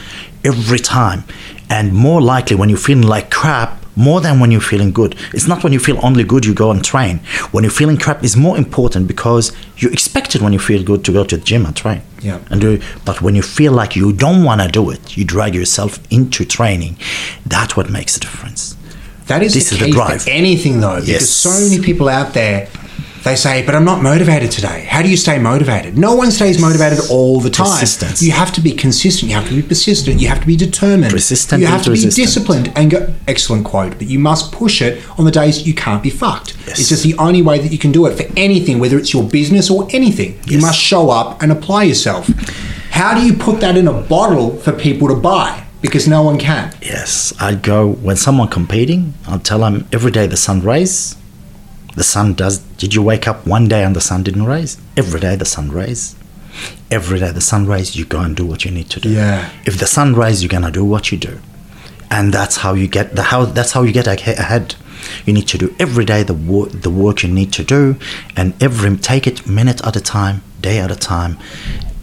every 0.43 0.79
time. 0.79 1.23
And 1.69 1.93
more 1.93 2.21
likely 2.21 2.55
when 2.57 2.69
you're 2.69 2.77
feeling 2.77 3.07
like 3.07 3.31
crap, 3.31 3.84
more 3.95 4.21
than 4.21 4.39
when 4.39 4.51
you're 4.51 4.61
feeling 4.61 4.91
good. 4.91 5.15
It's 5.33 5.47
not 5.47 5.63
when 5.63 5.73
you 5.73 5.79
feel 5.79 5.99
only 6.03 6.23
good 6.23 6.45
you 6.45 6.53
go 6.53 6.71
and 6.71 6.83
train. 6.83 7.19
When 7.51 7.63
you're 7.63 7.71
feeling 7.71 7.97
crap 7.97 8.23
is 8.23 8.35
more 8.35 8.57
important 8.57 9.07
because 9.07 9.51
you 9.77 9.89
expect 9.89 10.35
it 10.35 10.41
when 10.41 10.53
you 10.53 10.59
feel 10.59 10.83
good 10.83 11.03
to 11.05 11.11
go 11.13 11.23
to 11.23 11.37
the 11.37 11.43
gym 11.43 11.65
and 11.65 11.75
train. 11.75 12.01
Yeah. 12.21 12.39
And 12.49 12.59
do 12.61 12.81
but 13.05 13.21
when 13.21 13.35
you 13.35 13.41
feel 13.41 13.71
like 13.71 13.95
you 13.95 14.11
don't 14.13 14.43
want 14.43 14.61
to 14.61 14.67
do 14.67 14.89
it, 14.89 15.15
you 15.17 15.23
drag 15.25 15.55
yourself 15.55 15.99
into 16.11 16.45
training. 16.45 16.97
That's 17.45 17.75
what 17.77 17.89
makes 17.89 18.17
a 18.17 18.19
difference. 18.19 18.75
That 19.27 19.41
is 19.41 19.53
This 19.53 19.69
the 19.69 19.75
is 19.75 19.81
the 19.81 19.91
drive. 19.91 20.27
anything, 20.27 20.81
though, 20.81 20.99
because 20.99 21.29
so 21.33 21.49
many 21.49 21.81
people 21.83 22.09
out 22.09 22.33
there, 22.35 22.67
they 23.25 23.35
say, 23.35 23.63
"But 23.65 23.75
I'm 23.75 23.83
not 23.83 24.01
motivated 24.01 24.51
today." 24.51 24.85
How 24.93 25.01
do 25.01 25.09
you 25.09 25.17
stay 25.17 25.37
motivated? 25.37 25.97
No 25.97 26.15
one 26.15 26.31
stays 26.31 26.57
motivated 26.67 26.99
all 27.09 27.41
the 27.41 27.49
time. 27.49 27.67
Persistence. 27.67 28.21
You 28.21 28.31
have 28.31 28.53
to 28.53 28.61
be 28.61 28.71
consistent. 28.71 29.29
You 29.29 29.35
have 29.35 29.49
to 29.49 29.55
be 29.55 29.61
persistent. 29.61 30.21
You 30.21 30.29
have 30.29 30.39
to 30.39 30.47
be 30.47 30.55
determined. 30.55 31.11
Persistent 31.11 31.61
You 31.61 31.67
have 31.67 31.83
to 31.83 31.91
be 31.91 32.05
disciplined 32.23 32.71
and 32.77 32.91
go. 32.91 32.99
Excellent 33.27 33.65
quote. 33.65 33.93
But 33.99 34.07
you 34.07 34.19
must 34.19 34.51
push 34.51 34.81
it 34.81 35.03
on 35.17 35.25
the 35.25 35.31
days 35.31 35.67
you 35.67 35.73
can't 35.73 36.03
be 36.03 36.09
fucked. 36.09 36.55
Yes. 36.67 36.79
It's 36.79 36.89
just 36.89 37.03
the 37.03 37.15
only 37.17 37.41
way 37.41 37.57
that 37.59 37.71
you 37.71 37.77
can 37.85 37.91
do 37.91 38.05
it 38.05 38.13
for 38.17 38.25
anything, 38.37 38.79
whether 38.79 38.97
it's 38.97 39.11
your 39.13 39.23
business 39.23 39.69
or 39.69 39.87
anything. 39.91 40.39
You 40.45 40.59
must 40.59 40.79
show 40.79 41.09
up 41.09 41.41
and 41.41 41.51
apply 41.51 41.83
yourself. 41.83 42.29
How 42.91 43.13
do 43.13 43.25
you 43.25 43.33
put 43.33 43.59
that 43.59 43.75
in 43.75 43.87
a 43.87 43.93
bottle 44.15 44.55
for 44.63 44.71
people 44.71 45.07
to 45.09 45.15
buy? 45.15 45.63
Because 45.81 46.07
no 46.07 46.21
one 46.23 46.37
can. 46.37 46.73
Yes, 46.81 47.33
I'd 47.39 47.61
go 47.61 47.91
when 47.91 48.15
someone 48.15 48.47
competing. 48.47 49.13
I'll 49.27 49.39
tell 49.39 49.59
them 49.59 49.85
every 49.91 50.11
day 50.11 50.25
the 50.27 50.37
sun 50.37 50.61
rays. 50.61 51.15
The 51.95 52.03
sun 52.03 52.33
does. 52.33 52.59
Did 52.77 52.93
you 52.93 53.01
wake 53.01 53.27
up 53.27 53.47
one 53.47 53.67
day 53.67 53.83
and 53.83 53.95
the 53.95 54.01
sun 54.01 54.23
didn't 54.23 54.45
rise? 54.45 54.77
Every 54.97 55.19
day 55.19 55.35
the 55.35 55.45
sun 55.45 55.71
rays. 55.71 56.15
Every 56.91 57.19
day 57.19 57.31
the 57.31 57.41
sun 57.41 57.65
rays. 57.67 57.95
You 57.95 58.05
go 58.05 58.19
and 58.19 58.35
do 58.35 58.45
what 58.45 58.65
you 58.65 58.71
need 58.71 58.89
to 58.91 58.99
do. 58.99 59.09
Yeah. 59.09 59.49
If 59.65 59.79
the 59.79 59.87
sun 59.87 60.13
rays, 60.13 60.43
you're 60.43 60.49
gonna 60.49 60.71
do 60.71 60.83
what 60.83 61.11
you 61.11 61.17
do, 61.17 61.39
and 62.11 62.33
that's 62.33 62.57
how 62.57 62.73
you 62.73 62.87
get 62.87 63.15
the 63.15 63.23
how. 63.23 63.45
That's 63.45 63.71
how 63.71 63.83
you 63.83 63.93
get 63.93 64.07
ahead. 64.07 64.75
You 65.25 65.33
need 65.33 65.47
to 65.49 65.57
do 65.57 65.75
every 65.79 66.05
day 66.05 66.23
the 66.23 66.33
work 66.33 66.69
the 66.71 66.89
work 66.89 67.23
you 67.23 67.29
need 67.29 67.53
to 67.53 67.63
do, 67.63 67.97
and 68.35 68.61
every 68.61 68.95
take 68.97 69.25
it 69.27 69.47
minute 69.47 69.85
at 69.85 69.95
a 69.95 70.01
time, 70.01 70.43
day 70.61 70.79
at 70.79 70.91
a 70.91 70.95
time. 70.95 71.37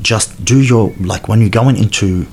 Just 0.00 0.44
do 0.44 0.61
your 0.61 0.92
like 1.00 1.28
when 1.28 1.40
you're 1.40 1.50
going 1.50 1.76
into 1.76 2.26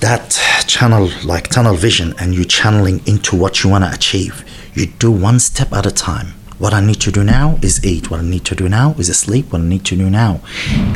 that 0.00 0.38
channel 0.66 1.08
like 1.24 1.48
tunnel 1.48 1.74
vision 1.74 2.14
and 2.18 2.34
you're 2.34 2.44
channeling 2.44 3.00
into 3.06 3.34
what 3.36 3.62
you 3.62 3.70
want 3.70 3.84
to 3.84 3.90
achieve 3.92 4.44
you 4.74 4.86
do 4.86 5.10
one 5.10 5.38
step 5.38 5.72
at 5.72 5.86
a 5.86 5.90
time. 5.90 6.28
What 6.58 6.72
i 6.74 6.80
need 6.80 7.00
to 7.02 7.12
do 7.12 7.22
now 7.24 7.58
is 7.62 7.84
eat. 7.84 8.10
What 8.10 8.20
i 8.20 8.24
need 8.24 8.44
to 8.46 8.54
do 8.54 8.68
now 8.68 8.94
is 8.98 9.16
sleep. 9.16 9.52
What 9.52 9.60
i 9.60 9.64
need 9.64 9.84
to 9.86 9.96
do 9.96 10.10
now 10.10 10.40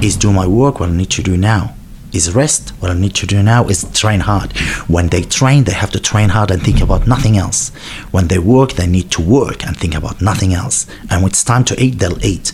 is 0.02 0.16
do 0.16 0.32
my 0.32 0.46
work. 0.46 0.80
What 0.80 0.88
i 0.88 0.92
need 0.92 1.10
to 1.10 1.22
do 1.22 1.36
now 1.36 1.74
is 2.12 2.34
rest. 2.34 2.70
What 2.80 2.90
i 2.90 2.94
need 2.94 3.14
to 3.16 3.26
do 3.26 3.42
now 3.42 3.66
is 3.66 3.84
train 3.92 4.20
hard. 4.20 4.56
When 4.88 5.08
they 5.08 5.22
train 5.22 5.64
they 5.64 5.72
have 5.72 5.90
to 5.92 6.00
train 6.00 6.30
hard 6.30 6.50
and 6.50 6.62
think 6.62 6.80
about 6.80 7.06
nothing 7.06 7.36
else. 7.36 7.70
When 8.10 8.28
they 8.28 8.38
work 8.38 8.72
they 8.72 8.86
need 8.86 9.10
to 9.12 9.22
work 9.22 9.64
and 9.64 9.76
think 9.76 9.94
about 9.94 10.20
nothing 10.20 10.54
else. 10.54 10.86
And 11.10 11.22
when 11.22 11.30
it's 11.30 11.44
time 11.44 11.64
to 11.64 11.80
eat 11.82 11.98
they'll 11.98 12.24
eat. 12.24 12.52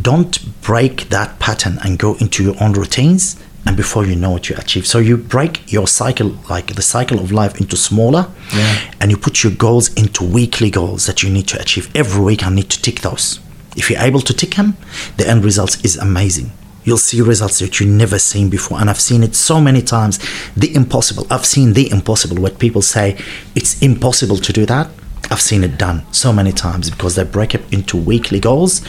Don't 0.00 0.60
break 0.62 1.08
that 1.08 1.38
pattern 1.40 1.78
and 1.82 1.98
go 1.98 2.14
into 2.16 2.44
your 2.44 2.54
own 2.62 2.72
routines 2.72 3.36
and 3.68 3.76
before 3.76 4.06
you 4.06 4.16
know 4.16 4.34
it 4.36 4.48
you 4.48 4.56
achieve. 4.56 4.86
So 4.86 4.98
you 4.98 5.18
break 5.18 5.70
your 5.70 5.86
cycle 5.86 6.30
like 6.48 6.74
the 6.74 6.80
cycle 6.80 7.18
of 7.18 7.30
life 7.30 7.60
into 7.60 7.76
smaller. 7.76 8.26
Yeah. 8.54 8.90
and 8.98 9.10
you 9.10 9.18
put 9.18 9.44
your 9.44 9.52
goals 9.52 9.92
into 9.92 10.24
weekly 10.24 10.70
goals 10.70 11.04
that 11.04 11.22
you 11.22 11.28
need 11.28 11.46
to 11.48 11.60
achieve. 11.60 11.94
Every 11.94 12.24
week 12.24 12.46
i 12.46 12.48
need 12.48 12.70
to 12.70 12.80
tick 12.80 13.02
those. 13.02 13.40
If 13.76 13.90
you're 13.90 14.00
able 14.00 14.20
to 14.22 14.32
tick 14.32 14.54
them 14.54 14.78
the 15.18 15.28
end 15.28 15.44
result 15.44 15.84
is 15.84 15.98
amazing. 15.98 16.50
You'll 16.84 16.96
see 16.96 17.20
results 17.20 17.58
that 17.58 17.78
you've 17.78 17.90
never 17.90 18.18
seen 18.18 18.48
before. 18.48 18.80
And 18.80 18.88
i've 18.88 19.00
seen 19.10 19.22
it 19.22 19.34
so 19.36 19.60
many 19.60 19.82
times. 19.82 20.18
The 20.56 20.74
impossible. 20.74 21.26
I've 21.30 21.44
seen 21.44 21.74
the 21.74 21.90
impossible. 21.90 22.40
Where 22.40 22.50
people 22.50 22.80
say 22.80 23.18
it's 23.54 23.82
impossible 23.82 24.38
to 24.38 24.52
do 24.52 24.64
that 24.64 24.88
I've 25.30 25.40
seen 25.40 25.62
it 25.62 25.76
done 25.78 26.06
so 26.12 26.32
many 26.32 26.52
times 26.52 26.90
because 26.90 27.14
they 27.16 27.24
break 27.24 27.54
it 27.54 27.62
into 27.72 27.96
weekly 27.96 28.40
goals 28.40 28.82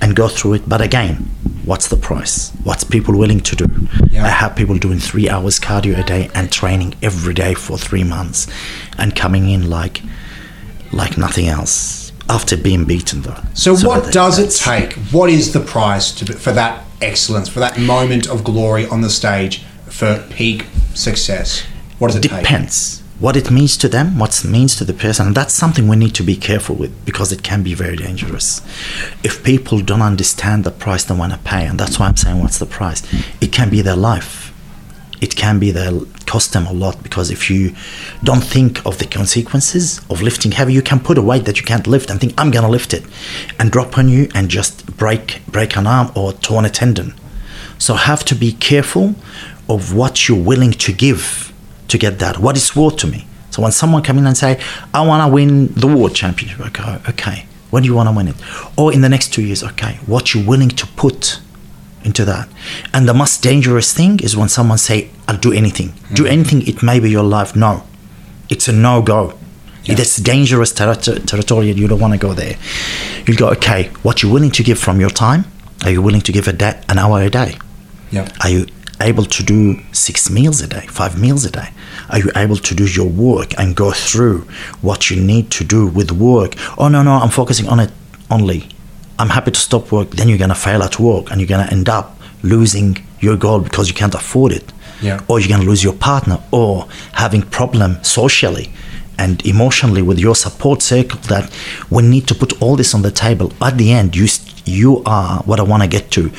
and 0.00 0.16
go 0.16 0.28
through 0.28 0.54
it. 0.54 0.68
But 0.68 0.80
again, 0.80 1.16
what's 1.64 1.88
the 1.88 1.96
price? 1.96 2.50
What's 2.64 2.84
people 2.84 3.18
willing 3.18 3.40
to 3.40 3.56
do? 3.56 3.66
Yeah. 4.10 4.24
I 4.24 4.28
have 4.28 4.56
people 4.56 4.78
doing 4.78 4.98
three 4.98 5.28
hours 5.28 5.60
cardio 5.60 5.98
a 5.98 6.02
day 6.02 6.30
and 6.34 6.50
training 6.50 6.94
every 7.02 7.34
day 7.34 7.54
for 7.54 7.76
three 7.76 8.04
months 8.04 8.46
and 8.98 9.14
coming 9.14 9.50
in 9.50 9.68
like 9.68 10.00
like 10.92 11.18
nothing 11.18 11.48
else 11.48 12.12
after 12.28 12.56
being 12.56 12.84
beaten 12.84 13.22
though. 13.22 13.42
So, 13.52 13.76
what 13.76 14.04
that- 14.04 14.12
does 14.14 14.38
it 14.38 14.50
take? 14.50 14.94
What 15.12 15.28
is 15.28 15.52
the 15.52 15.60
price 15.60 16.12
to, 16.12 16.32
for 16.32 16.52
that 16.52 16.84
excellence, 17.02 17.48
for 17.48 17.60
that 17.60 17.78
moment 17.78 18.28
of 18.28 18.42
glory 18.44 18.86
on 18.86 19.02
the 19.02 19.10
stage, 19.10 19.62
for 19.88 20.24
peak 20.30 20.66
success? 20.94 21.62
What 21.98 22.08
does 22.08 22.16
it 22.16 22.22
take? 22.22 22.40
depends 22.40 23.02
what 23.24 23.38
it 23.38 23.50
means 23.50 23.78
to 23.78 23.88
them 23.88 24.18
what 24.18 24.44
it 24.44 24.50
means 24.50 24.76
to 24.76 24.84
the 24.84 24.92
person 24.92 25.28
and 25.28 25.34
that's 25.34 25.54
something 25.54 25.88
we 25.88 25.96
need 25.96 26.14
to 26.14 26.22
be 26.22 26.36
careful 26.36 26.76
with 26.76 26.92
because 27.06 27.32
it 27.32 27.42
can 27.42 27.62
be 27.62 27.72
very 27.72 27.96
dangerous. 27.96 28.60
If 29.22 29.42
people 29.42 29.80
don't 29.80 30.02
understand 30.02 30.62
the 30.62 30.70
price 30.70 31.04
they 31.04 31.14
want 31.14 31.32
to 31.32 31.38
pay 31.38 31.64
and 31.66 31.80
that's 31.80 31.98
why 31.98 32.08
i'm 32.08 32.18
saying 32.18 32.40
what's 32.40 32.58
the 32.58 32.66
price 32.66 33.00
it 33.40 33.50
can 33.50 33.70
be 33.70 33.80
their 33.80 33.96
life. 33.96 34.52
It 35.22 35.36
can 35.36 35.58
be 35.58 35.70
their 35.70 35.92
cost 36.26 36.52
them 36.52 36.66
a 36.66 36.74
lot 36.74 37.02
because 37.02 37.30
if 37.30 37.48
you 37.50 37.74
don't 38.22 38.44
think 38.44 38.84
of 38.84 38.98
the 38.98 39.06
consequences 39.06 40.00
of 40.10 40.20
lifting 40.20 40.52
heavy 40.52 40.74
you 40.74 40.82
can 40.82 41.00
put 41.00 41.16
a 41.16 41.22
weight 41.22 41.46
that 41.46 41.58
you 41.58 41.64
can't 41.64 41.86
lift 41.86 42.10
and 42.10 42.20
think 42.20 42.34
i'm 42.36 42.50
gonna 42.50 42.68
lift 42.68 42.92
it 42.92 43.04
and 43.58 43.72
drop 43.72 43.96
on 43.96 44.06
you 44.10 44.28
and 44.34 44.50
just 44.50 44.74
break 44.98 45.40
break 45.48 45.78
an 45.78 45.86
arm 45.86 46.12
or 46.14 46.34
torn 46.34 46.66
a 46.66 46.70
tendon. 46.80 47.14
So 47.78 47.94
have 47.94 48.22
to 48.26 48.34
be 48.34 48.52
careful 48.52 49.14
of 49.66 49.94
what 49.94 50.28
you're 50.28 50.46
willing 50.52 50.72
to 50.72 50.92
give 50.92 51.43
to 51.88 51.98
get 51.98 52.18
that. 52.18 52.38
What 52.38 52.56
is 52.56 52.74
worth 52.74 52.96
to 52.98 53.06
me? 53.06 53.26
So 53.50 53.62
when 53.62 53.72
someone 53.72 54.02
come 54.02 54.18
in 54.18 54.26
and 54.26 54.36
say, 54.36 54.60
I 54.92 55.06
want 55.06 55.28
to 55.28 55.32
win 55.32 55.68
the 55.74 55.86
world 55.86 56.14
championship, 56.14 56.60
I 56.60 56.70
go, 56.70 57.00
okay, 57.10 57.46
when 57.70 57.82
do 57.82 57.88
you 57.88 57.94
want 57.94 58.08
to 58.08 58.14
win 58.14 58.28
it? 58.28 58.36
Or 58.76 58.92
in 58.92 59.00
the 59.00 59.08
next 59.08 59.32
two 59.32 59.42
years, 59.42 59.62
okay, 59.62 59.98
what 60.06 60.34
you're 60.34 60.44
willing 60.44 60.70
to 60.70 60.86
put 60.88 61.40
into 62.04 62.24
that. 62.24 62.48
And 62.92 63.08
the 63.08 63.14
most 63.14 63.42
dangerous 63.42 63.92
thing 63.92 64.20
is 64.20 64.36
when 64.36 64.48
someone 64.48 64.78
say, 64.78 65.10
I'll 65.26 65.38
do 65.38 65.52
anything. 65.52 65.94
Do 66.12 66.24
mm. 66.24 66.30
anything, 66.30 66.66
it 66.66 66.82
may 66.82 67.00
be 67.00 67.10
your 67.10 67.22
life. 67.22 67.56
No, 67.56 67.84
it's 68.48 68.68
a 68.68 68.72
no-go. 68.72 69.38
Yeah. 69.84 69.96
It's 69.98 70.16
dangerous 70.16 70.72
terri- 70.72 71.26
territory 71.26 71.70
and 71.70 71.78
you 71.78 71.88
don't 71.88 72.00
want 72.00 72.12
to 72.12 72.18
go 72.18 72.32
there. 72.32 72.56
You 73.26 73.36
go, 73.36 73.50
okay, 73.50 73.90
what 74.02 74.22
you're 74.22 74.32
willing 74.32 74.50
to 74.52 74.62
give 74.62 74.78
from 74.78 75.00
your 75.00 75.10
time, 75.10 75.44
are 75.84 75.90
you 75.90 76.02
willing 76.02 76.22
to 76.22 76.32
give 76.32 76.48
a 76.48 76.52
day, 76.52 76.80
an 76.88 76.98
hour 76.98 77.20
a 77.20 77.30
day? 77.30 77.56
Yeah. 78.10 78.28
Are 78.42 78.50
you 78.50 78.66
able 79.04 79.24
to 79.24 79.42
do 79.42 79.78
six 79.92 80.30
meals 80.30 80.60
a 80.60 80.66
day, 80.66 80.86
five 80.88 81.20
meals 81.20 81.44
a 81.44 81.50
day? 81.50 81.68
Are 82.10 82.18
you 82.18 82.30
able 82.34 82.56
to 82.56 82.74
do 82.74 82.86
your 82.86 83.08
work 83.08 83.58
and 83.58 83.76
go 83.76 83.92
through 83.92 84.40
what 84.80 85.10
you 85.10 85.22
need 85.22 85.50
to 85.52 85.64
do 85.64 85.86
with 85.86 86.10
work? 86.10 86.54
Oh, 86.78 86.88
no, 86.88 87.02
no, 87.02 87.12
I'm 87.12 87.30
focusing 87.30 87.68
on 87.68 87.80
it 87.80 87.90
only. 88.30 88.68
I'm 89.18 89.28
happy 89.28 89.52
to 89.52 89.60
stop 89.60 89.92
work. 89.92 90.10
Then 90.10 90.28
you're 90.28 90.38
going 90.38 90.50
to 90.50 90.56
fail 90.56 90.82
at 90.82 90.98
work 90.98 91.30
and 91.30 91.40
you're 91.40 91.48
going 91.48 91.64
to 91.66 91.72
end 91.72 91.88
up 91.88 92.18
losing 92.42 92.98
your 93.20 93.36
goal 93.36 93.60
because 93.60 93.88
you 93.88 93.94
can't 93.94 94.14
afford 94.14 94.52
it. 94.52 94.72
Yeah. 95.00 95.20
Or 95.28 95.38
you're 95.38 95.48
going 95.48 95.62
to 95.62 95.66
lose 95.66 95.84
your 95.84 95.94
partner 95.94 96.38
or 96.50 96.88
having 97.12 97.42
problem 97.42 98.02
socially 98.02 98.72
and 99.18 99.44
emotionally 99.46 100.02
with 100.02 100.18
your 100.18 100.34
support 100.34 100.82
circle 100.82 101.20
that 101.28 101.50
we 101.90 102.02
need 102.02 102.26
to 102.28 102.34
put 102.34 102.60
all 102.60 102.76
this 102.76 102.94
on 102.94 103.02
the 103.02 103.10
table. 103.10 103.52
At 103.60 103.76
the 103.78 103.92
end, 103.92 104.16
you 104.16 104.26
you 104.66 105.02
are 105.04 105.42
what 105.42 105.60
I 105.60 105.62
want 105.62 105.82
to 105.82 105.88
get 105.88 106.10
to. 106.12 106.30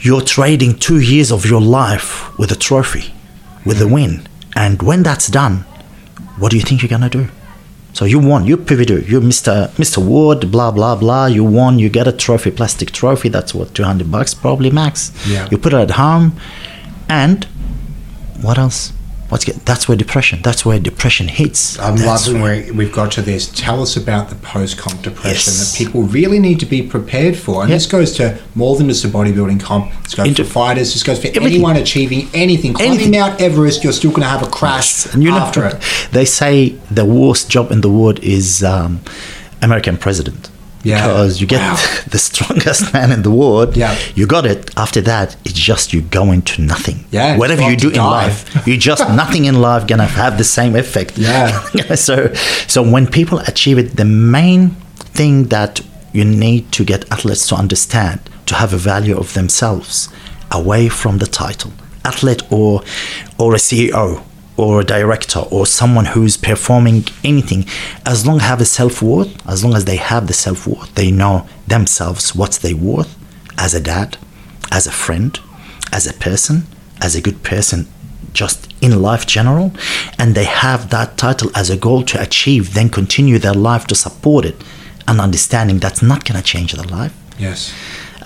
You're 0.00 0.20
trading 0.22 0.78
two 0.78 1.00
years 1.00 1.32
of 1.32 1.44
your 1.44 1.60
life 1.60 2.36
with 2.38 2.52
a 2.52 2.56
trophy, 2.56 3.12
with 3.64 3.80
a 3.82 3.88
win, 3.88 4.26
and 4.54 4.80
when 4.82 5.02
that's 5.02 5.26
done, 5.26 5.64
what 6.38 6.50
do 6.50 6.56
you 6.56 6.62
think 6.62 6.82
you're 6.82 6.88
gonna 6.88 7.10
do? 7.10 7.26
So 7.94 8.04
you 8.04 8.20
won, 8.20 8.46
you 8.46 8.56
PVD, 8.56 9.08
you're 9.08 9.20
Mr. 9.20 9.68
Mr. 9.70 9.98
Wood, 9.98 10.52
blah 10.52 10.70
blah 10.70 10.94
blah. 10.94 11.26
You 11.26 11.42
won, 11.42 11.80
you 11.80 11.88
get 11.88 12.06
a 12.06 12.12
trophy, 12.12 12.52
plastic 12.52 12.92
trophy. 12.92 13.28
That's 13.28 13.52
what 13.52 13.74
200 13.74 14.10
bucks 14.10 14.34
probably 14.34 14.70
max. 14.70 15.10
Yeah. 15.26 15.48
You 15.50 15.58
put 15.58 15.72
it 15.72 15.78
at 15.78 15.90
home, 15.92 16.36
and 17.08 17.44
what 18.40 18.56
else? 18.56 18.92
What's 19.28 19.44
get, 19.44 19.62
that's 19.66 19.86
where 19.86 19.96
depression. 19.96 20.40
That's 20.42 20.64
where 20.64 20.78
depression 20.78 21.28
hits. 21.28 21.78
I'm 21.78 21.96
That's 21.96 22.26
loving 22.26 22.40
where- 22.40 22.72
we've 22.72 22.90
got 22.92 23.12
to 23.12 23.22
this. 23.22 23.46
Tell 23.46 23.82
us 23.82 23.94
about 23.94 24.30
the 24.30 24.36
post-comp 24.36 25.02
depression 25.02 25.52
Yes. 25.54 25.72
that 25.72 25.76
people 25.76 26.04
really 26.04 26.38
need 26.38 26.60
to 26.60 26.66
be 26.66 26.80
prepared 26.80 27.36
for. 27.36 27.60
And 27.60 27.68
Yeah. 27.68 27.76
this 27.76 27.84
goes 27.86 28.12
to 28.12 28.38
more 28.54 28.76
than 28.76 28.88
just 28.88 29.04
a 29.04 29.08
bodybuilding 29.08 29.60
comp. 29.60 29.90
This 30.04 30.14
goes 30.14 30.28
Into- 30.28 30.44
for 30.44 30.50
fighters. 30.50 30.94
This 30.94 31.02
goes 31.02 31.18
for 31.18 31.26
Everything. 31.26 31.46
anyone 31.46 31.76
achieving 31.76 32.28
anything. 32.32 32.72
Climbing 32.72 32.94
Anything. 32.94 33.10
Mount 33.20 33.38
Everest, 33.38 33.84
you're 33.84 33.92
still 33.92 34.10
going 34.12 34.22
to 34.22 34.28
have 34.28 34.42
a 34.42 34.46
crash 34.46 35.04
And 35.12 35.22
you 35.22 35.30
know, 35.30 35.36
after 35.36 35.66
it. 35.66 35.76
they 36.12 36.24
say 36.24 36.74
the 36.90 37.04
worst 37.04 37.50
job 37.50 37.70
in 37.70 37.82
the 37.82 37.90
world 37.90 38.18
is 38.22 38.62
um, 38.64 39.00
American 39.60 39.98
president. 39.98 40.48
Yeah. 40.84 41.06
Because 41.06 41.40
you 41.40 41.46
get 41.46 41.60
Wow. 41.60 41.76
the 42.10 42.18
strongest 42.18 42.92
man 42.94 43.10
in 43.12 43.22
the 43.22 43.30
world. 43.30 43.76
Yeah. 43.76 43.96
You 44.14 44.26
got 44.26 44.46
it. 44.46 44.70
After 44.76 45.00
that, 45.02 45.36
it's 45.44 45.54
just 45.58 45.92
you 45.92 46.02
go 46.02 46.30
into 46.32 46.62
nothing. 46.62 47.04
Yeah, 47.10 47.36
Whatever 47.36 47.62
you 47.70 47.76
do 47.76 47.90
in 47.90 47.96
life, 47.96 48.44
you 48.66 48.76
just 48.76 49.02
nothing 49.10 49.44
in 49.46 49.60
life 49.60 49.86
gonna 49.86 50.06
have 50.06 50.38
the 50.38 50.44
same 50.44 50.76
effect. 50.76 51.18
Yeah. 51.18 51.60
so, 51.94 52.32
so 52.66 52.82
when 52.82 53.06
people 53.06 53.38
achieve 53.40 53.78
it, 53.78 53.96
the 53.96 54.04
main 54.04 54.70
thing 55.14 55.44
that 55.48 55.80
you 56.12 56.24
need 56.24 56.70
to 56.72 56.84
get 56.84 57.10
athletes 57.12 57.46
to 57.48 57.54
understand 57.56 58.18
to 58.46 58.54
have 58.54 58.72
a 58.72 58.78
value 58.78 59.16
of 59.18 59.34
themselves 59.34 60.08
away 60.50 60.88
from 60.88 61.18
the 61.18 61.26
title, 61.26 61.72
athlete 62.04 62.42
or 62.50 62.82
or 63.38 63.54
a 63.54 63.58
CEO 63.58 64.22
or 64.58 64.80
a 64.80 64.84
director 64.84 65.38
or 65.50 65.64
someone 65.66 66.04
who's 66.04 66.36
performing 66.36 67.04
anything, 67.24 67.64
as 68.04 68.26
long 68.26 68.36
as 68.36 68.42
have 68.42 68.60
a 68.60 68.64
self 68.64 69.00
worth, 69.00 69.30
as 69.48 69.64
long 69.64 69.74
as 69.74 69.84
they 69.84 69.96
have 69.96 70.26
the 70.26 70.34
self 70.34 70.66
worth, 70.66 70.92
they 70.96 71.10
know 71.10 71.46
themselves 71.66 72.34
what's 72.34 72.58
they 72.58 72.74
worth 72.74 73.16
as 73.56 73.72
a 73.72 73.80
dad, 73.80 74.18
as 74.72 74.86
a 74.86 74.92
friend, 74.92 75.38
as 75.92 76.06
a 76.06 76.12
person, 76.14 76.66
as 77.00 77.14
a 77.14 77.20
good 77.22 77.42
person, 77.42 77.86
just 78.32 78.72
in 78.80 79.00
life 79.00 79.26
general, 79.26 79.72
and 80.18 80.34
they 80.34 80.44
have 80.44 80.90
that 80.90 81.16
title 81.16 81.50
as 81.54 81.70
a 81.70 81.76
goal 81.76 82.02
to 82.02 82.20
achieve, 82.20 82.74
then 82.74 82.88
continue 82.88 83.38
their 83.38 83.54
life 83.54 83.86
to 83.86 83.94
support 83.94 84.44
it, 84.44 84.56
and 85.06 85.20
understanding 85.20 85.78
that's 85.78 86.02
not 86.02 86.24
gonna 86.24 86.42
change 86.42 86.72
their 86.72 86.84
life. 86.86 87.14
Yes. 87.38 87.72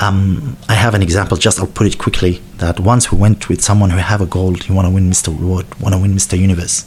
Um, 0.01 0.57
I 0.69 0.75
have 0.75 0.95
an 0.95 1.03
example. 1.03 1.37
Just 1.37 1.61
I'll 1.61 1.67
put 1.67 1.87
it 1.87 1.99
quickly. 1.99 2.41
That 2.57 2.81
once 2.81 3.13
we 3.13 3.19
went 3.19 3.49
with 3.49 3.63
someone 3.63 3.91
who 3.91 3.99
have 3.99 4.21
a 4.21 4.27
goal. 4.27 4.57
You 4.57 4.75
want 4.75 4.87
to 4.87 4.95
win 4.95 5.11
Mr. 5.11 5.29
World. 5.29 5.67
Want 5.81 5.95
to 5.95 6.01
win 6.01 6.15
Mr. 6.15 6.39
Universe. 6.39 6.85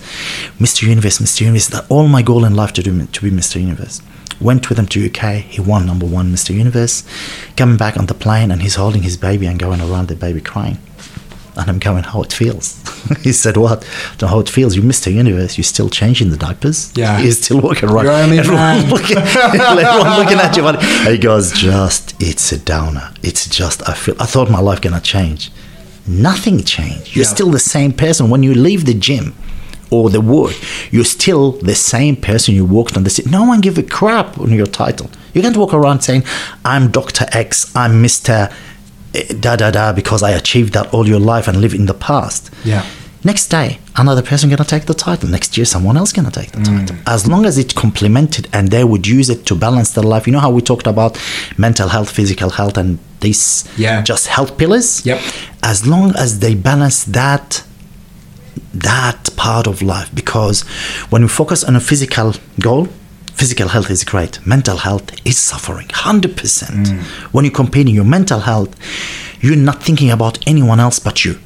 Mr. 0.60 0.84
Universe. 0.84 1.20
Mr. 1.20 1.41
Universe. 1.41 1.68
That 1.68 1.86
all 1.89 2.08
my 2.08 2.22
goal 2.22 2.46
in 2.46 2.56
life 2.56 2.74
to 2.74 2.84
do 2.84 3.06
to 3.06 3.22
be 3.22 3.32
Mr. 3.32 3.60
Universe. 3.60 4.02
Went 4.41 4.68
with 4.70 4.78
him 4.78 4.88
to 4.88 5.06
UK. 5.06 5.36
He 5.36 5.62
won 5.62 5.86
number 5.86 6.06
one 6.06 6.32
Mr. 6.34 6.54
Universe. 6.54 7.04
Coming 7.56 7.78
back 7.78 7.98
on 7.98 8.08
the 8.08 8.13
plane 8.13 8.52
and 8.52 8.62
he's 8.62 8.76
holding 8.76 9.04
his 9.04 9.18
baby 9.18 9.46
and 9.46 9.58
going 9.58 9.82
around 9.82 10.08
the 10.08 10.15
baby 10.15 10.41
crying. 10.41 10.78
And 11.58 11.70
I'm 11.70 11.80
going, 11.80 12.04
how 12.04 12.22
it 12.22 12.34
feels. 12.34 12.82
he 13.24 13.32
said, 13.32 13.56
what? 13.58 13.88
I 14.22 14.28
how 14.28 14.39
it 14.39 14.50
feels. 14.50 14.76
You 14.76 14.82
Mr. 14.82 15.13
Universe. 15.13 15.58
You're 15.58 15.63
still 15.63 15.89
changing 15.89 16.30
the 16.32 16.38
diapers. 16.38 16.91
Yeah. 16.96 17.20
You're 17.20 17.32
still 17.32 17.62
walking 17.62 17.89
around. 17.89 18.06
You're 18.34 18.39
Everyone 18.44 18.89
looking, 18.89 19.18
everyone 19.20 20.20
looking 20.20 20.38
at 20.39 20.56
you. 20.58 20.68
And 20.68 20.78
he 21.08 21.18
goes, 21.18 21.52
just, 21.54 22.15
it's 22.22 22.52
a 22.52 22.60
downer. 22.60 23.12
It's 23.24 23.48
just, 23.48 23.88
I 23.88 23.94
feel, 23.94 24.15
I 24.20 24.26
thought 24.26 24.50
my 24.50 24.60
life 24.60 24.82
gonna 24.82 25.00
change. 25.02 25.52
Nothing 26.08 26.60
changed. 26.63 27.15
You're 27.15 27.24
Yeah. 27.26 27.30
still 27.30 27.50
the 27.52 27.60
same 27.60 27.91
person. 27.94 28.30
When 28.30 28.44
you 28.44 28.54
leave 28.54 28.86
the 28.86 28.94
gym 28.94 29.34
or 29.91 30.10
the 30.10 30.22
work, 30.22 30.56
you're 30.91 31.06
still 31.06 31.54
the 31.54 31.76
same 31.76 32.15
person 32.15 32.54
you 32.54 32.65
walked 32.65 32.98
on 32.98 33.04
the 33.04 33.10
street. 33.10 33.30
No 33.32 33.44
one 33.44 33.62
give 33.62 33.78
a 33.78 33.84
crap 33.84 34.38
on 34.38 34.52
your 34.52 34.68
title. 34.68 35.10
You 35.34 35.41
can't 35.41 35.58
walk 35.58 35.74
around 35.74 36.02
saying, 36.02 36.24
I'm 36.63 36.91
Dr. 36.91 37.26
X, 37.32 37.72
I'm 37.76 38.04
Mr. 38.04 38.52
Da 39.39 39.56
da 39.56 39.71
da, 39.71 39.93
because 39.93 40.21
I 40.23 40.32
achieved 40.32 40.73
that 40.73 40.93
all 40.93 41.08
your 41.08 41.19
life 41.19 41.47
and 41.47 41.62
live 41.62 41.73
in 41.73 41.86
the 41.86 41.93
past. 41.93 42.49
Yeah. 42.63 42.84
Next 43.23 43.47
day, 43.47 43.80
another 43.95 44.21
person 44.21 44.49
gonna 44.51 44.63
take 44.65 44.86
the 44.86 44.93
title. 44.93 45.28
Next 45.30 45.58
year, 45.58 45.65
someone 45.65 45.97
else 45.97 46.12
gonna 46.13 46.30
take 46.32 46.51
the 46.51 46.60
Mm. 46.60 46.80
title. 46.88 46.95
As 47.08 47.25
long 47.28 47.45
as 47.45 47.58
it's 47.58 47.73
complemented 47.73 48.47
and 48.54 48.69
they 48.69 48.84
would 48.84 49.08
use 49.08 49.30
it 49.32 49.45
to 49.47 49.56
balance 49.56 49.89
their 49.91 50.04
life. 50.04 50.28
You 50.28 50.34
know 50.34 50.39
how 50.47 50.51
we 50.51 50.62
talked 50.62 50.86
about 50.86 51.17
mental 51.58 51.88
health, 51.89 52.10
physical 52.10 52.51
health, 52.51 52.78
and 52.78 52.99
these 53.21 53.63
Yeah. 53.78 54.01
just 54.04 54.28
health 54.28 54.58
pillars. 54.58 55.01
Yep. 55.06 55.19
As 55.63 55.88
long 55.88 56.13
as 56.15 56.39
they 56.39 56.54
balance 56.54 57.04
that 57.06 57.63
that 58.73 59.30
part 59.38 59.67
of 59.67 59.82
life, 59.82 60.10
because 60.13 60.62
when 61.10 61.21
we 61.23 61.28
focus 61.30 61.63
on 61.63 61.75
a 61.75 61.80
physical 61.80 62.36
goal. 62.60 62.88
Physical 63.36 63.67
health 63.67 63.89
is 63.91 64.06
great. 64.06 64.45
Mental 64.48 64.78
health 64.78 65.12
is 65.28 65.38
suffering, 65.38 65.89
hundred 65.91 66.38
percent. 66.38 66.88
When 67.34 67.43
you're 67.43 67.54
competing 67.54 67.93
your 67.93 68.06
mental 68.06 68.39
health, 68.39 68.74
you're 69.41 69.58
not 69.58 69.84
thinking 69.84 70.10
about 70.10 70.39
anyone 70.48 70.80
else 70.80 71.00
but 71.00 71.26
you. 71.26 71.38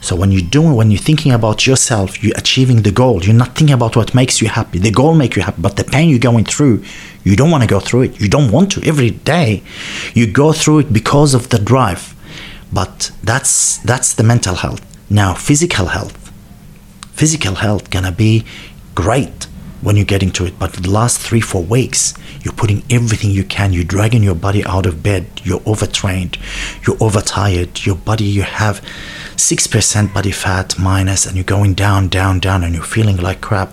So 0.00 0.16
when 0.16 0.32
you're 0.32 0.50
doing, 0.50 0.74
when 0.74 0.90
you're 0.90 1.00
thinking 1.00 1.30
about 1.30 1.64
yourself, 1.64 2.24
you're 2.24 2.36
achieving 2.36 2.82
the 2.82 2.90
goal. 2.90 3.22
You're 3.22 3.36
not 3.36 3.54
thinking 3.54 3.74
about 3.74 3.94
what 3.94 4.16
makes 4.16 4.42
you 4.42 4.48
happy. 4.48 4.80
The 4.80 4.90
goal 4.90 5.14
make 5.14 5.36
you 5.36 5.42
happy, 5.42 5.62
but 5.62 5.76
the 5.76 5.84
pain 5.84 6.08
you're 6.08 6.18
going 6.18 6.44
through, 6.44 6.82
you 7.22 7.36
don't 7.36 7.52
want 7.52 7.62
to 7.62 7.68
go 7.68 7.78
through 7.78 8.02
it. 8.02 8.20
You 8.20 8.28
don't 8.28 8.50
want 8.50 8.72
to. 8.72 8.84
Every 8.84 9.10
day, 9.10 9.62
you 10.14 10.26
go 10.26 10.52
through 10.52 10.80
it 10.80 10.92
because 10.92 11.34
of 11.34 11.50
the 11.50 11.58
drive. 11.58 12.16
But 12.72 13.12
that's 13.22 13.78
that's 13.78 14.12
the 14.14 14.24
mental 14.24 14.56
health. 14.56 14.82
Now, 15.08 15.34
physical 15.34 15.86
health. 15.86 16.18
Physical 17.12 17.54
health 17.54 17.90
gonna 17.90 18.10
be 18.10 18.44
great 18.96 19.46
when 19.82 19.96
you 19.96 20.04
get 20.04 20.22
into 20.22 20.44
it, 20.46 20.58
but 20.58 20.72
the 20.74 20.88
last 20.90 21.18
three 21.18 21.40
four 21.40 21.62
weeks, 21.62 22.14
you're 22.42 22.54
putting 22.54 22.82
everything 22.88 23.30
you 23.30 23.44
can. 23.44 23.72
You're 23.72 23.84
dragging 23.84 24.22
your 24.22 24.34
body 24.36 24.64
out 24.64 24.86
of 24.86 25.02
bed. 25.02 25.26
You're 25.44 25.62
overtrained. 25.66 26.38
You're 26.86 26.96
overtired. 27.00 27.84
Your 27.84 27.96
body, 27.96 28.24
you 28.24 28.42
have 28.42 28.80
six 29.36 29.66
percent 29.66 30.14
body 30.14 30.30
fat 30.30 30.78
minus, 30.78 31.26
and 31.26 31.34
you're 31.36 31.44
going 31.44 31.74
down, 31.74 32.08
down, 32.08 32.38
down, 32.40 32.62
and 32.64 32.74
you're 32.74 32.84
feeling 32.84 33.16
like 33.16 33.40
crap. 33.40 33.72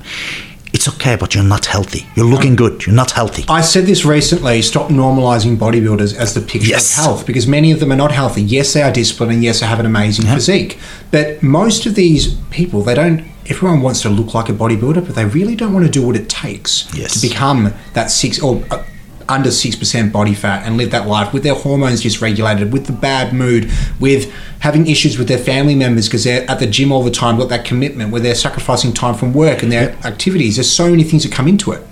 It's 0.72 0.88
okay, 0.88 1.16
but 1.16 1.34
you're 1.34 1.44
not 1.44 1.66
healthy. 1.66 2.06
You're 2.16 2.28
looking 2.28 2.56
good. 2.56 2.86
You're 2.86 2.96
not 2.96 3.10
healthy. 3.12 3.44
I 3.50 3.62
said 3.62 3.86
this 3.88 4.06
recently 4.06 4.62
stop 4.62 4.90
normalizing 4.90 5.58
bodybuilders 5.58 6.16
as 6.16 6.36
the 6.36 6.42
picture 6.42 6.70
Yes. 6.70 6.96
of 6.98 7.04
health 7.06 7.26
because 7.26 7.48
many 7.48 7.72
of 7.72 7.80
them 7.80 7.92
are 7.92 7.96
not 7.96 8.12
healthy. 8.12 8.44
Yes, 8.44 8.74
they 8.74 8.84
are 8.84 8.92
disciplined 8.92 9.32
and 9.34 9.44
yes, 9.44 9.62
they 9.62 9.66
have 9.66 9.80
an 9.80 9.88
amazing 9.88 10.26
Yeah. 10.26 10.36
physique. 10.36 10.78
But 11.10 11.42
most 11.42 11.88
of 11.88 11.96
these 11.96 12.36
people, 12.52 12.84
they 12.84 12.94
don't, 12.94 13.24
everyone 13.50 13.82
wants 13.82 14.02
to 14.04 14.10
look 14.10 14.34
like 14.34 14.50
a 14.50 14.54
bodybuilder, 14.54 15.06
but 15.06 15.16
they 15.16 15.26
really 15.26 15.56
don't 15.56 15.74
want 15.74 15.86
to 15.86 15.92
do 15.92 16.06
what 16.06 16.16
it 16.16 16.30
takes 16.30 16.88
Yes. 16.94 17.20
to 17.20 17.28
become 17.28 17.74
that 17.94 18.10
six 18.12 18.42
or 18.42 18.64
uh, 18.72 18.84
under 19.28 19.50
6% 19.50 20.12
body 20.12 20.34
fat 20.34 20.66
and 20.66 20.76
live 20.76 20.90
that 20.90 21.08
life 21.08 21.34
with 21.34 21.44
their 21.44 21.54
hormones 21.54 22.02
dysregulated, 22.04 22.72
with 22.72 22.88
the 22.88 22.92
bad 22.94 23.32
mood, 23.32 23.70
with 24.00 24.32
having 24.60 24.88
issues 24.88 25.20
with 25.20 25.28
their 25.28 25.38
family 25.38 25.76
members 25.76 26.08
because 26.08 26.24
they're 26.24 26.50
at 26.50 26.58
the 26.60 26.66
gym 26.66 26.92
all 26.92 27.04
the 27.04 27.12
time, 27.12 27.38
got 27.38 27.48
that 27.50 27.64
commitment 27.64 28.12
where 28.12 28.20
they're 28.22 28.34
sacrificing 28.34 28.92
time 28.92 29.14
from 29.14 29.32
work 29.34 29.62
and 29.62 29.72
their 29.72 29.92
activities. 30.04 30.56
There's 30.56 30.72
so 30.72 30.90
many 30.90 31.04
things 31.04 31.24
that 31.24 31.32
come 31.32 31.48
into 31.48 31.72
it. 31.72 31.86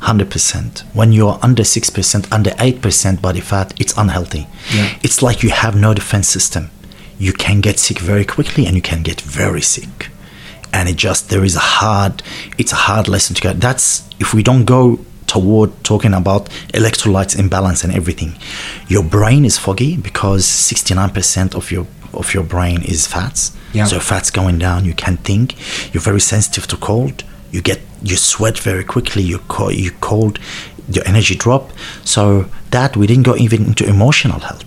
Hundred 0.00 0.30
percent. 0.30 0.84
When 0.92 1.10
you're 1.12 1.38
under 1.42 1.64
six 1.64 1.90
percent, 1.90 2.32
under 2.32 2.52
eight 2.60 2.80
percent 2.80 3.20
body 3.20 3.40
fat, 3.40 3.74
it's 3.80 3.96
unhealthy. 3.96 4.46
Yeah. 4.72 4.96
It's 5.02 5.22
like 5.22 5.42
you 5.42 5.50
have 5.50 5.74
no 5.74 5.92
defense 5.94 6.28
system. 6.28 6.70
You 7.18 7.32
can 7.32 7.60
get 7.60 7.80
sick 7.80 7.98
very 7.98 8.24
quickly, 8.24 8.66
and 8.66 8.76
you 8.76 8.82
can 8.82 9.02
get 9.02 9.20
very 9.22 9.62
sick. 9.62 10.08
And 10.72 10.88
it 10.88 10.96
just 10.96 11.30
there 11.30 11.44
is 11.44 11.56
a 11.56 11.60
hard. 11.60 12.22
It's 12.58 12.72
a 12.72 12.76
hard 12.76 13.08
lesson 13.08 13.34
to 13.36 13.42
get. 13.42 13.60
That's 13.60 14.08
if 14.20 14.34
we 14.34 14.42
don't 14.42 14.64
go 14.64 14.98
toward 15.26 15.72
talking 15.82 16.14
about 16.14 16.46
electrolytes 16.72 17.38
imbalance 17.38 17.82
and 17.84 17.92
everything. 17.94 18.34
Your 18.88 19.02
brain 19.02 19.44
is 19.44 19.58
foggy 19.58 19.96
because 19.96 20.44
sixty 20.44 20.94
nine 20.94 21.10
percent 21.10 21.54
of 21.54 21.70
your 21.72 21.86
of 22.12 22.32
your 22.34 22.44
brain 22.44 22.82
is 22.82 23.06
fats. 23.06 23.56
Yeah. 23.72 23.86
So 23.86 24.00
fat's 24.00 24.30
going 24.30 24.58
down. 24.58 24.84
You 24.84 24.94
can't 24.94 25.20
think. 25.20 25.54
You're 25.92 26.02
very 26.02 26.20
sensitive 26.20 26.66
to 26.68 26.76
cold. 26.76 27.24
You 27.50 27.62
get 27.62 27.80
you 28.02 28.16
sweat 28.16 28.58
very 28.58 28.84
quickly. 28.84 29.22
You 29.22 29.38
co- 29.48 29.70
you 29.70 29.90
cold. 30.00 30.38
Your 30.88 31.06
energy 31.06 31.34
drop. 31.34 31.70
So 32.04 32.46
that 32.70 32.96
we 32.96 33.06
didn't 33.06 33.24
go 33.24 33.34
even 33.36 33.64
into 33.66 33.84
emotional 33.88 34.38
health, 34.40 34.64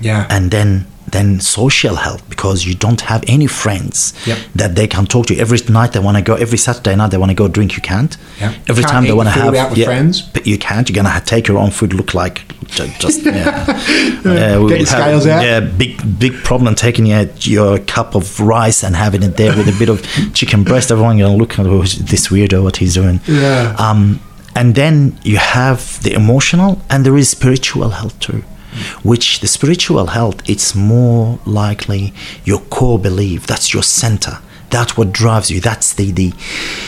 Yeah. 0.00 0.26
and 0.28 0.50
then 0.50 0.86
then 1.12 1.40
social 1.40 1.96
health 1.96 2.22
because 2.28 2.64
you 2.66 2.74
don't 2.74 3.00
have 3.02 3.24
any 3.26 3.46
friends 3.46 4.12
Yep. 4.26 4.38
that 4.54 4.74
they 4.74 4.86
can 4.86 5.06
talk 5.06 5.26
to. 5.26 5.36
Every 5.38 5.58
night 5.68 5.92
they 5.92 6.00
want 6.00 6.16
to 6.16 6.22
go. 6.22 6.34
Every 6.34 6.58
Saturday 6.58 6.94
night 6.96 7.10
they 7.10 7.18
want 7.18 7.30
to 7.30 7.34
go 7.34 7.48
drink. 7.48 7.76
You 7.76 7.82
can't. 7.82 8.16
Yeah. 8.40 8.54
Every 8.68 8.82
Can't 8.84 8.92
time 8.92 9.04
they 9.04 9.12
want 9.12 9.28
to 9.28 9.32
have 9.32 9.54
out 9.54 9.70
with 9.70 9.84
friends. 9.84 10.22
but 10.22 10.46
you 10.46 10.58
can't. 10.58 10.88
You're 10.88 11.02
gonna 11.02 11.20
take 11.24 11.48
your 11.48 11.58
own 11.58 11.70
food. 11.70 11.92
Look 11.94 12.14
like 12.14 12.36
ju- 12.68 12.88
just 12.98 13.22
yeah, 13.24 13.66
yeah 14.24 14.58
we 14.58 14.78
your 14.78 14.86
out. 14.96 15.22
Yeah, 15.44 15.60
big 15.60 16.18
big 16.18 16.34
problem 16.44 16.74
taking 16.74 17.12
out 17.12 17.46
your 17.46 17.78
cup 17.80 18.14
of 18.14 18.40
rice 18.40 18.82
and 18.84 18.96
having 18.96 19.22
it 19.22 19.36
there 19.36 19.56
with 19.56 19.68
a 19.68 19.78
bit 19.78 19.88
of 19.88 20.02
chicken 20.34 20.64
breast. 20.64 20.90
Everyone 20.90 21.18
gonna 21.18 21.36
look 21.36 21.58
at 21.58 21.66
oh, 21.66 21.82
this 21.82 22.28
weirdo 22.28 22.62
what 22.62 22.76
he's 22.78 22.94
doing. 22.94 23.20
Yeah. 23.26 23.74
Um, 23.78 24.20
and 24.56 24.74
then 24.74 25.18
you 25.22 25.36
have 25.36 26.02
the 26.02 26.12
emotional 26.12 26.80
and 26.90 27.06
there 27.06 27.16
is 27.16 27.28
spiritual 27.28 27.90
health 27.90 28.18
too 28.18 28.42
which 29.02 29.40
the 29.40 29.46
spiritual 29.46 30.06
health 30.06 30.48
it's 30.48 30.74
more 30.74 31.38
likely 31.44 32.12
your 32.44 32.60
core 32.60 32.98
belief. 32.98 33.46
That's 33.46 33.72
your 33.72 33.82
center. 33.82 34.38
That's 34.70 34.96
what 34.96 35.12
drives 35.12 35.50
you. 35.50 35.60
That's 35.60 35.92
the, 35.94 36.10
the 36.12 36.30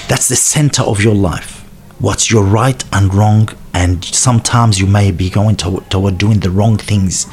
that's 0.09 0.29
the 0.29 0.37
center 0.37 0.83
of 0.83 1.03
your 1.03 1.15
life. 1.15 1.61
What's 1.99 2.31
your 2.31 2.45
right 2.45 2.83
and 2.93 3.13
wrong 3.15 3.49
and 3.75 4.05
sometimes 4.05 4.79
you 4.79 4.87
may 4.87 5.11
be 5.11 5.31
going 5.31 5.57
toward, 5.57 5.91
toward 5.91 6.19
doing 6.19 6.41
the 6.41 6.51
wrong 6.51 6.77
things 6.77 7.25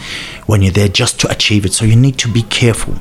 when 0.45 0.61
you're 0.61 0.71
there 0.71 0.87
just 0.87 1.19
to 1.21 1.29
achieve 1.29 1.65
it. 1.65 1.73
So 1.73 1.85
you 1.85 1.95
need 1.95 2.17
to 2.19 2.31
be 2.31 2.43
careful. 2.43 2.95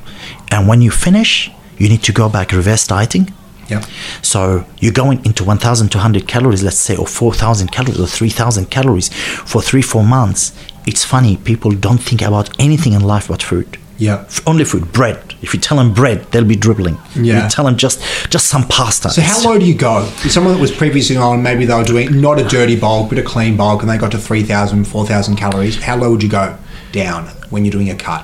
And 0.51 0.67
when 0.67 0.83
you 0.83 0.91
finish 0.91 1.51
you 1.79 1.89
need 1.89 2.03
to 2.03 2.13
go 2.13 2.29
back 2.29 2.53
reverse 2.53 2.87
dieting. 2.87 3.33
Yep. 3.69 3.85
so 4.23 4.65
you're 4.79 4.95
going 4.95 5.23
into 5.27 5.45
1,200 5.45 6.27
calories, 6.27 6.63
let's 6.63 6.79
say, 6.79 6.97
or 6.97 7.07
4,000 7.07 7.71
calories 7.71 8.01
or 8.01 8.07
3,000 8.07 8.71
calories 8.71 9.13
for 9.13 9.61
three, 9.61 9.83
four 9.83 10.03
months. 10.03 10.53
It's 10.89 11.05
funny, 11.05 11.37
people 11.51 11.71
don't 11.87 12.03
think 12.09 12.21
about 12.23 12.49
anything 12.59 12.93
in 12.99 13.03
life 13.15 13.27
but 13.29 13.43
food. 13.43 13.71
Yeah. 14.07 14.25
F- 14.35 14.41
Only 14.47 14.65
food, 14.65 14.85
bread. 14.99 15.19
If 15.43 15.53
you 15.55 15.61
tell 15.61 15.77
them 15.81 15.93
bread, 15.93 16.19
they'll 16.31 16.45
be 16.45 16.57
dribbling. 16.67 16.97
Yeah. 17.17 17.43
You 17.45 17.51
tell 17.51 17.65
them 17.69 17.77
just 17.77 17.99
just 18.35 18.47
some 18.47 18.65
pasta. 18.77 19.11
So 19.11 19.23
how 19.23 19.39
low 19.47 19.59
do 19.59 19.67
you 19.67 19.75
go? 19.75 19.95
if 20.25 20.31
Someone 20.37 20.55
that 20.55 20.61
was 20.61 20.71
previously 20.83 21.17
on, 21.17 21.43
maybe 21.43 21.67
they 21.67 21.75
were 21.75 21.85
doing 21.95 22.21
not 22.21 22.39
a 22.39 22.45
dirty 22.57 22.77
bulk, 22.85 23.09
but 23.11 23.19
a 23.19 23.23
clean 23.35 23.57
bulk, 23.57 23.83
and 23.83 23.91
they 23.91 23.99
got 23.99 24.13
to 24.13 24.19
3,000, 24.19 24.85
4,000 24.85 25.37
calories. 25.37 25.77
How 25.83 25.97
low 25.97 26.11
would 26.13 26.23
you 26.23 26.29
go 26.31 26.57
down 26.93 27.27
when 27.51 27.65
you're 27.65 27.73
doing 27.79 27.91
a 27.91 27.97
cut? 27.97 28.23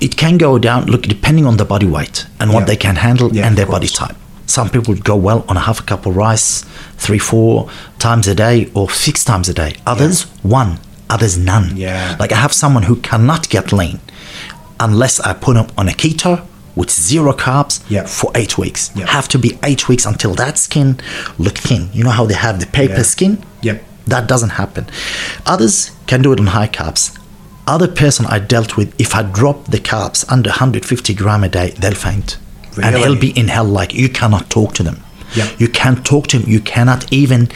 it 0.00 0.16
can 0.16 0.36
go 0.38 0.58
down 0.58 0.84
look 0.86 1.02
depending 1.02 1.46
on 1.46 1.56
the 1.56 1.64
body 1.64 1.86
weight 1.86 2.26
and 2.40 2.52
what 2.52 2.60
Yeah. 2.60 2.66
they 2.70 2.76
can 2.76 2.96
handle 2.96 3.28
Yeah, 3.34 3.46
and 3.46 3.56
their 3.56 3.66
body 3.76 3.88
type 3.88 4.16
some 4.46 4.68
people 4.68 4.92
would 4.94 5.04
go 5.04 5.16
well 5.16 5.40
on 5.48 5.56
a 5.56 5.60
half 5.60 5.78
a 5.80 5.82
cup 5.84 6.04
of 6.08 6.14
rice 6.16 6.64
three 7.04 7.18
four 7.30 7.68
times 7.98 8.26
a 8.28 8.34
day 8.34 8.56
or 8.74 8.90
six 8.90 9.24
times 9.24 9.48
a 9.48 9.54
day 9.54 9.72
others 9.86 10.22
one 10.42 10.70
others 11.10 11.36
none 11.38 11.76
Yeah. 11.76 12.16
like 12.18 12.32
i 12.32 12.36
have 12.36 12.52
someone 12.52 12.84
who 12.84 12.96
cannot 12.96 13.48
get 13.48 13.72
lean 13.72 14.00
unless 14.80 15.20
i 15.20 15.32
put 15.32 15.54
them 15.54 15.66
on 15.76 15.88
a 15.88 15.92
keto 15.92 16.44
with 16.76 16.90
zero 16.90 17.32
carbs 17.32 17.82
Yeah. 17.88 18.06
for 18.06 18.30
eight 18.34 18.58
weeks 18.58 18.88
have 19.06 19.28
to 19.28 19.38
be 19.38 19.58
eight 19.62 19.88
weeks 19.88 20.04
until 20.06 20.34
that 20.34 20.58
skin 20.58 20.98
look 21.38 21.58
thin 21.58 21.88
you 21.92 22.02
know 22.04 22.10
how 22.10 22.26
they 22.26 22.34
have 22.34 22.58
the 22.60 22.66
paper 22.66 22.94
Yeah. 22.96 23.02
skin 23.02 23.44
Yep. 23.62 23.82
that 24.08 24.26
doesn't 24.28 24.50
happen. 24.50 24.84
Others 25.46 25.90
can 26.06 26.20
do 26.22 26.32
it 26.34 26.38
on 26.40 26.48
high 26.48 26.68
carbs. 26.68 27.16
Other 27.66 27.88
person 27.88 28.26
I 28.26 28.38
dealt 28.38 28.76
with, 28.76 28.92
if 29.00 29.14
I 29.14 29.22
drop 29.22 29.68
the 29.70 29.78
carbs 29.78 30.24
under 30.30 30.50
150 30.50 31.14
gram 31.14 31.42
a 31.44 31.48
day, 31.48 31.70
they'll 31.78 31.94
faint. 31.94 32.36
And 32.76 32.94
Really? 32.94 33.00
he'll 33.00 33.18
be 33.18 33.30
in 33.30 33.48
hell 33.48 33.64
like 33.64 33.94
you 33.94 34.10
cannot 34.10 34.50
talk 34.50 34.74
to 34.74 34.82
them. 34.82 35.00
Yeah. 35.34 35.48
You 35.56 35.68
can't 35.68 36.04
talk 36.04 36.26
to 36.28 36.38
him. 36.38 36.44
You 36.46 36.60
cannot 36.60 37.10
even 37.10 37.48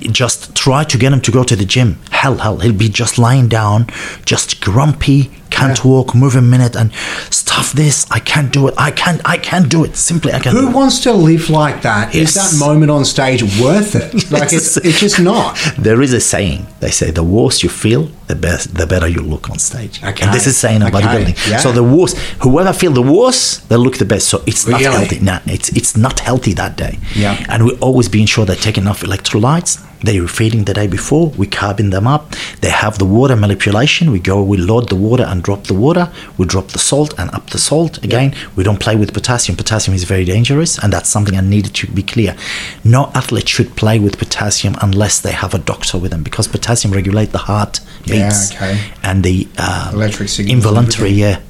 just 0.00 0.54
try 0.54 0.84
to 0.84 0.98
get 0.98 1.12
him 1.12 1.20
to 1.22 1.30
go 1.30 1.44
to 1.44 1.56
the 1.56 1.64
gym. 1.64 1.98
Hell, 2.10 2.36
hell. 2.36 2.58
He'll 2.58 2.72
be 2.72 2.88
just 2.88 3.18
lying 3.18 3.48
down, 3.48 3.86
just 4.24 4.60
grumpy, 4.60 5.30
can't 5.50 5.78
Yeah. 5.78 5.90
walk, 5.90 6.14
move 6.14 6.34
a 6.36 6.42
minute, 6.42 6.74
and 6.76 6.90
stuff 7.30 7.72
this. 7.72 8.06
I 8.10 8.20
can't 8.20 8.50
do 8.52 8.68
it. 8.68 8.74
I 8.78 8.90
can't. 8.90 9.20
I 9.24 9.36
can't 9.38 9.68
do 9.68 9.84
it. 9.84 9.96
Simply, 9.96 10.32
I 10.32 10.38
can't. 10.38 10.56
Who 10.56 10.68
wants 10.68 11.00
to 11.00 11.12
live 11.12 11.50
like 11.50 11.82
that? 11.82 12.14
Is 12.14 12.20
Yes. 12.20 12.34
that 12.36 12.58
moment 12.66 12.90
on 12.90 13.04
stage 13.04 13.42
worth 13.60 13.94
it? 13.94 14.10
Like 14.30 14.52
it's, 14.52 14.76
Yes. 14.76 14.86
it's 14.86 15.00
just 15.00 15.18
not. 15.20 15.56
There 15.78 16.00
is 16.02 16.12
a 16.12 16.20
saying. 16.20 16.66
They 16.80 16.90
say 16.90 17.10
the 17.10 17.24
worse 17.24 17.62
you 17.64 17.68
feel, 17.68 18.02
the 18.28 18.34
best, 18.36 18.74
the 18.74 18.86
better 18.86 19.08
you 19.08 19.20
look 19.32 19.50
on 19.50 19.58
stage. 19.58 20.00
Okay. 20.02 20.24
And 20.24 20.32
this 20.34 20.46
is 20.46 20.56
saying 20.56 20.82
about 20.82 20.94
Okay. 21.04 21.24
bodybuilding. 21.24 21.50
Yeah. 21.50 21.58
So 21.58 21.72
the 21.72 21.82
worse, 21.82 22.14
whoever 22.44 22.72
feel 22.72 22.92
the 22.92 23.02
worse, 23.18 23.42
they 23.68 23.76
look 23.76 23.96
the 23.98 24.04
best. 24.14 24.28
So 24.28 24.42
it's 24.46 24.66
not 24.66 24.80
Really? 24.80 24.96
healthy. 24.96 25.18
No, 25.20 25.38
it's 25.46 25.68
it's 25.70 25.96
not 25.96 26.20
healthy 26.20 26.54
that 26.54 26.76
day. 26.84 26.94
Yeah. 27.14 27.36
And 27.50 27.58
we 27.66 27.70
always 27.86 28.08
being 28.08 28.26
sure 28.26 28.44
they 28.46 28.56
take 28.68 28.78
enough 28.78 29.00
electrolytes. 29.02 29.78
They 30.02 30.16
are 30.18 30.28
feeding 30.28 30.64
the 30.64 30.72
day 30.72 30.86
before. 30.86 31.26
We 31.36 31.46
carbon 31.46 31.90
them 31.90 32.06
up. 32.06 32.34
They 32.62 32.70
have 32.70 32.96
the 32.98 33.04
water 33.04 33.36
manipulation. 33.36 34.10
We 34.10 34.18
go, 34.18 34.36
we 34.42 34.56
load 34.56 34.88
the 34.88 34.96
water 34.96 35.24
and 35.30 35.39
drop 35.40 35.64
the 35.64 35.74
water. 35.74 36.10
We 36.38 36.46
drop 36.46 36.68
the 36.68 36.78
salt 36.78 37.14
and 37.18 37.30
up 37.34 37.50
the 37.50 37.58
salt 37.58 38.02
again. 38.04 38.34
We 38.56 38.64
don't 38.64 38.80
play 38.80 38.96
with 38.96 39.12
potassium. 39.12 39.56
Potassium 39.56 39.94
is 39.94 40.04
very 40.04 40.24
dangerous, 40.24 40.78
and 40.78 40.92
that's 40.92 41.08
something 41.08 41.36
I 41.36 41.40
needed 41.40 41.74
to 41.74 41.86
be 41.88 42.02
clear. 42.02 42.36
No 42.84 43.10
athlete 43.14 43.48
should 43.48 43.76
play 43.76 43.98
with 43.98 44.18
potassium 44.18 44.74
unless 44.80 45.20
they 45.20 45.32
have 45.32 45.54
a 45.54 45.58
doctor 45.58 45.98
with 45.98 46.10
them 46.10 46.22
because 46.22 46.48
potassium 46.48 46.92
regulate 46.94 47.32
the 47.32 47.38
heart 47.38 47.80
Yeah, 48.04 48.28
beats 48.28 48.54
okay. 48.54 48.78
and 49.02 49.22
the 49.24 49.48
uh, 49.58 49.92
involuntary 50.38 51.10
yeah. 51.10 51.40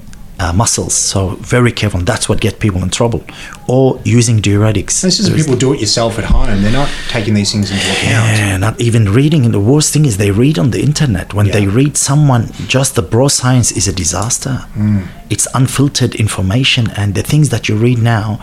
Uh, 0.41 0.55
muscles, 0.55 0.95
so 0.95 1.37
very 1.57 1.71
careful. 1.71 2.01
That's 2.01 2.27
what 2.27 2.41
get 2.41 2.61
people 2.61 2.83
in 2.83 2.89
trouble, 2.89 3.23
or 3.69 4.01
using 4.05 4.41
diuretics. 4.41 5.03
This 5.03 5.21
is 5.21 5.29
people 5.29 5.55
do 5.55 5.75
it 5.75 5.81
yourself 5.81 6.19
at 6.19 6.25
home. 6.25 6.63
They're 6.63 6.73
not 6.73 6.89
taking 7.09 7.35
these 7.35 7.53
things 7.53 7.71
into 7.71 7.85
account. 7.91 8.39
yeah, 8.39 8.57
not 8.57 8.81
even 8.81 9.13
reading. 9.13 9.45
And 9.45 9.53
the 9.53 9.61
worst 9.61 9.93
thing 9.93 10.07
is 10.07 10.17
they 10.17 10.31
read 10.31 10.59
on 10.59 10.71
the 10.71 10.81
internet. 10.81 11.35
When 11.35 11.49
they 11.51 11.67
read 11.67 11.99
someone, 11.99 12.45
just 12.67 12.95
the 12.95 13.03
bro 13.03 13.29
science 13.29 13.71
is 13.71 13.87
a 13.87 13.93
disaster. 13.93 14.65
Mm. 14.75 15.09
It's 15.29 15.47
unfiltered 15.53 16.15
information, 16.15 16.91
and 16.97 17.15
the 17.15 17.23
things 17.23 17.51
that 17.51 17.69
you 17.69 17.77
read 17.77 17.99
now, 17.99 18.41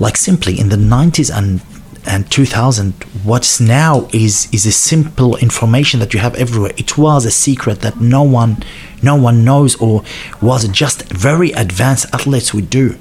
like 0.00 0.16
simply 0.16 0.58
in 0.58 0.70
the 0.70 0.76
90s 0.76 1.30
and 1.36 1.60
and 2.06 2.30
2000 2.30 2.92
what's 3.24 3.60
now 3.60 4.08
is 4.12 4.48
is 4.52 4.64
a 4.66 4.72
simple 4.72 5.36
information 5.38 6.00
that 6.00 6.14
you 6.14 6.20
have 6.20 6.34
everywhere 6.36 6.72
it 6.76 6.96
was 6.96 7.24
a 7.24 7.30
secret 7.30 7.80
that 7.80 8.00
no 8.00 8.22
one 8.22 8.62
no 9.02 9.16
one 9.16 9.44
knows 9.44 9.76
or 9.76 10.02
was 10.40 10.66
just 10.68 11.02
very 11.12 11.50
advanced 11.52 12.06
athletes 12.12 12.54
would 12.54 12.70
do 12.70 12.96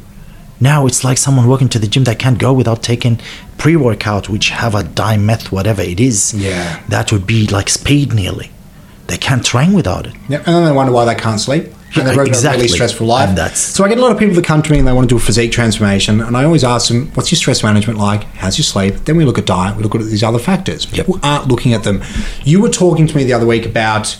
now 0.59 0.85
it's 0.87 1.03
like 1.03 1.17
someone 1.17 1.47
walking 1.47 1.69
to 1.69 1.79
the 1.79 1.87
gym 1.87 2.05
that 2.05 2.19
can't 2.19 2.39
go 2.39 2.53
without 2.53 2.81
taking 2.81 3.19
pre-workout, 3.57 4.29
which 4.29 4.49
have 4.49 4.75
a 4.75 4.83
dimeth, 4.83 5.51
whatever 5.51 5.81
it 5.81 5.99
is. 5.99 6.33
Yeah. 6.33 6.81
That 6.89 7.11
would 7.11 7.27
be 7.27 7.47
like 7.47 7.69
speed 7.69 8.13
nearly. 8.13 8.51
They 9.07 9.17
can't 9.17 9.45
train 9.45 9.73
without 9.73 10.07
it. 10.07 10.13
Yep. 10.29 10.47
And 10.47 10.55
then 10.55 10.65
they 10.65 10.71
wonder 10.71 10.91
why 10.91 11.05
they 11.05 11.15
can't 11.15 11.39
sleep. 11.39 11.73
And 11.97 12.07
they've 12.07 12.15
got 12.15 12.25
a 12.25 12.29
Exactly. 12.29 12.63
really 12.63 12.67
stressful 12.73 13.07
life. 13.07 13.29
And 13.29 13.37
that's- 13.37 13.59
so 13.59 13.83
I 13.85 13.89
get 13.89 13.97
a 13.97 14.01
lot 14.01 14.11
of 14.11 14.17
people 14.19 14.35
that 14.35 14.43
come 14.45 14.61
to 14.61 14.71
me 14.71 14.79
and 14.79 14.87
they 14.87 14.91
want 14.91 15.07
to 15.09 15.13
do 15.13 15.17
a 15.17 15.21
physique 15.21 15.51
transformation, 15.51 16.21
and 16.21 16.35
I 16.35 16.43
always 16.43 16.63
ask 16.63 16.87
them, 16.89 17.11
"What's 17.13 17.31
your 17.31 17.37
stress 17.37 17.63
management 17.63 17.97
like? 17.99 18.25
How's 18.35 18.57
your 18.57 18.65
sleep?" 18.65 19.05
Then 19.05 19.15
we 19.17 19.25
look 19.25 19.37
at 19.37 19.45
diet. 19.45 19.77
We 19.77 19.83
look 19.83 19.95
at 19.95 20.03
these 20.05 20.23
other 20.23 20.39
factors. 20.39 20.85
People 20.85 21.19
aren't 21.23 21.47
looking 21.47 21.73
at 21.73 21.83
them. 21.83 22.01
You 22.43 22.59
were 22.61 22.69
talking 22.69 23.07
to 23.07 23.15
me 23.15 23.23
the 23.23 23.33
other 23.33 23.45
week 23.45 23.65
about 23.65 24.15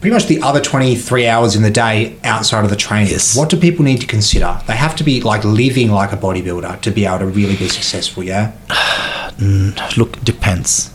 pretty 0.00 0.12
much 0.14 0.26
the 0.26 0.40
other 0.42 0.60
23 0.60 1.26
hours 1.26 1.56
in 1.56 1.62
the 1.62 1.70
day 1.70 2.14
outside 2.24 2.62
of 2.62 2.68
the 2.70 2.76
training. 2.76 3.10
Yes. 3.12 3.34
What 3.34 3.48
do 3.48 3.56
people 3.56 3.84
need 3.86 4.00
to 4.02 4.06
consider? 4.06 4.58
They 4.66 4.76
have 4.76 4.94
to 4.96 5.04
be 5.04 5.20
like 5.22 5.44
living 5.44 5.90
like 5.90 6.12
a 6.12 6.16
bodybuilder 6.18 6.80
to 6.82 6.90
be 6.90 7.06
able 7.06 7.20
to 7.20 7.26
really 7.26 7.56
be 7.56 7.68
successful. 7.68 8.22
Yeah. 8.22 8.50
Look, 9.96 10.22
depends. 10.24 10.90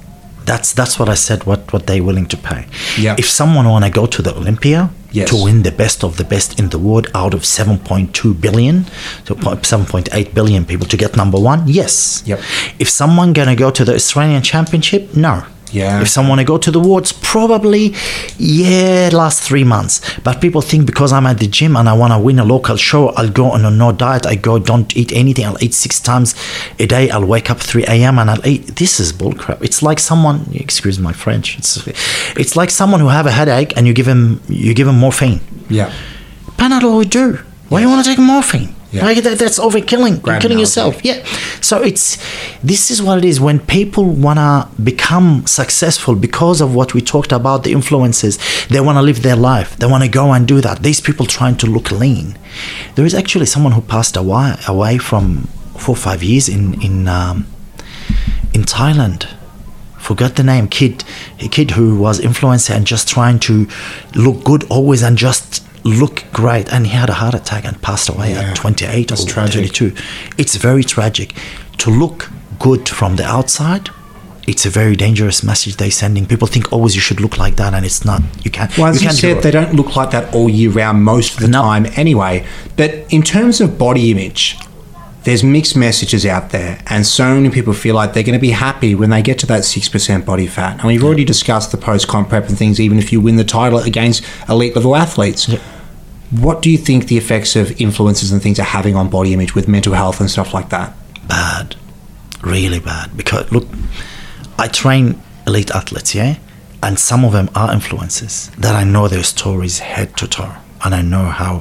That's 0.46 0.74
that's 0.74 0.98
what 1.00 1.10
I 1.10 1.16
said. 1.16 1.46
What 1.46 1.72
what 1.74 1.86
they're 1.88 2.04
willing 2.04 2.26
to 2.28 2.38
pay. 2.38 2.66
Yeah. 2.98 3.16
If 3.18 3.28
someone 3.30 3.68
want 3.68 3.86
to 3.86 3.92
go 3.92 4.06
to 4.06 4.22
the 4.22 4.34
Olympia 4.36 4.90
Yes. 5.12 5.30
to 5.30 5.44
win 5.44 5.64
the 5.64 5.72
best 5.72 6.04
of 6.04 6.18
the 6.18 6.24
best 6.24 6.60
in 6.60 6.70
the 6.70 6.78
world 6.78 7.08
out 7.16 7.34
of 7.34 7.42
7.2 7.42 8.40
billion, 8.40 8.86
po- 9.26 9.56
7.8 9.58 10.34
billion 10.34 10.66
people 10.66 10.86
to 10.88 10.98
get 10.98 11.16
number 11.18 11.40
one, 11.40 11.64
yes. 11.68 12.22
Yep. 12.26 12.40
If 12.80 12.90
someone 12.90 13.34
gonna 13.34 13.56
go 13.56 13.72
to 13.72 13.84
the 13.86 13.96
Australian 13.96 14.44
Championship, 14.44 15.16
no. 15.16 15.44
Yeah. 15.72 16.02
If 16.02 16.10
someone 16.10 16.38
to 16.40 16.44
go 16.44 16.58
to 16.58 16.72
the 16.72 16.80
wards, 16.80 17.12
probably, 17.12 17.94
yeah, 18.38 19.10
last 19.14 19.42
three 19.44 19.64
months. 19.64 20.02
But 20.20 20.42
people 20.42 20.62
think 20.62 20.86
because 20.86 21.12
I'm 21.12 21.26
at 21.26 21.40
the 21.40 21.48
gym 21.48 21.76
and 21.76 21.88
I 21.88 21.94
want 21.94 22.14
to 22.14 22.20
win 22.20 22.40
a 22.40 22.44
local 22.46 22.76
show, 22.76 23.10
I'll 23.10 23.30
go 23.30 23.52
on 23.52 23.66
a 23.66 23.72
no 23.72 23.92
diet. 23.92 24.26
I 24.26 24.36
go, 24.36 24.60
don't 24.60 24.96
eat 24.96 25.12
anything. 25.14 25.46
I'll 25.46 25.64
eat 25.64 25.74
six 25.74 26.00
times 26.00 26.36
a 26.80 26.86
day. 26.86 27.10
I'll 27.10 27.26
wake 27.26 27.50
up 27.50 27.60
3 27.60 27.84
a.m. 27.86 28.20
and 28.20 28.30
I'll 28.32 28.48
eat. 28.48 28.76
This 28.78 29.00
is 29.00 29.14
bullcrap. 29.14 29.62
It's 29.62 29.82
like 29.82 30.00
someone, 30.00 30.48
excuse 30.54 31.00
my 31.00 31.14
French. 31.14 31.58
It's, 31.58 31.86
it's 32.38 32.56
like 32.56 32.70
someone 32.70 33.00
who 33.00 33.08
have 33.10 33.26
a 33.26 33.32
headache 33.32 33.74
and 33.78 33.86
you 33.88 33.94
give 33.94 34.08
him, 34.08 34.42
you 34.48 34.74
give 34.74 34.88
him 34.88 34.98
morphine. 34.98 35.42
Yeah. 35.70 35.94
Panadol 36.58 36.96
would 36.98 37.10
do. 37.10 37.40
Why 37.70 37.82
you 37.82 37.88
want 37.88 38.04
to 38.04 38.10
take 38.10 38.20
morphine? 38.20 38.76
Yeah. 38.92 39.06
Like 39.06 39.22
that, 39.24 39.38
that's 39.38 39.60
overkilling. 39.60 40.26
You're 40.26 40.40
killing 40.40 40.58
yourself. 40.58 41.06
Yeah. 41.06 41.24
So 41.62 41.82
it's 41.82 42.18
this 42.64 42.90
is 42.90 43.02
what 43.04 43.20
it 43.20 43.26
is 43.26 43.40
when 43.40 43.60
people 43.60 44.06
wanna 44.06 44.68
become 44.84 45.46
successful 45.46 46.16
because 46.16 46.60
of 46.60 46.74
what 46.74 46.94
we 46.96 47.02
talked 47.02 47.32
about 47.32 47.64
the 47.64 47.72
influences. 47.72 48.40
They 48.68 48.80
wanna 48.80 49.04
live 49.04 49.22
their 49.22 49.36
life. 49.36 49.78
They 49.78 49.86
wanna 49.86 50.08
go 50.08 50.34
and 50.34 50.48
do 50.48 50.60
that. 50.62 50.82
These 50.82 51.02
people 51.02 51.28
trying 51.28 51.58
to 51.58 51.68
look 51.68 51.92
lean. 51.92 52.38
There 52.96 53.06
is 53.06 53.14
actually 53.14 53.46
someone 53.46 53.74
who 53.74 53.82
passed 53.82 54.18
away 54.18 54.56
away 54.68 54.98
from 54.98 55.48
four 55.78 55.94
or 55.94 55.98
five 55.98 56.24
years 56.24 56.50
in 56.50 56.82
in 56.82 57.08
um, 57.08 57.46
in 58.54 58.64
Thailand 58.64 59.28
forgot 60.00 60.36
the 60.38 60.44
name 60.44 60.68
kid 60.68 61.04
a 61.40 61.48
kid 61.48 61.72
who 61.72 61.96
was 62.00 62.20
influencer 62.20 62.76
and 62.76 62.88
just 62.88 63.08
trying 63.08 63.38
to 63.38 63.68
look 64.16 64.44
good 64.44 64.64
always 64.72 65.04
and 65.04 65.18
just 65.18 65.64
look 65.94 66.24
great 66.32 66.72
and 66.72 66.86
he 66.88 66.94
had 66.94 67.10
a 67.10 67.14
heart 67.14 67.34
attack 67.34 67.66
and 67.66 67.82
passed 67.82 68.10
away 68.10 68.32
Yeah, 68.34 68.52
at 68.52 68.56
28 68.56 69.08
that's 69.08 69.24
or 69.24 69.28
tragic. 69.28 69.74
32 69.74 69.96
it's 70.38 70.56
very 70.56 70.84
tragic 70.84 71.34
to 71.80 71.90
look 71.90 72.30
good 72.60 72.88
from 72.90 73.16
the 73.16 73.24
outside 73.24 73.90
it's 74.48 74.66
a 74.66 74.70
very 74.70 74.96
dangerous 74.96 75.44
message 75.44 75.76
they're 75.76 75.92
sending. 75.92 76.26
People 76.26 76.48
think 76.48 76.74
always 76.74 76.96
you 76.96 77.02
should 77.02 77.22
look 77.22 77.38
like 77.38 77.58
that, 77.58 77.76
and 77.76 77.86
it's 77.86 78.04
not. 78.04 78.24
You 78.44 78.50
can't. 78.50 78.76
Well, 78.80 78.88
as 78.88 79.00
you 79.04 79.10
you, 79.10 79.14
said, 79.14 79.44
they 79.44 79.52
don't 79.52 79.76
look 79.76 79.96
like 79.96 80.10
that 80.10 80.34
all 80.34 80.50
year 80.50 80.72
round 80.72 81.04
most 81.04 81.36
of 81.36 81.42
the 81.42 81.48
No. 81.48 81.62
time 81.62 81.86
anyway. 81.96 82.44
But 82.76 83.06
in 83.12 83.22
terms 83.22 83.62
of 83.62 83.78
body 83.78 84.10
image, 84.10 84.58
there's 85.24 85.44
mixed 85.44 85.76
messages 85.78 86.26
out 86.26 86.50
there, 86.50 86.82
and 86.88 87.06
so 87.06 87.36
many 87.36 87.52
people 87.52 87.74
feel 87.74 87.94
like 87.94 88.14
they're 88.14 88.24
going 88.24 88.40
to 88.40 88.42
be 88.42 88.50
happy 88.52 88.96
when 88.96 89.12
they 89.12 89.22
get 89.22 89.38
to 89.40 89.46
that 89.48 89.62
6% 89.66 90.26
body 90.26 90.48
fat. 90.48 90.80
And 90.80 90.86
we've 90.86 91.04
already 91.04 91.26
discussed 91.26 91.72
the 91.72 91.78
post 91.78 92.08
comp 92.08 92.30
prep 92.30 92.48
and 92.50 92.58
things, 92.58 92.80
even 92.80 92.98
if 92.98 93.12
you 93.12 93.22
win 93.22 93.36
the 93.36 93.44
title 93.44 93.78
against 93.78 94.24
elite 94.50 94.76
level 94.76 94.96
athletes. 94.96 95.48
What 96.32 96.62
do 96.62 96.70
you 96.70 96.78
think 96.78 97.08
the 97.08 97.18
effects 97.18 97.56
of 97.56 97.80
influences 97.82 98.32
and 98.32 98.42
things 98.42 98.60
are 98.60 98.64
having 98.64 98.96
on 98.96 99.10
body 99.10 99.34
image 99.34 99.56
with 99.56 99.68
mental 99.68 99.94
health 99.94 100.20
and 100.20 100.30
stuff 100.30 100.54
like 100.54 100.70
that? 100.70 100.94
bad, 101.30 101.76
really 102.42 102.80
bad. 102.80 103.16
Because 103.16 103.50
look, 103.54 103.68
I 104.58 104.68
train 104.68 105.22
elite 105.48 105.72
athletes, 105.72 106.14
yeah, 106.14 106.38
and 106.84 107.00
some 107.00 107.24
of 107.24 107.32
them 107.32 107.50
are 107.56 107.70
influencers 107.70 108.54
that 108.56 108.76
I 108.76 108.84
know 108.84 109.08
their 109.08 109.24
stories 109.24 109.80
head 109.80 110.18
to 110.18 110.28
toe, 110.28 110.56
and 110.84 110.94
I 110.94 111.02
know 111.02 111.26
how, 111.26 111.60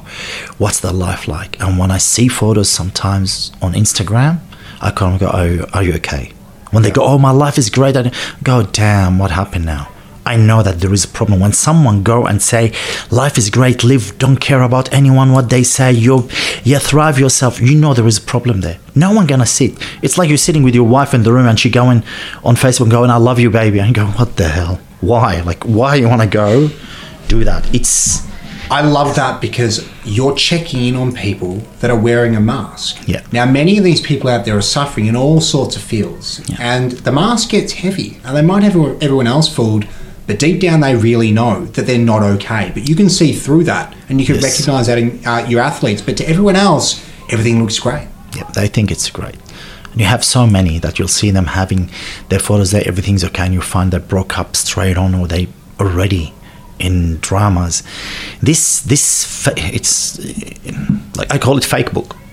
what's 0.57 0.81
their 0.81 0.91
life 0.91 1.27
like. 1.27 1.57
And 1.61 1.77
when 1.77 1.91
I 1.91 1.99
see 1.99 2.27
photos 2.27 2.69
sometimes 2.69 3.53
on 3.61 3.73
Instagram, 3.73 4.39
I 4.81 4.91
come 4.91 5.11
and 5.11 5.19
go, 5.19 5.27
"Are 5.27 5.47
you, 5.47 5.65
are 5.73 5.83
you 5.83 5.93
okay?" 5.93 6.33
When 6.71 6.83
they 6.83 6.91
go, 6.91 7.03
"Oh, 7.03 7.17
my 7.17 7.31
life 7.31 7.57
is 7.57 7.69
great," 7.69 7.95
I 7.95 8.11
go, 8.43 8.63
"Damn, 8.63 9.19
what 9.19 9.31
happened 9.31 9.65
now?" 9.65 9.87
I 10.29 10.35
know 10.35 10.61
that 10.61 10.79
there 10.79 10.93
is 10.93 11.05
a 11.05 11.07
problem. 11.07 11.39
When 11.39 11.53
someone 11.53 12.03
go 12.03 12.27
and 12.27 12.39
say 12.39 12.71
life 13.09 13.35
is 13.39 13.49
great 13.49 13.83
live 13.83 14.15
don't 14.19 14.37
care 14.37 14.61
about 14.61 14.93
anyone 14.93 15.31
what 15.31 15.49
they 15.49 15.63
say 15.63 15.91
you 15.91 16.29
yeah 16.63 16.77
thrive 16.77 17.17
yourself 17.17 17.59
you 17.59 17.75
know 17.75 17.95
there 17.95 18.05
is 18.05 18.19
a 18.19 18.27
problem 18.33 18.61
there. 18.61 18.77
No 18.93 19.11
one 19.11 19.25
gonna 19.25 19.47
sit. 19.47 19.71
It's 20.03 20.19
like 20.19 20.29
you're 20.29 20.37
sitting 20.47 20.61
with 20.61 20.75
your 20.75 20.87
wife 20.87 21.15
in 21.15 21.23
the 21.23 21.33
room 21.33 21.47
and 21.47 21.59
she 21.59 21.71
going 21.71 22.03
on 22.43 22.55
facebook 22.55 22.81
and 22.81 22.91
going 22.91 23.09
i 23.09 23.17
love 23.17 23.39
you 23.39 23.49
baby. 23.49 23.79
And 23.79 23.87
you 23.89 23.95
go 23.95 24.05
what 24.19 24.35
the 24.35 24.49
hell? 24.49 24.79
Why? 25.01 25.41
Like 25.41 25.63
why 25.63 25.95
you 25.95 26.07
want 26.07 26.21
to 26.21 26.27
go 26.27 26.69
do 27.27 27.43
that? 27.45 27.73
It's 27.73 28.29
I 28.71 28.81
love 28.81 29.15
that 29.15 29.41
because 29.41 29.89
you're 30.05 30.35
checking 30.35 30.85
in 30.85 30.95
on 30.95 31.11
people 31.11 31.55
that 31.79 31.89
are 31.89 31.99
wearing 31.99 32.35
a 32.35 32.39
mask. 32.39 33.01
Yeah. 33.07 33.25
Now, 33.31 33.45
many 33.47 33.79
of 33.79 33.83
these 33.83 33.99
people 33.99 34.29
out 34.29 34.45
there 34.45 34.55
are 34.55 34.61
suffering 34.61 35.07
in 35.07 35.15
all 35.15 35.41
sorts 35.41 35.75
of 35.75 35.81
fields, 35.81 36.39
and 36.59 36.91
the 36.91 37.11
mask 37.11 37.49
gets 37.49 37.73
heavy, 37.73 38.19
and 38.23 38.37
they 38.37 38.43
might 38.43 38.61
have 38.61 38.75
everyone 39.01 39.25
else 39.25 39.49
fooled, 39.49 39.85
but 40.29 40.39
deep 40.39 40.61
down 40.61 40.79
they 40.79 40.95
really 40.95 41.31
know 41.31 41.65
that 41.75 41.85
they're 41.87 41.97
not 42.13 42.21
okay. 42.35 42.71
But 42.73 42.87
you 42.87 42.95
can 42.95 43.09
see 43.09 43.33
through 43.33 43.63
that, 43.65 43.93
and 44.07 44.19
you 44.21 44.25
can 44.25 44.35
Yes. 44.35 44.43
recognize 44.43 44.85
that 44.87 44.97
in 44.97 45.19
uh, 45.25 45.45
your 45.49 45.61
athletes. 45.61 46.01
But 46.01 46.15
to 46.17 46.29
everyone 46.29 46.55
else, 46.55 47.03
everything 47.29 47.59
looks 47.61 47.79
great. 47.79 48.07
Yeah, 48.37 48.43
they 48.53 48.67
think 48.67 48.91
it's 48.91 49.09
great. 49.09 49.35
And 49.91 49.99
you 49.99 50.05
have 50.05 50.23
so 50.23 50.45
many 50.45 50.77
that 50.79 50.99
you'll 50.99 51.07
see 51.21 51.31
them 51.31 51.45
having 51.47 51.89
their 52.29 52.39
photos 52.39 52.69
there, 52.71 52.83
everything's 52.87 53.23
okay, 53.23 53.45
and 53.45 53.53
you 53.55 53.61
find 53.61 53.91
they 53.91 53.97
broke 53.97 54.37
up 54.37 54.55
straight 54.55 54.97
on 54.97 55.15
or 55.15 55.27
they 55.27 55.47
already 55.79 56.31
in 56.77 57.17
dramas. 57.21 57.81
This, 58.41 58.81
this, 58.81 59.25
fa- 59.43 59.53
it's 59.57 60.19
like 61.17 61.33
I 61.33 61.37
call 61.39 61.57
it 61.57 61.65
fake 61.65 61.91
book. 61.91 62.15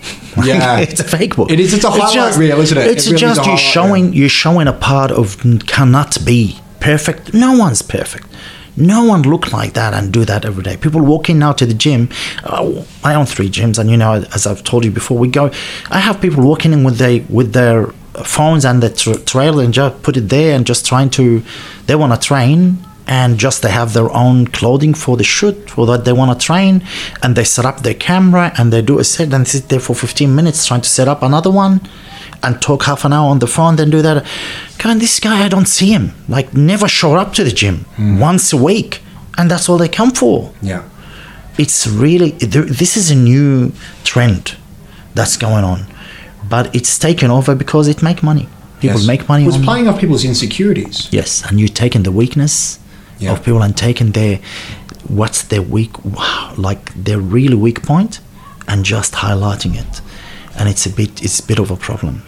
Yeah. 0.44 0.80
it's 0.80 1.01
a 1.01 1.05
fake 1.05 1.34
book. 1.34 1.51
It 1.51 1.59
is, 1.59 1.72
it's 1.72 1.84
a 1.84 1.90
highlight 1.90 2.36
reel, 2.36 2.61
isn't 2.61 2.76
it? 2.76 2.86
It's 2.88 3.07
It 3.07 3.12
really 3.12 3.20
just 3.34 3.47
you 3.47 3.57
showing 3.57 4.12
you're 4.12 4.28
showing 4.28 4.68
a 4.68 4.72
part 4.74 5.11
of 5.11 5.38
cannot 5.66 6.18
be 6.26 6.59
perfect. 6.80 7.34
No 7.34 7.56
one's 7.56 7.82
perfect. 7.82 8.26
No 8.76 9.04
one 9.04 9.22
look 9.22 9.52
like 9.52 9.72
that 9.72 9.94
and 9.94 10.12
do 10.12 10.24
that 10.26 10.44
every 10.44 10.62
day. 10.62 10.76
People 10.76 11.00
walk 11.00 11.30
in 11.30 11.38
now 11.38 11.52
to 11.52 11.64
the 11.64 11.72
gym. 11.74 12.10
Uh, 12.44 12.84
I 13.02 13.14
own 13.14 13.24
three 13.24 13.48
gyms, 13.48 13.78
and 13.78 13.90
you 13.90 13.96
know, 13.96 14.24
as 14.34 14.46
I've 14.46 14.64
told 14.64 14.84
you 14.84 14.90
before, 14.90 15.16
we 15.16 15.28
go. 15.28 15.50
I 15.90 15.98
have 15.98 16.20
people 16.20 16.44
walking 16.44 16.72
in 16.72 16.84
with 16.84 16.98
they 16.98 17.20
with 17.20 17.52
their 17.52 17.86
phones 18.24 18.64
and 18.64 18.82
the 18.82 18.90
tra- 18.90 19.18
trailer 19.18 19.64
and 19.64 19.72
just 19.72 20.02
put 20.02 20.16
it 20.16 20.28
there 20.28 20.54
and 20.54 20.66
just 20.66 20.84
trying 20.84 21.10
to. 21.10 21.42
They 21.86 21.94
want 21.94 22.12
to 22.12 22.26
train 22.26 22.78
and 23.06 23.38
just 23.38 23.62
they 23.62 23.70
have 23.70 23.92
their 23.92 24.10
own 24.12 24.46
clothing 24.48 24.92
for 24.92 25.16
the 25.16 25.24
shoot 25.24 25.70
for 25.70 25.86
that 25.86 26.04
they 26.04 26.12
want 26.12 26.38
to 26.38 26.46
train 26.46 26.82
and 27.22 27.36
they 27.36 27.44
set 27.44 27.64
up 27.64 27.80
their 27.80 27.94
camera 27.94 28.52
and 28.58 28.72
they 28.72 28.82
do 28.82 28.98
a 28.98 29.04
set 29.04 29.32
and 29.32 29.46
sit 29.46 29.68
there 29.68 29.80
for 29.80 29.94
15 29.94 30.34
minutes 30.34 30.66
trying 30.66 30.80
to 30.80 30.88
set 30.88 31.06
up 31.06 31.22
another 31.22 31.50
one 31.50 31.80
and 32.43 32.61
talk 32.61 32.84
half 32.84 33.05
an 33.05 33.12
hour 33.12 33.30
on 33.30 33.39
the 33.39 33.47
phone 33.47 33.76
then 33.76 33.91
do 33.91 34.03
that 34.03 34.24
God, 34.78 34.99
this 35.01 35.18
guy 35.20 35.45
i 35.45 35.49
don't 35.49 35.66
see 35.66 35.91
him 35.93 36.12
like 36.28 36.55
never 36.55 36.89
show 36.89 37.14
up 37.14 37.32
to 37.34 37.45
the 37.45 37.51
gym 37.51 37.76
hmm. 37.97 38.18
once 38.20 38.53
a 38.53 38.57
week 38.57 39.01
and 39.39 39.51
that's 39.51 39.68
all 39.68 39.78
they 39.78 39.89
come 39.89 40.11
for 40.11 40.53
Yeah. 40.62 40.82
it's 41.59 41.87
really 41.87 42.30
this 42.32 42.97
is 42.97 43.11
a 43.11 43.14
new 43.14 43.72
trend 44.05 44.57
that's 45.14 45.37
going 45.37 45.64
on 45.64 45.87
but 46.49 46.74
it's 46.74 46.99
taken 46.99 47.30
over 47.30 47.55
because 47.55 47.89
it 47.89 48.03
make 48.03 48.22
money 48.22 48.49
people 48.80 48.99
Yes. 48.99 49.07
make 49.07 49.28
money 49.28 49.45
It 49.45 49.47
was 49.47 49.59
playing 49.59 49.89
off 49.89 49.99
people's 49.99 50.24
insecurities. 50.24 51.09
Yes, 51.11 51.43
and 51.47 51.59
you're 51.59 51.68
taking 51.84 52.03
the 52.03 52.12
weakness 52.12 52.78
Yeah. 53.18 53.32
of 53.32 53.43
people 53.45 53.62
and 53.62 53.74
taking 53.76 54.12
their 54.12 54.39
what's 55.09 55.43
their 55.43 55.62
weak, 55.62 56.05
wow, 56.05 56.53
like 56.57 56.93
their 56.95 57.18
really 57.18 57.55
weak 57.55 57.82
point, 57.82 58.20
and 58.68 58.84
just 58.84 59.12
highlighting 59.14 59.74
it, 59.82 60.01
and 60.59 60.68
it's 60.68 60.86
a 60.86 60.90
bit 60.90 61.22
it's 61.22 61.40
a 61.40 61.46
bit 61.46 61.59
of 61.59 61.70
a 61.70 61.76
problem. 61.76 62.22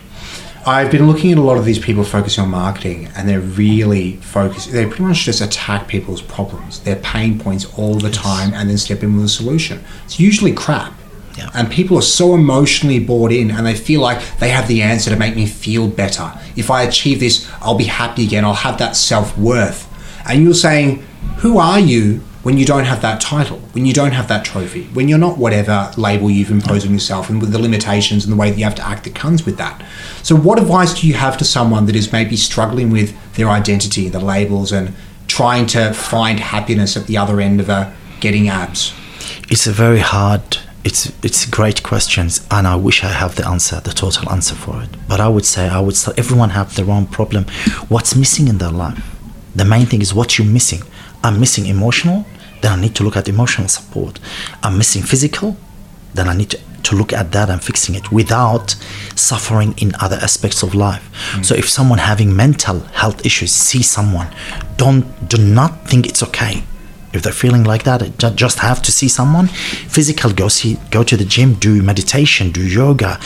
I've 0.66 0.90
been 0.90 1.06
looking 1.06 1.32
at 1.32 1.38
a 1.38 1.42
lot 1.42 1.56
of 1.56 1.64
these 1.64 1.78
people 1.78 2.04
focusing 2.04 2.44
on 2.44 2.50
marketing, 2.50 3.08
and 3.16 3.26
they're 3.26 3.40
really 3.40 4.16
focused. 4.16 4.70
They 4.70 4.84
pretty 4.84 5.04
much 5.04 5.24
just 5.24 5.40
attack 5.40 5.88
people's 5.88 6.20
problems, 6.20 6.80
their 6.80 6.96
pain 6.96 7.38
points 7.38 7.64
all 7.78 7.94
the 7.94 8.10
time, 8.10 8.52
and 8.52 8.68
then 8.68 8.76
step 8.76 9.02
in 9.02 9.16
with 9.16 9.24
a 9.24 9.28
solution. 9.30 9.82
It's 10.04 10.20
usually 10.20 10.52
crap. 10.52 10.92
Yeah. 11.38 11.48
And 11.54 11.70
people 11.70 11.96
are 11.96 12.02
so 12.02 12.34
emotionally 12.34 12.98
bought 12.98 13.32
in, 13.32 13.50
and 13.50 13.64
they 13.64 13.76
feel 13.76 14.00
like 14.02 14.20
they 14.40 14.50
have 14.50 14.68
the 14.68 14.82
answer 14.82 15.08
to 15.08 15.16
make 15.16 15.36
me 15.36 15.46
feel 15.46 15.88
better. 15.88 16.32
If 16.56 16.70
I 16.70 16.82
achieve 16.82 17.20
this, 17.20 17.50
I'll 17.60 17.76
be 17.76 17.84
happy 17.84 18.24
again. 18.24 18.44
I'll 18.44 18.52
have 18.52 18.78
that 18.78 18.94
self 18.96 19.38
worth. 19.38 19.86
And 20.28 20.42
you're 20.42 20.52
saying, 20.52 21.02
who 21.38 21.58
are 21.58 21.80
you 21.80 22.20
when 22.48 22.56
you 22.56 22.64
don't 22.64 22.86
have 22.86 23.02
that 23.02 23.20
title, 23.20 23.58
when 23.72 23.84
you 23.84 23.92
don't 23.92 24.12
have 24.12 24.26
that 24.28 24.42
trophy, 24.42 24.84
when 24.94 25.06
you're 25.06 25.18
not 25.18 25.36
whatever 25.36 25.92
label 25.98 26.30
you've 26.30 26.50
imposed 26.50 26.86
on 26.86 26.94
yourself, 26.94 27.28
and 27.28 27.42
with 27.42 27.52
the 27.52 27.58
limitations 27.58 28.24
and 28.24 28.32
the 28.32 28.38
way 28.38 28.50
that 28.50 28.56
you 28.56 28.64
have 28.64 28.74
to 28.74 28.88
act 28.88 29.04
that 29.04 29.14
comes 29.14 29.44
with 29.44 29.58
that? 29.58 29.84
So, 30.22 30.34
what 30.34 30.58
advice 30.58 30.98
do 30.98 31.06
you 31.06 31.12
have 31.12 31.36
to 31.36 31.44
someone 31.44 31.84
that 31.84 31.94
is 31.94 32.10
maybe 32.10 32.36
struggling 32.36 32.88
with 32.88 33.12
their 33.34 33.50
identity, 33.50 34.08
the 34.08 34.18
labels, 34.18 34.72
and 34.72 34.94
trying 35.26 35.66
to 35.66 35.92
find 35.92 36.40
happiness 36.40 36.96
at 36.96 37.06
the 37.06 37.18
other 37.18 37.38
end 37.38 37.60
of 37.60 37.68
a 37.68 37.94
getting 38.20 38.48
abs? 38.48 38.94
It's 39.50 39.66
a 39.66 39.72
very 39.72 40.00
hard. 40.00 40.56
It's 40.84 41.12
it's 41.22 41.44
great 41.44 41.82
questions, 41.82 42.46
and 42.50 42.66
I 42.66 42.76
wish 42.76 43.04
I 43.04 43.12
have 43.12 43.34
the 43.34 43.46
answer, 43.46 43.78
the 43.80 43.92
total 43.92 44.32
answer 44.32 44.54
for 44.54 44.82
it. 44.84 44.88
But 45.06 45.20
I 45.20 45.28
would 45.28 45.44
say 45.44 45.68
I 45.68 45.80
would 45.80 45.96
say 45.96 46.12
everyone 46.16 46.48
have 46.60 46.76
their 46.76 46.90
own 46.90 47.08
problem. 47.08 47.44
What's 47.90 48.16
missing 48.16 48.48
in 48.48 48.56
their 48.56 48.72
life? 48.72 49.04
The 49.54 49.66
main 49.66 49.84
thing 49.84 50.00
is 50.00 50.14
what 50.14 50.38
you're 50.38 50.54
missing. 50.58 50.80
I'm 51.22 51.38
missing 51.38 51.66
emotional. 51.66 52.24
Then 52.60 52.78
I 52.78 52.80
need 52.80 52.94
to 52.96 53.04
look 53.04 53.16
at 53.16 53.28
emotional 53.28 53.68
support. 53.68 54.18
I'm 54.62 54.78
missing 54.78 55.02
physical. 55.02 55.56
Then 56.14 56.28
I 56.28 56.36
need 56.36 56.50
to, 56.50 56.60
to 56.84 56.96
look 56.96 57.12
at 57.12 57.32
that 57.32 57.50
and 57.50 57.62
fixing 57.62 57.94
it 57.94 58.10
without 58.10 58.74
suffering 59.14 59.74
in 59.78 59.92
other 60.00 60.16
aspects 60.16 60.62
of 60.62 60.74
life. 60.74 61.08
Mm. 61.32 61.44
So 61.44 61.54
if 61.54 61.68
someone 61.68 61.98
having 61.98 62.34
mental 62.34 62.80
health 62.80 63.24
issues, 63.24 63.52
see 63.52 63.82
someone. 63.82 64.28
Don't 64.76 65.28
do 65.28 65.38
not 65.38 65.88
think 65.88 66.06
it's 66.06 66.22
okay 66.22 66.64
if 67.12 67.22
they're 67.22 67.32
feeling 67.32 67.64
like 67.64 67.84
that 67.84 68.00
just 68.36 68.58
have 68.58 68.80
to 68.82 68.92
see 68.92 69.08
someone 69.08 69.46
physical 69.96 70.30
go 70.32 70.48
see 70.48 70.76
go 70.90 71.02
to 71.02 71.16
the 71.16 71.24
gym 71.24 71.54
do 71.54 71.82
meditation 71.82 72.50
do 72.52 72.62
yoga 72.66 73.18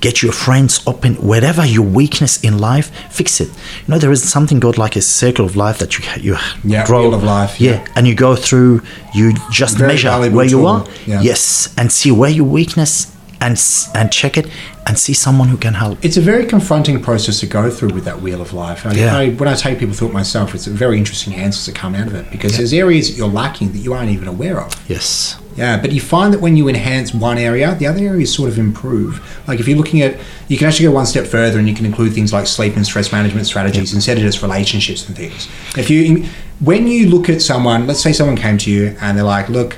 get 0.00 0.22
your 0.22 0.32
friends 0.32 0.80
open 0.86 1.14
wherever 1.16 1.64
your 1.64 1.84
weakness 1.84 2.42
in 2.42 2.58
life 2.58 2.90
fix 3.10 3.40
it 3.40 3.48
you 3.48 3.88
know 3.88 3.98
there 3.98 4.12
is 4.12 4.22
something 4.28 4.60
called 4.60 4.78
like 4.78 4.96
a 4.96 5.02
circle 5.02 5.44
of 5.44 5.56
life 5.56 5.78
that 5.78 5.98
you 5.98 6.04
you 6.20 6.36
Yeah, 6.64 6.86
grow 6.86 7.12
of 7.14 7.22
life, 7.22 7.60
yeah. 7.60 7.72
yeah. 7.72 7.86
and 7.96 8.06
you 8.06 8.14
go 8.14 8.36
through 8.36 8.82
you 9.14 9.32
just 9.50 9.76
Very 9.78 9.88
measure 9.92 10.10
where 10.30 10.46
you 10.46 10.66
are 10.66 10.84
yeah. 11.06 11.20
yes 11.22 11.72
and 11.78 11.90
see 11.92 12.10
where 12.10 12.30
your 12.30 12.46
weakness 12.46 13.06
and 13.40 13.60
and 13.94 14.12
check 14.12 14.36
it 14.36 14.46
and 14.86 14.98
see 14.98 15.12
someone 15.12 15.48
who 15.48 15.56
can 15.56 15.74
help 15.74 16.04
It's 16.04 16.16
a 16.16 16.20
very 16.20 16.44
confronting 16.46 17.02
process 17.02 17.40
to 17.40 17.46
go 17.46 17.70
through 17.70 17.90
with 17.90 18.04
that 18.04 18.20
wheel 18.20 18.40
of 18.40 18.52
life. 18.52 18.86
I, 18.86 18.92
Yeah. 18.92 19.16
I, 19.16 19.30
when 19.30 19.48
I 19.48 19.54
take 19.54 19.78
people 19.78 19.94
through 19.94 20.08
it 20.08 20.14
myself, 20.14 20.54
it's 20.54 20.66
a 20.66 20.70
very 20.70 20.98
interesting 20.98 21.34
answers 21.34 21.66
that 21.66 21.74
come 21.74 21.94
out 21.94 22.06
of 22.06 22.14
it 22.14 22.30
because 22.30 22.56
there's 22.56 22.72
areas 22.72 23.08
that 23.08 23.16
you're 23.16 23.28
lacking 23.28 23.72
that 23.72 23.78
you 23.78 23.92
aren't 23.92 24.10
even 24.10 24.28
aware 24.28 24.60
of. 24.60 24.72
yes 24.90 25.36
Yeah, 25.56 25.80
but 25.80 25.92
you 25.92 26.00
find 26.00 26.32
that 26.34 26.40
when 26.40 26.56
you 26.56 26.68
enhance 26.68 27.14
one 27.14 27.38
area, 27.38 27.74
the 27.74 27.86
other 27.86 28.00
areas 28.00 28.34
sort 28.34 28.48
of 28.48 28.58
improve. 28.58 29.20
Like 29.46 29.60
if 29.60 29.68
you're 29.68 29.78
looking 29.78 30.02
at, 30.02 30.18
you 30.48 30.56
can 30.58 30.68
actually 30.68 30.86
go 30.86 30.92
one 30.92 31.06
step 31.06 31.26
further 31.26 31.58
and 31.58 31.68
you 31.68 31.74
can 31.74 31.86
include 31.86 32.12
things 32.12 32.32
like 32.32 32.46
sleep 32.46 32.76
and 32.76 32.84
stress 32.84 33.12
management 33.12 33.46
strategies 33.46 33.94
instead 33.94 34.16
of 34.16 34.22
just 34.22 34.42
relationships 34.42 35.06
and 35.06 35.16
things. 35.16 35.48
If 35.76 35.90
you, 35.90 36.26
when 36.60 36.86
you 36.86 37.08
look 37.08 37.28
at 37.28 37.42
someone, 37.42 37.86
let's 37.86 38.02
say 38.02 38.12
someone 38.12 38.36
came 38.36 38.58
to 38.58 38.70
you 38.70 38.96
and 39.00 39.16
they're 39.16 39.24
like, 39.24 39.48
look, 39.48 39.76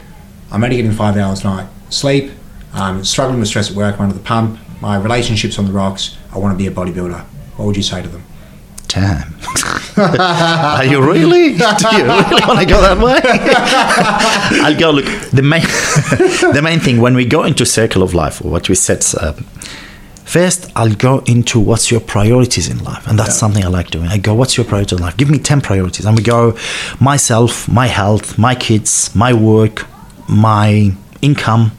I'm 0.50 0.62
only 0.64 0.76
getting 0.76 0.92
five 0.92 1.16
hours 1.16 1.44
a 1.44 1.48
night 1.48 1.68
sleep, 1.92 2.30
I'm 2.74 3.04
struggling 3.04 3.38
with 3.40 3.48
stress 3.48 3.70
at 3.70 3.76
work, 3.76 3.96
I'm 3.96 4.02
under 4.02 4.14
the 4.14 4.20
pump, 4.22 4.58
my 4.80 4.96
relationship's 4.96 5.58
on 5.58 5.66
the 5.66 5.72
rocks, 5.72 6.16
I 6.34 6.38
want 6.38 6.54
to 6.54 6.58
be 6.58 6.66
a 6.66 6.70
bodybuilder. 6.74 7.20
What 7.56 7.66
would 7.66 7.76
you 7.76 7.82
say 7.82 8.02
to 8.02 8.08
them? 8.08 8.24
Damn. 8.88 9.34
Are 9.96 10.84
you 10.84 11.00
really? 11.02 11.56
Do 11.56 11.96
you 11.96 12.04
really 12.04 12.46
want 12.46 12.60
to 12.60 12.66
go 12.66 12.80
that 12.80 12.98
way? 12.98 13.20
I'll 14.62 14.78
go. 14.78 14.90
Look, 14.90 15.04
the 15.30 15.42
main, 15.42 15.62
the 16.52 16.60
main 16.62 16.78
thing 16.80 17.00
when 17.00 17.14
we 17.14 17.24
go 17.24 17.44
into 17.44 17.64
circle 17.64 18.02
of 18.02 18.12
life, 18.12 18.44
or 18.44 18.50
what 18.50 18.68
we 18.68 18.74
said, 18.74 19.04
up, 19.20 19.38
uh, 19.38 19.42
First, 20.24 20.70
I'll 20.76 20.94
go 20.94 21.18
into 21.26 21.60
what's 21.60 21.90
your 21.90 22.00
priorities 22.00 22.68
in 22.68 22.82
life, 22.84 23.06
and 23.06 23.18
that's 23.18 23.30
Yeah. 23.30 23.40
something 23.40 23.64
I 23.64 23.68
like 23.68 23.90
doing. 23.90 24.06
I 24.08 24.16
go, 24.16 24.32
what's 24.34 24.56
your 24.56 24.64
priority 24.64 24.96
in 24.96 25.02
life? 25.02 25.16
Give 25.18 25.28
me 25.28 25.38
ten 25.38 25.60
priorities, 25.60 26.06
and 26.06 26.16
we 26.16 26.22
go, 26.22 26.56
myself, 27.00 27.68
my 27.68 27.86
health, 27.86 28.38
my 28.38 28.54
kids, 28.54 29.10
my 29.14 29.32
work, 29.34 29.84
my 30.28 30.92
income, 31.20 31.72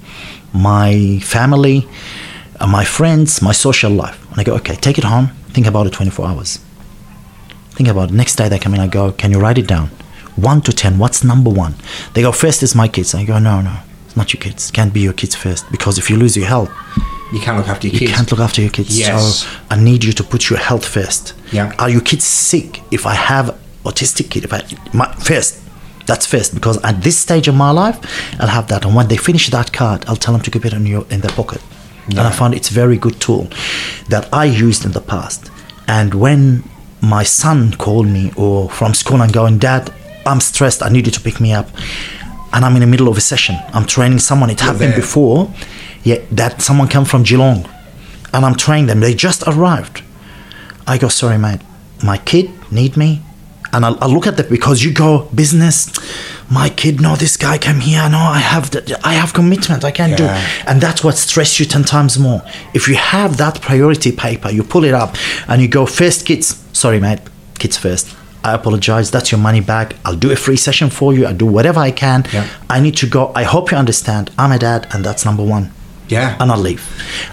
my 0.54 1.20
family, 1.24 1.88
uh, 2.60 2.68
my 2.68 2.84
friends, 2.86 3.42
my 3.42 3.52
social 3.52 3.92
life. 3.92 4.20
And 4.32 4.40
I 4.40 4.44
go, 4.44 4.56
okay, 4.56 4.76
take 4.76 4.98
it 4.98 5.04
home. 5.04 5.28
Think 5.50 5.68
about 5.68 5.88
it 5.88 5.94
24 5.94 6.28
hours. 6.28 6.60
Think 7.72 7.90
about 7.90 8.10
it. 8.10 8.14
Next 8.14 8.36
day 8.36 8.50
they 8.50 8.60
come 8.60 8.74
in, 8.74 8.80
I 8.80 8.88
go, 8.88 9.12
can 9.12 9.32
you 9.32 9.40
write 9.40 9.58
it 9.58 9.68
down? 9.68 9.88
One 10.36 10.62
to 10.62 10.72
10, 10.74 10.98
what's 10.98 11.24
number 11.24 11.50
one? 11.50 11.76
They 12.14 12.22
go, 12.22 12.32
first 12.32 12.64
is 12.64 12.74
my 12.76 12.88
kids. 12.88 13.14
I 13.14 13.24
go, 13.26 13.38
no, 13.40 13.62
no, 13.62 13.76
it's 14.06 14.16
not 14.18 14.34
your 14.34 14.42
kids. 14.42 14.72
Can't 14.72 14.94
be 14.94 15.00
your 15.02 15.14
kids 15.14 15.36
first 15.36 15.70
because 15.72 15.98
if 15.98 16.10
you 16.10 16.18
lose 16.18 16.36
your 16.38 16.48
health, 16.48 16.70
You 17.34 17.40
can't 17.40 17.58
look 17.58 17.68
after 17.68 17.88
your 17.88 17.94
you 17.94 18.00
kids. 18.00 18.12
You 18.12 18.16
can't 18.18 18.32
look 18.32 18.40
after 18.42 18.62
your 18.62 18.70
kids. 18.70 18.98
Yes. 18.98 19.40
So 19.42 19.50
I 19.72 19.76
need 19.76 20.04
you 20.04 20.14
to 20.14 20.24
put 20.24 20.50
your 20.52 20.60
health 20.60 20.86
first. 20.86 21.34
Yeah. 21.52 21.74
Are 21.80 21.90
your 21.90 22.02
kids 22.02 22.26
sick? 22.26 22.82
If 22.92 23.08
I 23.08 23.16
have 23.16 23.58
autistic 23.86 24.30
kid, 24.30 24.44
if 24.44 24.54
I 24.54 24.62
my 24.94 25.12
first, 25.16 25.60
that's 26.06 26.26
first 26.26 26.54
because 26.54 26.84
at 26.84 27.02
this 27.02 27.18
stage 27.18 27.48
of 27.48 27.56
my 27.56 27.72
life, 27.72 28.00
I'll 28.40 28.48
have 28.48 28.68
that. 28.68 28.86
And 28.86 28.96
when 28.96 29.08
they 29.08 29.18
finish 29.18 29.50
that 29.50 29.72
card, 29.72 30.06
I'll 30.08 30.16
tell 30.16 30.34
them 30.34 30.44
to 30.44 30.52
keep 30.52 30.66
it 30.66 30.74
in 30.74 30.86
your 30.86 31.06
in 31.10 31.22
their 31.22 31.32
pocket. 31.32 31.62
And 32.08 32.20
I 32.20 32.32
found 32.32 32.54
it's 32.54 32.70
a 32.70 32.74
very 32.74 32.98
good 32.98 33.20
tool 33.22 33.48
that 34.10 34.28
I 34.34 34.46
used 34.46 34.84
in 34.86 34.92
the 34.92 35.02
past. 35.02 35.50
And 35.88 36.14
when 36.14 36.64
my 37.02 37.24
son 37.24 37.74
called 37.74 38.08
me 38.08 38.32
or 38.36 38.70
from 38.70 38.94
school 38.94 39.22
and 39.22 39.32
going, 39.32 39.58
Dad, 39.58 39.94
I'm 40.26 40.42
stressed. 40.42 40.84
I 40.84 40.90
need 40.90 41.06
you 41.06 41.12
to 41.12 41.22
pick 41.22 41.40
me 41.40 41.54
up. 41.54 41.68
And 42.52 42.64
I'm 42.66 42.76
in 42.76 42.82
the 42.82 42.88
middle 42.88 43.08
of 43.08 43.18
a 43.18 43.22
session. 43.22 43.56
I'm 43.74 43.86
training 43.86 44.20
someone. 44.20 44.50
It 44.50 44.60
happened 44.60 44.92
there. 44.92 44.96
before. 44.96 45.52
Yeah, 46.04 46.20
that 46.32 46.62
someone 46.62 46.88
came 46.90 47.06
from 47.06 47.24
Geelong, 47.24 47.66
and 48.34 48.46
I'm 48.46 48.56
training 48.56 48.88
them. 48.88 49.00
They 49.00 49.14
just 49.14 49.44
arrived. 49.48 50.04
I 50.86 50.98
go, 50.98 51.08
sorry, 51.08 51.38
mate. 51.38 51.62
My 52.04 52.18
kid 52.18 52.52
need 52.72 52.98
me, 52.98 53.22
and 53.74 53.86
I'll, 53.86 53.98
I'll 54.02 54.10
look 54.10 54.28
at 54.28 54.38
that 54.38 54.50
because 54.50 54.84
you 54.84 54.94
go 54.94 55.28
business. 55.34 55.92
My 56.50 56.70
kid, 56.70 57.02
no, 57.02 57.16
this 57.16 57.36
guy 57.38 57.58
came 57.58 57.80
here. 57.80 58.08
No, 58.10 58.18
I 58.20 58.40
have 58.40 58.70
the, 58.72 59.00
I 59.04 59.14
have 59.14 59.34
commitment. 59.34 59.84
I 59.84 59.92
can't 59.92 60.16
do, 60.16 60.26
and 60.68 60.80
that's 60.80 61.04
what 61.04 61.18
stress 61.18 61.60
you 61.60 61.66
ten 61.66 61.84
times 61.84 62.20
more. 62.20 62.42
If 62.74 62.88
you 62.88 62.96
have 62.96 63.38
that 63.38 63.62
priority 63.62 64.12
paper, 64.12 64.50
you 64.52 64.64
pull 64.64 64.84
it 64.84 64.94
up, 64.94 65.16
and 65.48 65.62
you 65.62 65.68
go 65.68 65.86
first, 65.86 66.26
kids. 66.26 66.64
Sorry, 66.74 67.00
mate, 67.00 67.20
kids 67.60 67.78
first. 67.78 68.16
I 68.44 68.54
apologize. 68.54 69.10
That's 69.10 69.32
your 69.32 69.40
money 69.40 69.62
back. 69.62 69.96
I'll 70.04 70.18
do 70.18 70.30
a 70.32 70.36
free 70.36 70.58
session 70.58 70.90
for 70.90 71.14
you. 71.14 71.26
I'll 71.26 71.34
do 71.34 71.46
whatever 71.46 71.80
I 71.80 71.92
can. 71.92 72.26
Yeah. 72.34 72.48
I 72.70 72.82
need 72.82 72.98
to 72.98 73.08
go. 73.08 73.32
I 73.34 73.44
hope 73.44 73.72
you 73.72 73.78
understand. 73.78 74.32
I'm 74.38 74.52
a 74.52 74.60
dad, 74.60 74.88
and 74.94 75.04
that's 75.04 75.24
number 75.26 75.44
one. 75.44 75.72
Yeah. 76.10 76.36
And 76.40 76.52
I'll 76.52 76.60
leave. 76.60 76.84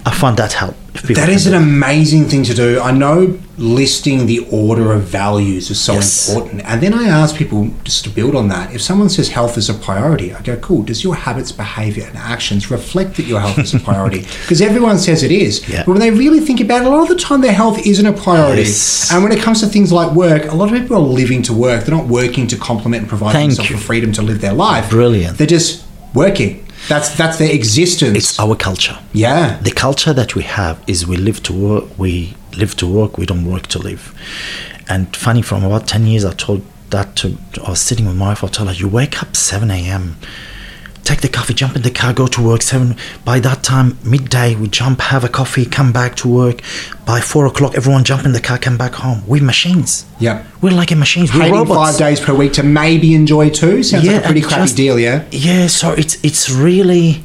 I 0.06 0.12
find 0.12 0.36
that 0.36 0.52
help. 0.52 0.76
That 1.14 1.28
is 1.28 1.46
an 1.46 1.54
amazing 1.54 2.24
thing 2.28 2.42
to 2.44 2.54
do. 2.54 2.80
I 2.80 2.90
know 2.90 3.38
listing 3.56 4.26
the 4.26 4.40
order 4.50 4.92
of 4.92 5.02
values 5.02 5.70
is 5.70 5.78
so 5.80 5.94
Yes. 5.94 6.28
important. 6.28 6.62
And 6.64 6.80
then 6.82 6.92
I 6.94 7.06
ask 7.08 7.36
people 7.36 7.70
just 7.84 8.04
to 8.04 8.10
build 8.10 8.34
on 8.34 8.48
that. 8.48 8.74
If 8.74 8.80
someone 8.82 9.08
says 9.08 9.28
health 9.28 9.56
is 9.56 9.68
a 9.68 9.74
priority, 9.74 10.34
I 10.34 10.40
go, 10.42 10.56
cool, 10.56 10.82
does 10.82 11.04
your 11.04 11.14
habits, 11.14 11.52
behavior, 11.52 12.04
and 12.08 12.16
actions 12.16 12.70
reflect 12.70 13.16
that 13.16 13.26
your 13.26 13.40
health 13.40 13.58
is 13.58 13.74
a 13.74 13.78
priority? 13.80 14.20
Because 14.42 14.60
everyone 14.60 14.98
says 14.98 15.22
it 15.22 15.30
is. 15.30 15.68
Yeah. 15.68 15.84
But 15.84 15.92
when 15.92 16.00
they 16.00 16.10
really 16.10 16.40
think 16.40 16.60
about 16.60 16.82
it, 16.82 16.86
a 16.86 16.90
lot 16.90 17.02
of 17.02 17.08
the 17.08 17.22
time 17.22 17.40
their 17.40 17.52
health 17.52 17.78
isn't 17.86 18.06
a 18.06 18.12
priority. 18.12 18.62
Yes. 18.62 19.12
And 19.12 19.22
when 19.22 19.32
it 19.32 19.40
comes 19.40 19.60
to 19.60 19.66
things 19.66 19.92
like 19.92 20.10
work, 20.12 20.44
a 20.50 20.54
lot 20.56 20.72
of 20.72 20.80
people 20.80 20.96
are 20.96 21.00
living 21.00 21.42
to 21.42 21.52
work. 21.52 21.84
They're 21.84 21.94
not 21.96 22.08
working 22.08 22.46
to 22.48 22.56
complement 22.56 23.02
and 23.02 23.08
provide 23.08 23.32
Thank 23.32 23.50
themselves 23.50 23.70
you. 23.70 23.76
the 23.76 23.82
freedom 23.82 24.12
to 24.12 24.22
live 24.22 24.40
their 24.40 24.54
life. 24.54 24.90
Brilliant. 24.90 25.38
They're 25.38 25.46
just 25.58 25.84
working. 26.14 26.64
That's 26.88 27.14
that's 27.16 27.38
their 27.38 27.52
existence. 27.52 28.16
It's 28.16 28.40
our 28.40 28.56
culture. 28.56 28.98
yeah. 29.12 29.58
The 29.62 29.70
culture 29.70 30.12
that 30.12 30.34
we 30.34 30.42
have 30.42 30.82
is 30.86 31.06
we 31.06 31.16
live 31.16 31.42
to 31.44 31.52
work. 31.52 31.84
We 31.98 32.34
live 32.56 32.74
to 32.76 32.86
work. 32.86 33.18
We 33.18 33.26
don't 33.26 33.44
work 33.44 33.66
to 33.68 33.78
live. 33.78 34.14
And 34.88 35.14
funny, 35.14 35.42
from 35.42 35.62
about 35.64 35.86
ten 35.86 36.06
years, 36.06 36.24
I 36.24 36.32
told 36.32 36.62
that 36.90 37.14
to. 37.16 37.36
I 37.64 37.70
was 37.70 37.80
sitting 37.80 38.06
with 38.06 38.16
my 38.16 38.28
wife. 38.30 38.42
I 38.42 38.48
told 38.48 38.68
her, 38.70 38.74
"You 38.74 38.88
wake 38.88 39.22
up 39.22 39.36
seven 39.36 39.70
a.m. 39.70 40.16
Take 41.02 41.22
the 41.22 41.28
coffee, 41.28 41.54
jump 41.54 41.74
in 41.76 41.82
the 41.82 41.90
car, 41.90 42.12
go 42.12 42.26
to 42.28 42.42
work. 42.42 42.62
Seven. 42.62 42.94
By 43.24 43.40
that 43.40 43.62
time, 43.64 43.98
midday, 44.04 44.54
we 44.54 44.68
jump, 44.68 45.00
have 45.00 45.24
a 45.24 45.28
coffee, 45.28 45.64
come 45.64 45.92
back 45.92 46.14
to 46.16 46.28
work. 46.28 46.60
By 47.04 47.20
four 47.20 47.46
o'clock, 47.46 47.74
everyone 47.74 48.04
jump 48.04 48.24
in 48.24 48.32
the 48.32 48.40
car, 48.40 48.58
come 48.58 48.76
back 48.78 48.92
home. 48.94 49.22
We're 49.26 49.42
machines. 49.42 50.04
Yep. 50.20 50.44
We're 50.62 50.72
like 50.72 50.90
a 50.92 50.96
machines. 50.96 51.34
We're 51.34 51.50
robots. 51.50 51.90
five 51.92 51.98
days 51.98 52.20
per 52.20 52.34
week 52.34 52.52
to 52.54 52.62
maybe 52.62 53.14
enjoy 53.14 53.50
two 53.50 53.82
sounds 53.82 54.06
like 54.06 54.22
a 54.22 54.26
pretty 54.26 54.42
crappy 54.42 54.62
just- 54.62 54.76
deal, 54.76 54.98
yeah. 55.00 55.24
Yeah, 55.32 55.66
so 55.66 55.92
it's 55.92 56.22
it's 56.22 56.48
really, 56.50 57.24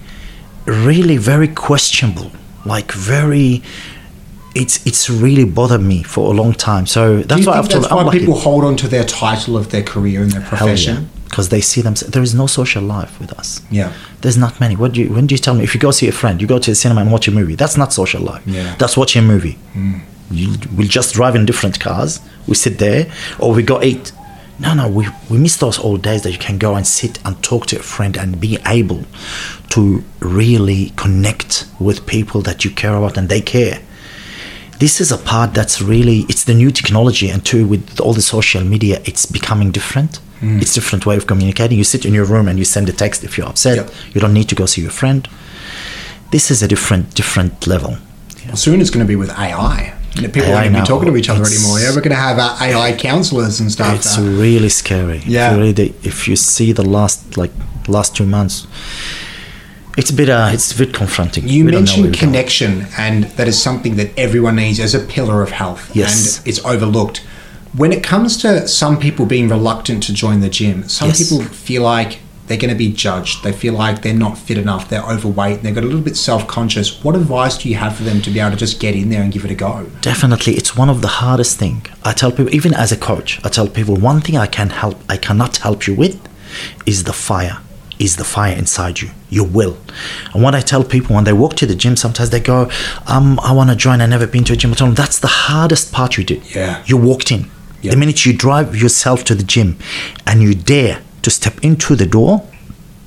really 0.66 1.18
very 1.18 1.48
questionable. 1.50 2.32
Like 2.66 2.92
very, 2.94 3.62
it's 4.56 4.84
it's 4.88 5.10
really 5.10 5.46
bothered 5.46 5.82
me 5.82 6.02
for 6.02 6.34
a 6.34 6.36
long 6.36 6.54
time. 6.54 6.88
So 6.88 7.22
that's 7.22 7.46
why 7.46 7.60
I've 7.60 7.70
that's 7.70 7.86
I'm 7.92 7.98
why 7.98 8.04
lucky. 8.04 8.20
people 8.20 8.36
hold 8.40 8.64
on 8.64 8.76
to 8.78 8.88
their 8.88 9.04
title 9.04 9.58
of 9.58 9.70
their 9.70 9.84
career 9.84 10.24
and 10.24 10.32
their 10.32 10.42
profession? 10.42 11.10
Because 11.36 11.50
they 11.50 11.60
see 11.60 11.82
them. 11.82 11.96
There 12.08 12.24
is 12.24 12.34
no 12.34 12.48
social 12.48 12.82
life 12.82 13.20
with 13.20 13.34
us. 13.34 13.62
Yeah. 13.70 13.92
There's 14.22 14.38
not 14.38 14.58
many. 14.62 14.78
What 14.78 14.94
do 14.94 15.02
you? 15.02 15.10
When 15.14 15.28
do 15.28 15.36
you 15.36 15.38
tell 15.38 15.54
me? 15.54 15.66
If 15.66 15.74
you 15.76 15.82
go 15.82 15.92
see 15.92 16.08
a 16.08 16.14
friend, 16.14 16.42
you 16.42 16.48
go 16.48 16.60
to 16.60 16.72
the 16.72 16.76
cinema 16.76 17.02
and 17.02 17.12
watch 17.12 17.28
a 17.28 17.32
movie. 17.32 17.56
That's 17.56 17.76
not 17.76 17.92
social 17.92 18.22
life. 18.22 18.42
Yeah. 18.46 18.74
Mm. 18.74 18.78
That's 18.78 18.96
watching 18.96 19.22
a 19.26 19.28
movie. 19.28 19.58
You, 20.32 20.56
we'll 20.78 20.88
just 20.88 21.14
drive 21.14 21.36
in 21.36 21.46
different 21.46 21.78
cars. 21.82 22.22
We 22.48 22.56
sit 22.56 22.78
there, 22.78 23.12
or 23.38 23.54
we 23.54 23.64
go 23.64 23.84
eat. 23.84 24.14
No, 24.60 24.74
no, 24.74 24.88
we, 24.88 25.10
we 25.30 25.38
miss 25.38 25.58
those 25.58 25.78
old 25.78 26.02
days 26.02 26.22
that 26.24 26.32
you 26.32 26.38
can 26.38 26.58
go 26.58 26.76
and 26.76 26.88
sit 26.88 27.20
and 27.26 27.44
talk 27.44 27.66
to 27.68 27.80
a 27.80 27.84
friend 27.84 28.16
and 28.16 28.40
be 28.40 28.58
able 28.66 29.04
to 29.72 30.06
really 30.22 30.94
connect 30.96 31.68
with 31.82 32.08
people 32.08 32.40
that 32.44 32.64
you 32.64 32.72
care 32.72 32.96
about 32.96 33.18
and 33.18 33.28
they 33.28 33.42
care. 33.42 33.82
This 34.80 35.02
is 35.02 35.12
a 35.12 35.18
part 35.18 35.54
that's 35.54 35.82
really 35.82 36.20
it's 36.30 36.46
the 36.46 36.54
new 36.54 36.72
technology 36.72 37.30
and 37.30 37.46
too 37.46 37.68
with 37.68 38.00
all 38.00 38.14
the 38.14 38.22
social 38.22 38.64
media 38.64 39.02
it's 39.04 39.26
becoming 39.26 39.72
different. 39.72 40.22
It's 40.42 40.72
a 40.72 40.76
different 40.76 41.06
way 41.06 41.16
of 41.18 41.26
communicating. 41.28 41.78
You 41.78 41.84
sit 41.84 42.06
in 42.06 42.14
your 42.14 42.26
room 42.26 42.48
and 42.48 42.60
you 42.60 42.66
send 42.66 42.88
a 42.90 42.94
text 42.94 43.24
if 43.24 43.38
you're 43.38 43.48
upset. 43.48 43.92
You 44.14 44.22
don't 44.22 44.34
need 44.34 44.50
to 44.50 44.56
go 44.56 44.66
see 44.66 44.82
your 44.82 44.92
friend. 44.92 45.28
This 46.32 46.52
is 46.52 46.62
a 46.62 46.68
different 46.68 47.16
different 47.16 47.66
level. 47.68 47.98
Well, 48.48 48.56
soon 48.58 48.82
it's 48.82 48.90
going 48.90 49.06
to 49.06 49.08
be 49.08 49.16
with 49.16 49.32
AI. 49.32 49.94
You 50.16 50.30
People 50.30 50.44
AI 50.50 50.56
aren't 50.68 50.72
going 50.72 50.74
to 50.76 50.82
be 50.82 50.88
talking 50.88 51.10
to 51.12 51.18
each 51.18 51.30
other 51.30 51.44
anymore. 51.46 51.80
Yeah, 51.80 51.90
we're 51.90 52.02
going 52.02 52.10
to 52.22 52.26
have 52.30 52.38
uh, 52.40 52.56
AI 52.62 52.94
counselors 52.96 53.60
and 53.60 53.72
stuff. 53.72 53.96
It's 53.96 54.18
uh, 54.18 54.22
really 54.22 54.70
scary. 54.70 55.20
Yeah. 55.26 55.50
It's 55.52 55.58
really 55.58 55.72
the- 55.74 55.94
if 56.08 56.28
you 56.28 56.36
see 56.36 56.72
the 56.74 56.84
last 56.88 57.38
like 57.38 57.52
last 57.88 58.16
two 58.16 58.26
months, 58.26 58.68
it's 59.98 60.10
a 60.10 60.14
bit 60.14 60.30
uh, 60.30 60.50
it's 60.54 60.72
a 60.74 60.78
bit 60.78 60.94
confronting. 60.94 61.48
You 61.48 61.66
We 61.66 61.72
don't 61.72 61.86
know 61.86 61.92
where 61.94 62.02
mentioned 62.02 62.04
we're 62.06 62.12
going. 62.12 62.20
connection, 62.20 62.88
and 62.98 63.24
that 63.38 63.48
is 63.48 63.62
something 63.62 63.96
that 63.98 64.10
everyone 64.18 64.56
needs 64.58 64.80
as 64.80 64.94
a 64.94 65.00
pillar 65.00 65.42
of 65.42 65.52
health, 65.52 65.90
Yes. 65.96 66.38
and 66.40 66.48
it's 66.48 66.64
overlooked. 66.66 67.22
When 67.78 67.92
it 67.92 68.04
comes 68.04 68.38
to 68.38 68.68
some 68.68 68.98
people 69.00 69.26
being 69.26 69.50
reluctant 69.50 70.04
to 70.04 70.14
join 70.14 70.40
the 70.40 70.50
gym, 70.50 70.88
some 70.88 71.10
Yes. 71.10 71.18
people 71.30 71.44
feel 71.44 71.82
like 71.82 72.20
they're 72.48 72.58
going 72.58 72.70
to 72.70 72.78
be 72.78 72.92
judged. 72.92 73.44
They 73.44 73.52
feel 73.52 73.74
like 73.74 74.02
they're 74.04 74.14
not 74.14 74.38
fit 74.38 74.58
enough. 74.58 74.88
They're 74.88 75.02
overweight. 75.04 75.58
And 75.58 75.64
they've 75.64 75.74
got 75.76 75.84
a 75.84 75.88
little 75.88 76.02
bit 76.02 76.16
self-conscious. 76.16 77.04
What 77.04 77.16
advice 77.16 77.58
do 77.58 77.68
you 77.68 77.76
have 77.76 77.96
for 77.96 78.04
them 78.04 78.22
to 78.22 78.30
be 78.30 78.40
able 78.40 78.52
to 78.52 78.56
just 78.58 78.80
get 78.80 78.96
in 78.96 79.10
there 79.10 79.24
and 79.24 79.32
give 79.34 79.44
it 79.46 79.52
a 79.52 79.56
go? 79.56 79.88
Definitely, 80.02 80.54
it's 80.54 80.78
one 80.78 80.90
of 80.90 81.02
the 81.02 81.08
hardest 81.08 81.58
thing. 81.58 81.86
I 82.04 82.14
tell 82.14 82.32
people, 82.32 82.54
even 82.54 82.74
as 82.74 82.92
a 82.92 82.98
coach, 82.98 83.42
I 83.44 83.50
tell 83.50 83.68
people 83.68 83.96
one 83.96 84.22
thing 84.22 84.38
I 84.38 84.46
can 84.48 84.70
help, 84.70 84.98
I 85.10 85.18
cannot 85.18 85.58
help 85.58 85.88
you 85.88 85.96
with, 85.96 86.20
is 86.86 87.04
the 87.06 87.14
fire, 87.14 87.58
is 88.00 88.16
the 88.18 88.24
fire 88.24 88.56
inside 88.56 89.02
you, 89.02 89.10
your 89.30 89.48
will. 89.48 89.76
And 90.34 90.44
what 90.44 90.54
I 90.54 90.62
tell 90.62 90.84
people 90.84 91.16
when 91.16 91.24
they 91.26 91.34
walk 91.34 91.56
to 91.56 91.66
the 91.66 91.76
gym, 91.76 91.96
sometimes 91.98 92.30
they 92.30 92.40
go, 92.40 92.70
um, 93.08 93.40
I 93.42 93.52
want 93.54 93.72
to 93.72 93.76
join. 93.76 94.00
I've 94.02 94.10
never 94.10 94.28
been 94.28 94.44
to 94.46 94.54
a 94.54 94.56
gym. 94.56 94.72
I 94.72 94.76
tell 94.76 94.88
them 94.88 94.96
that's 94.96 95.20
the 95.20 95.28
hardest 95.28 95.92
part 95.92 96.16
you 96.18 96.24
did. 96.24 96.56
Yeah. 96.56 96.84
You 96.86 96.96
walked 96.98 97.32
in. 97.32 97.50
Yeah. 97.86 97.92
The 97.92 97.98
minute 97.98 98.26
you 98.26 98.34
drive 98.34 98.76
yourself 98.76 99.24
to 99.26 99.36
the 99.36 99.44
gym, 99.44 99.78
and 100.26 100.42
you 100.42 100.56
dare 100.56 101.02
to 101.22 101.30
step 101.30 101.64
into 101.64 101.96
the 101.96 102.08
door, 102.08 102.44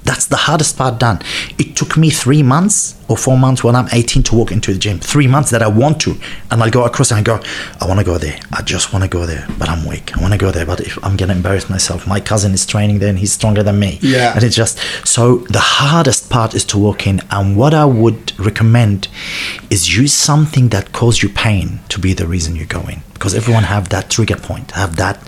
that's 0.09 0.25
the 0.25 0.37
hardest 0.37 0.79
part 0.79 0.99
done. 0.99 1.21
It 1.59 1.77
took 1.77 1.99
me 1.99 2.09
three 2.09 2.43
months 2.43 2.99
or 3.09 3.17
four 3.17 3.37
months 3.37 3.63
when 3.63 3.77
I'm 3.77 3.89
18 3.93 4.23
to 4.25 4.37
walk 4.37 4.51
into 4.51 4.73
the 4.73 4.79
gym. 4.79 4.99
Three 4.99 5.27
months 5.27 5.51
that 5.51 5.63
I 5.63 5.69
want 5.69 6.01
to. 6.03 6.17
And 6.51 6.63
I'll 6.63 6.71
go 6.71 6.85
across 6.87 7.11
and 7.11 7.21
I 7.21 7.23
go, 7.23 7.43
I 7.79 7.87
want 7.87 8.01
to 8.01 8.07
go 8.07 8.17
there. 8.17 8.41
I 8.51 8.63
just 8.63 8.91
want 8.91 9.03
to 9.05 9.11
go 9.11 9.27
there, 9.27 9.47
but 9.59 9.69
I'm 9.69 9.87
weak. 9.87 10.17
I 10.17 10.21
want 10.23 10.33
to 10.33 10.39
go 10.39 10.51
there, 10.51 10.65
but 10.65 10.81
if 10.81 10.97
I'm 11.05 11.19
going 11.19 11.29
to 11.29 11.35
embarrass 11.35 11.69
myself. 11.69 12.07
My 12.07 12.21
cousin 12.21 12.53
is 12.53 12.65
training 12.65 13.01
there 13.01 13.11
and 13.11 13.19
he's 13.19 13.33
stronger 13.33 13.63
than 13.63 13.79
me. 13.79 13.99
Yeah. 14.01 14.35
And 14.35 14.43
it's 14.43 14.57
just, 14.57 14.79
so 15.07 15.39
the 15.51 15.61
hardest 15.61 16.31
part 16.31 16.55
is 16.55 16.65
to 16.67 16.79
walk 16.79 17.07
in. 17.07 17.21
And 17.31 17.55
what 17.55 17.75
I 17.75 17.85
would 17.85 18.33
recommend 18.39 19.09
is 19.69 19.95
use 19.95 20.15
something 20.15 20.71
that 20.71 20.93
causes 20.93 21.23
you 21.23 21.29
pain 21.29 21.81
to 21.91 22.01
be 22.01 22.15
the 22.15 22.27
reason 22.27 22.57
you 22.57 22.65
go 22.65 22.81
in. 22.89 23.03
Because 23.13 23.35
everyone 23.35 23.65
have 23.65 23.91
that 23.91 24.09
trigger 24.09 24.37
point, 24.37 24.71
have 24.71 24.97
that 24.97 25.19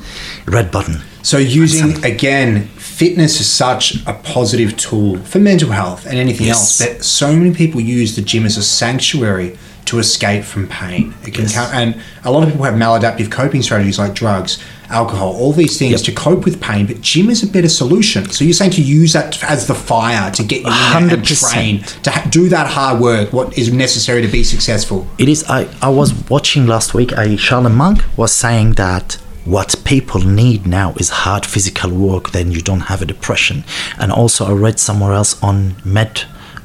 red 0.46 0.70
button. 0.70 1.02
So 1.22 1.36
using 1.36 2.02
again, 2.04 2.68
fitness 3.00 3.40
is 3.40 3.48
such 3.64 3.84
a 4.06 4.12
positive 4.36 4.76
tool 4.76 5.16
for 5.30 5.38
mental 5.38 5.70
health 5.80 6.02
and 6.08 6.16
anything 6.26 6.46
Yes. 6.48 6.58
else. 6.58 6.78
But 6.82 7.04
so 7.04 7.28
many 7.40 7.52
people 7.62 7.80
use 7.80 8.10
the 8.18 8.22
gym 8.30 8.44
as 8.50 8.56
a 8.58 8.62
sanctuary 8.62 9.56
to 9.86 9.98
escape 9.98 10.44
from 10.52 10.62
pain. 10.68 11.14
It 11.26 11.32
can 11.36 11.44
Yes. 11.44 11.54
come, 11.56 11.70
and 11.80 11.88
a 12.28 12.30
lot 12.34 12.42
of 12.44 12.48
people 12.50 12.64
have 12.68 12.74
maladaptive 12.86 13.28
coping 13.30 13.62
strategies 13.62 13.98
like 13.98 14.12
drugs, 14.14 14.58
alcohol, 14.90 15.30
all 15.40 15.52
these 15.62 15.76
things 15.78 15.92
Yep. 15.92 16.02
to 16.08 16.12
cope 16.26 16.42
with 16.44 16.56
pain. 16.60 16.82
But 16.90 17.00
gym 17.00 17.26
is 17.34 17.42
a 17.42 17.46
better 17.56 17.68
solution. 17.82 18.22
So 18.30 18.44
you're 18.44 18.52
saying 18.62 18.72
to 18.80 18.82
use 18.82 19.10
that 19.14 19.30
as 19.54 19.60
the 19.66 19.74
fire 19.92 20.30
to 20.38 20.42
get 20.52 20.60
you 20.66 20.72
in 20.98 21.06
there 21.08 21.16
and 21.16 21.24
train 21.26 21.74
to 22.04 22.10
ha- 22.10 22.26
do 22.38 22.48
that 22.54 22.66
hard 22.76 22.96
work. 23.00 23.26
What 23.32 23.48
is 23.60 23.66
necessary 23.86 24.20
to 24.26 24.28
be 24.38 24.42
successful? 24.54 24.98
It 25.24 25.28
is. 25.34 25.40
I, 25.58 25.60
I 25.88 25.88
was 26.00 26.12
watching 26.34 26.62
last 26.74 26.92
week. 26.98 27.10
A 27.12 27.24
Shaolin 27.46 27.74
Monk 27.82 27.98
was 28.16 28.30
saying 28.44 28.68
that 28.84 29.06
what 29.50 29.74
people 29.84 30.20
need 30.20 30.60
now 30.66 30.94
is 31.02 31.08
hard 31.10 31.44
physical 31.44 31.90
work. 31.90 32.30
Then 32.30 32.52
you 32.52 32.60
don't 32.60 32.82
have 32.92 33.02
a 33.02 33.06
depression. 33.14 33.64
And 33.98 34.12
also, 34.12 34.46
I 34.46 34.52
read 34.52 34.78
somewhere 34.78 35.12
else 35.12 35.32
on 35.42 35.56
Med 35.84 36.22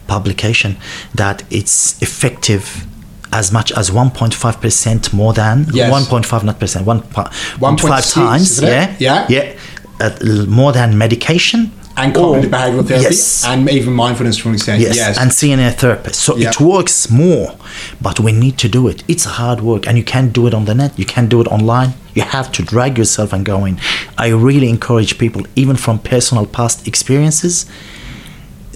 publication 0.08 0.78
that 1.16 1.44
it's 1.50 2.00
effective 2.02 2.86
as 3.32 3.52
much 3.52 3.72
as 3.72 3.90
1.5 3.90 4.62
percent 4.62 5.12
more 5.14 5.34
than 5.34 5.66
Yes. 5.74 5.92
1.5 5.92 6.44
not 6.44 6.60
percent 6.60 6.86
1.5 6.86 8.14
times. 8.14 8.62
Yeah, 8.62 8.96
Yeah. 9.00 9.26
yeah. 9.30 9.54
Uh, 10.00 10.46
more 10.48 10.72
than 10.74 10.98
medication 10.98 11.72
And 11.98 12.16
or- 12.18 12.22
cognitive 12.34 12.52
behavioral 12.52 12.86
therapy, 12.88 13.06
Yes. 13.16 13.46
and 13.46 13.70
even 13.70 13.94
mindfulness 13.94 14.38
to 14.38 14.50
an 14.50 14.56
extent. 14.56 14.82
Yes, 14.82 14.96
Yes, 14.98 15.18
and 15.18 15.32
seeing 15.32 15.60
a 15.60 15.72
therapist. 15.72 16.20
So 16.20 16.36
Yeah. 16.36 16.50
it 16.50 16.60
works 16.60 17.10
more, 17.10 17.56
but 18.02 18.20
we 18.20 18.32
need 18.34 18.58
to 18.58 18.68
do 18.68 18.88
it. 18.90 19.04
It's 19.08 19.24
hard 19.24 19.62
work, 19.62 19.88
and 19.88 19.98
you 19.98 20.04
can't 20.04 20.34
do 20.34 20.46
it 20.48 20.54
on 20.54 20.66
the 20.66 20.76
net. 20.76 20.92
You 20.98 21.06
can't 21.06 21.30
do 21.30 21.40
it 21.42 21.48
online. 21.48 21.94
You 22.14 22.24
have 22.24 22.52
to 22.54 22.62
drag 22.64 22.98
yourself 22.98 23.32
and 23.34 23.46
go 23.46 23.66
in. 23.66 23.78
I 24.18 24.28
really 24.28 24.70
encourage 24.70 25.18
people, 25.18 25.44
even 25.56 25.76
from 25.78 26.00
personal 26.00 26.46
past 26.46 26.86
experiences. 26.88 27.66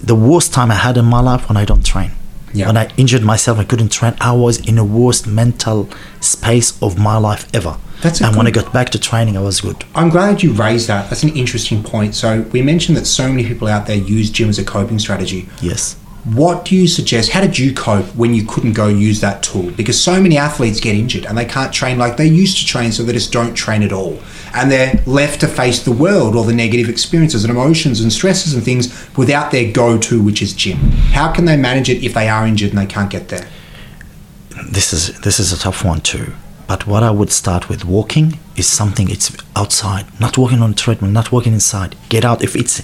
The 0.02 0.14
worst 0.14 0.52
time 0.54 0.70
I 0.70 0.76
had 0.86 0.96
in 0.96 1.04
my 1.04 1.20
life 1.20 1.48
when 1.48 1.56
I 1.58 1.64
don't 1.66 1.84
train. 1.84 2.12
Yeah. 2.52 2.66
When 2.66 2.76
I 2.76 2.88
injured 2.96 3.22
myself, 3.22 3.58
I 3.58 3.64
couldn't 3.64 3.90
train. 3.90 4.14
I 4.20 4.32
was 4.32 4.58
in 4.66 4.76
the 4.76 4.84
worst 4.84 5.26
mental 5.26 5.88
space 6.20 6.80
of 6.82 6.98
my 6.98 7.16
life 7.16 7.48
ever. 7.54 7.76
That's 8.02 8.20
and 8.22 8.34
when 8.34 8.46
I 8.46 8.50
got 8.50 8.72
back 8.72 8.88
to 8.90 8.98
training, 8.98 9.36
I 9.36 9.40
was 9.40 9.60
good. 9.60 9.84
I'm 9.94 10.08
glad 10.08 10.42
you 10.42 10.52
raised 10.52 10.88
that. 10.88 11.10
That's 11.10 11.22
an 11.22 11.36
interesting 11.36 11.82
point. 11.82 12.14
So 12.14 12.42
we 12.52 12.62
mentioned 12.62 12.96
that 12.96 13.06
so 13.06 13.28
many 13.28 13.44
people 13.46 13.68
out 13.68 13.86
there 13.86 13.96
use 13.96 14.30
gym 14.30 14.48
as 14.48 14.58
a 14.58 14.64
coping 14.64 14.98
strategy. 14.98 15.48
Yes. 15.60 15.96
What 16.34 16.64
do 16.64 16.76
you 16.76 16.86
suggest? 16.86 17.30
How 17.30 17.40
did 17.40 17.58
you 17.58 17.72
cope 17.74 18.06
when 18.14 18.34
you 18.34 18.44
couldn't 18.46 18.74
go 18.74 18.88
use 18.88 19.20
that 19.20 19.42
tool? 19.42 19.70
Because 19.70 20.02
so 20.02 20.20
many 20.20 20.36
athletes 20.36 20.80
get 20.80 20.94
injured 20.94 21.26
and 21.26 21.36
they 21.36 21.44
can't 21.44 21.72
train 21.72 21.98
like 21.98 22.16
they 22.16 22.26
used 22.26 22.58
to 22.58 22.66
train, 22.66 22.92
so 22.92 23.02
they 23.02 23.12
just 23.12 23.32
don't 23.32 23.54
train 23.54 23.82
at 23.82 23.92
all. 23.92 24.20
And 24.54 24.70
they're 24.70 25.02
left 25.06 25.40
to 25.40 25.48
face 25.48 25.82
the 25.82 25.92
world 25.92 26.36
or 26.36 26.44
the 26.44 26.52
negative 26.52 26.88
experiences 26.88 27.44
and 27.44 27.50
emotions 27.50 28.00
and 28.00 28.12
stresses 28.12 28.54
and 28.54 28.62
things 28.62 29.08
without 29.16 29.50
their 29.50 29.72
go 29.72 29.98
to, 29.98 30.22
which 30.22 30.42
is 30.42 30.52
gym. 30.52 30.78
How 31.12 31.32
can 31.32 31.46
they 31.46 31.56
manage 31.56 31.88
it 31.88 32.04
if 32.04 32.14
they 32.14 32.28
are 32.28 32.46
injured 32.46 32.70
and 32.70 32.78
they 32.78 32.86
can't 32.86 33.10
get 33.10 33.28
there? 33.28 33.48
this 34.68 34.92
is 34.92 35.18
this 35.20 35.40
is 35.40 35.52
a 35.52 35.58
tough 35.58 35.84
one 35.84 36.00
too. 36.00 36.32
But 36.66 36.86
what 36.86 37.02
I 37.02 37.10
would 37.10 37.32
start 37.32 37.68
with 37.68 37.84
walking 37.84 38.38
is 38.56 38.66
something 38.66 39.10
it's 39.10 39.36
outside, 39.56 40.06
not 40.20 40.38
walking 40.38 40.62
on 40.62 40.70
a 40.70 40.74
treadmill, 40.74 41.10
not 41.10 41.32
walking 41.32 41.52
inside. 41.52 41.96
Get 42.08 42.24
out. 42.24 42.44
If 42.44 42.54
it's 42.54 42.80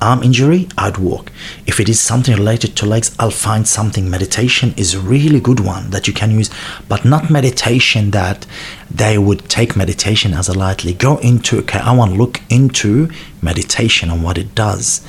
arm 0.00 0.22
injury, 0.22 0.68
I'd 0.76 0.98
walk. 0.98 1.32
If 1.66 1.80
it 1.80 1.88
is 1.88 2.00
something 2.00 2.34
related 2.34 2.76
to 2.76 2.86
legs, 2.86 3.14
I'll 3.18 3.30
find 3.30 3.66
something. 3.66 4.10
Meditation 4.10 4.74
is 4.76 4.94
a 4.94 5.00
really 5.00 5.40
good 5.40 5.60
one 5.60 5.90
that 5.90 6.06
you 6.06 6.12
can 6.12 6.30
use, 6.30 6.50
but 6.88 7.04
not 7.04 7.30
meditation 7.30 8.10
that 8.10 8.46
they 8.90 9.18
would 9.18 9.48
take 9.48 9.76
meditation 9.76 10.34
as 10.34 10.48
a 10.48 10.58
lightly. 10.58 10.92
Go 10.92 11.18
into 11.18 11.58
okay, 11.58 11.78
I 11.78 11.94
want 11.94 12.12
to 12.12 12.18
look 12.18 12.40
into 12.50 13.10
meditation 13.42 14.10
and 14.10 14.22
what 14.22 14.38
it 14.38 14.54
does, 14.54 15.00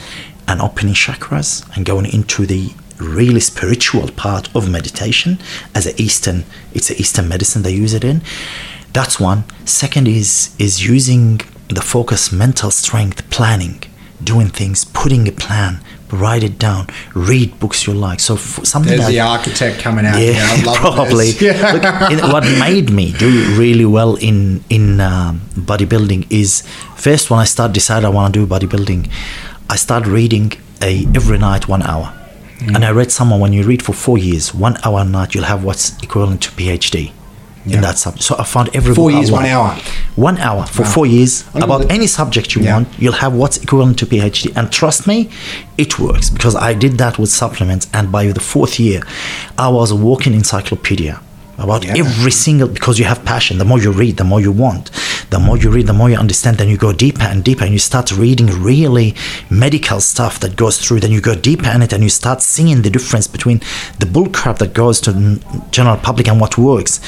and 0.47 0.61
opening 0.61 0.93
chakras 0.93 1.65
and 1.75 1.85
going 1.85 2.05
into 2.05 2.45
the 2.45 2.71
really 2.97 3.39
spiritual 3.39 4.09
part 4.11 4.53
of 4.55 4.69
meditation 4.69 5.37
as 5.73 5.85
a 5.85 6.01
eastern 6.01 6.45
it's 6.73 6.89
a 6.89 6.95
eastern 6.95 7.27
medicine 7.27 7.61
they 7.61 7.73
use 7.73 7.93
it 7.93 8.05
in 8.05 8.21
that's 8.93 9.19
one 9.19 9.43
second 9.65 10.07
is 10.07 10.55
is 10.57 10.85
using 10.85 11.41
the 11.67 11.81
focus 11.81 12.31
mental 12.31 12.71
strength 12.71 13.29
planning 13.29 13.81
doing 14.23 14.47
things 14.47 14.85
putting 14.85 15.27
a 15.27 15.31
plan 15.31 15.79
write 16.11 16.43
it 16.43 16.57
down 16.57 16.87
read 17.13 17.59
books 17.59 17.85
you 17.85 17.93
like 17.93 18.19
so 18.19 18.35
f- 18.35 18.63
something 18.63 18.89
There's 18.91 19.01
that 19.07 19.11
the 19.11 19.19
architect 19.19 19.79
coming 19.81 20.05
out. 20.05 20.17
yeah, 20.19 20.33
here. 20.33 20.45
I 20.47 20.63
love 20.63 20.77
probably. 20.95 21.31
This. 21.31 21.41
Yeah. 21.41 21.71
Look, 21.73 22.11
in- 22.11 22.31
what 22.31 22.43
made 22.59 22.89
me 22.91 23.11
do 23.11 23.29
really 23.57 23.85
well 23.85 24.15
in 24.15 24.63
in 24.69 24.99
um, 25.01 25.41
bodybuilding 25.55 26.27
is 26.29 26.61
first 26.95 27.29
when 27.29 27.39
I 27.39 27.45
start 27.45 27.73
decide 27.73 28.05
I 28.05 28.09
want 28.09 28.33
to 28.33 28.39
do 28.39 28.47
bodybuilding, 28.47 29.09
I 29.69 29.75
start 29.75 30.05
reading 30.07 30.53
a 30.81 31.05
every 31.15 31.37
night 31.39 31.67
one 31.67 31.81
hour, 31.83 32.13
Mm. 32.59 32.75
and 32.75 32.85
I 32.85 32.91
read 32.91 33.11
someone 33.11 33.39
when 33.41 33.51
you 33.51 33.63
read 33.63 33.81
for 33.83 33.91
four 33.93 34.17
years, 34.17 34.53
one 34.53 34.77
hour 34.85 35.01
a 35.01 35.03
night, 35.03 35.35
you'll 35.35 35.43
have 35.53 35.63
what's 35.65 35.97
equivalent 36.01 36.41
to 36.43 36.51
PhD. 36.51 37.11
Yeah. 37.67 37.75
In 37.77 37.81
that 37.81 37.97
subject, 37.97 38.23
so 38.23 38.35
I 38.37 38.43
found 38.43 38.69
every 38.75 38.93
Four 38.93 39.09
years, 39.11 39.31
one 39.31 39.45
hour. 39.45 39.75
one 40.15 40.37
hour 40.37 40.63
for 40.67 40.83
Wow. 40.83 40.89
four 40.95 41.05
years 41.07 41.43
about 41.55 41.81
any 41.91 42.07
subject 42.07 42.53
you 42.55 42.61
Yeah. 42.61 42.73
want 42.75 42.87
you'll 42.99 43.19
have 43.25 43.33
what's 43.33 43.57
equivalent 43.57 43.97
to 43.99 44.05
phd 44.05 44.51
and 44.55 44.71
trust 44.71 45.07
me 45.07 45.17
it 45.77 45.97
works 45.99 46.29
because 46.29 46.55
i 46.55 46.73
did 46.73 46.93
that 46.99 47.17
with 47.19 47.29
supplements 47.43 47.87
and 47.97 48.11
by 48.11 48.23
the 48.31 48.39
fourth 48.39 48.79
year 48.79 49.01
i 49.57 49.67
was 49.67 49.89
a 49.91 49.95
walking 49.95 50.33
encyclopedia 50.33 51.19
about 51.57 51.83
Yeah. 51.85 51.97
every 51.97 52.31
single 52.31 52.67
because 52.67 52.99
you 52.99 53.05
have 53.05 53.23
passion 53.23 53.57
the 53.57 53.65
more 53.65 53.79
you 53.79 53.91
read 53.91 54.17
the 54.17 54.23
more 54.23 54.41
you 54.41 54.51
want 54.51 54.91
the 55.29 55.39
more 55.39 55.57
you 55.57 55.69
read 55.69 55.87
the 55.87 55.93
more 55.93 56.09
you 56.09 56.17
understand 56.17 56.57
then 56.57 56.67
you 56.67 56.77
go 56.77 56.91
deeper 56.93 57.23
and 57.23 57.43
deeper 57.43 57.63
and 57.63 57.73
you 57.73 57.79
start 57.79 58.11
reading 58.11 58.47
really 58.61 59.15
medical 59.49 59.99
stuff 60.01 60.39
that 60.39 60.55
goes 60.55 60.77
through 60.77 60.99
then 60.99 61.11
you 61.11 61.21
go 61.21 61.35
deeper 61.35 61.69
in 61.69 61.81
it 61.81 61.93
and 61.93 62.03
you 62.03 62.09
start 62.09 62.41
seeing 62.41 62.81
the 62.81 62.89
difference 62.89 63.27
between 63.27 63.59
the 63.99 64.05
bullcrap 64.05 64.57
that 64.57 64.73
goes 64.73 64.99
to 65.01 65.39
general 65.71 65.97
public 65.97 66.27
and 66.27 66.39
what 66.41 66.57
works 66.57 66.99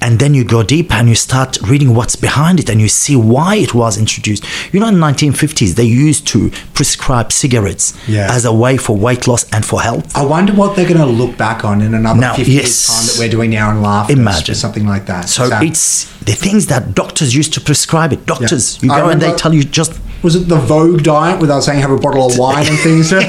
and 0.00 0.18
then 0.20 0.32
you 0.34 0.44
go 0.44 0.62
deeper 0.62 0.94
and 0.94 1.08
you 1.08 1.14
start 1.14 1.58
reading 1.62 1.94
what's 1.94 2.14
behind 2.16 2.60
it 2.60 2.70
and 2.70 2.80
you 2.80 2.88
see 2.88 3.16
why 3.16 3.56
it 3.56 3.74
was 3.74 3.98
introduced 3.98 4.44
you 4.72 4.78
know 4.80 4.86
in 4.88 4.94
the 5.00 5.06
1950s 5.06 5.74
they 5.74 5.84
used 5.84 6.26
to 6.26 6.50
prescribe 6.74 7.32
cigarettes 7.32 7.94
Yeah. 8.06 8.28
as 8.32 8.44
a 8.44 8.52
way 8.52 8.76
for 8.76 8.96
weight 8.96 9.26
loss 9.26 9.44
and 9.52 9.64
for 9.64 9.80
health 9.80 10.16
I 10.16 10.24
wonder 10.24 10.52
what 10.52 10.76
they're 10.76 10.86
going 10.88 10.98
to 11.00 11.06
look 11.06 11.36
back 11.36 11.64
on 11.64 11.80
in 11.82 11.94
another 11.94 12.20
Now, 12.20 12.34
50 12.34 12.52
yes. 12.52 12.62
years' 12.64 12.86
time 12.86 13.06
that 13.06 13.16
we're 13.18 13.30
doing 13.36 13.50
now 13.50 13.70
and 13.70 13.82
laugh 13.82 13.87
Imagine. 14.10 14.54
something 14.54 14.86
like 14.86 15.04
that. 15.06 15.28
so 15.28 15.42
it's 15.68 15.86
the 16.30 16.36
things 16.44 16.66
that 16.72 16.94
doctors 16.94 17.34
used 17.40 17.52
to 17.54 17.60
prescribe 17.60 18.12
it 18.12 18.20
doctors 18.26 18.64
you 18.82 18.90
I 18.92 19.00
go 19.00 19.08
and 19.08 19.20
they 19.20 19.32
tell 19.34 19.54
you 19.58 19.64
just 19.64 19.92
Was 20.22 20.34
it 20.34 20.48
the 20.48 20.56
Vogue 20.72 21.02
diet 21.04 21.40
without 21.40 21.60
saying 21.66 21.80
have 21.86 21.92
a 21.92 22.02
bottle 22.06 22.24
of 22.28 22.36
wine 22.38 22.66
and 22.66 22.78
things? 22.86 23.10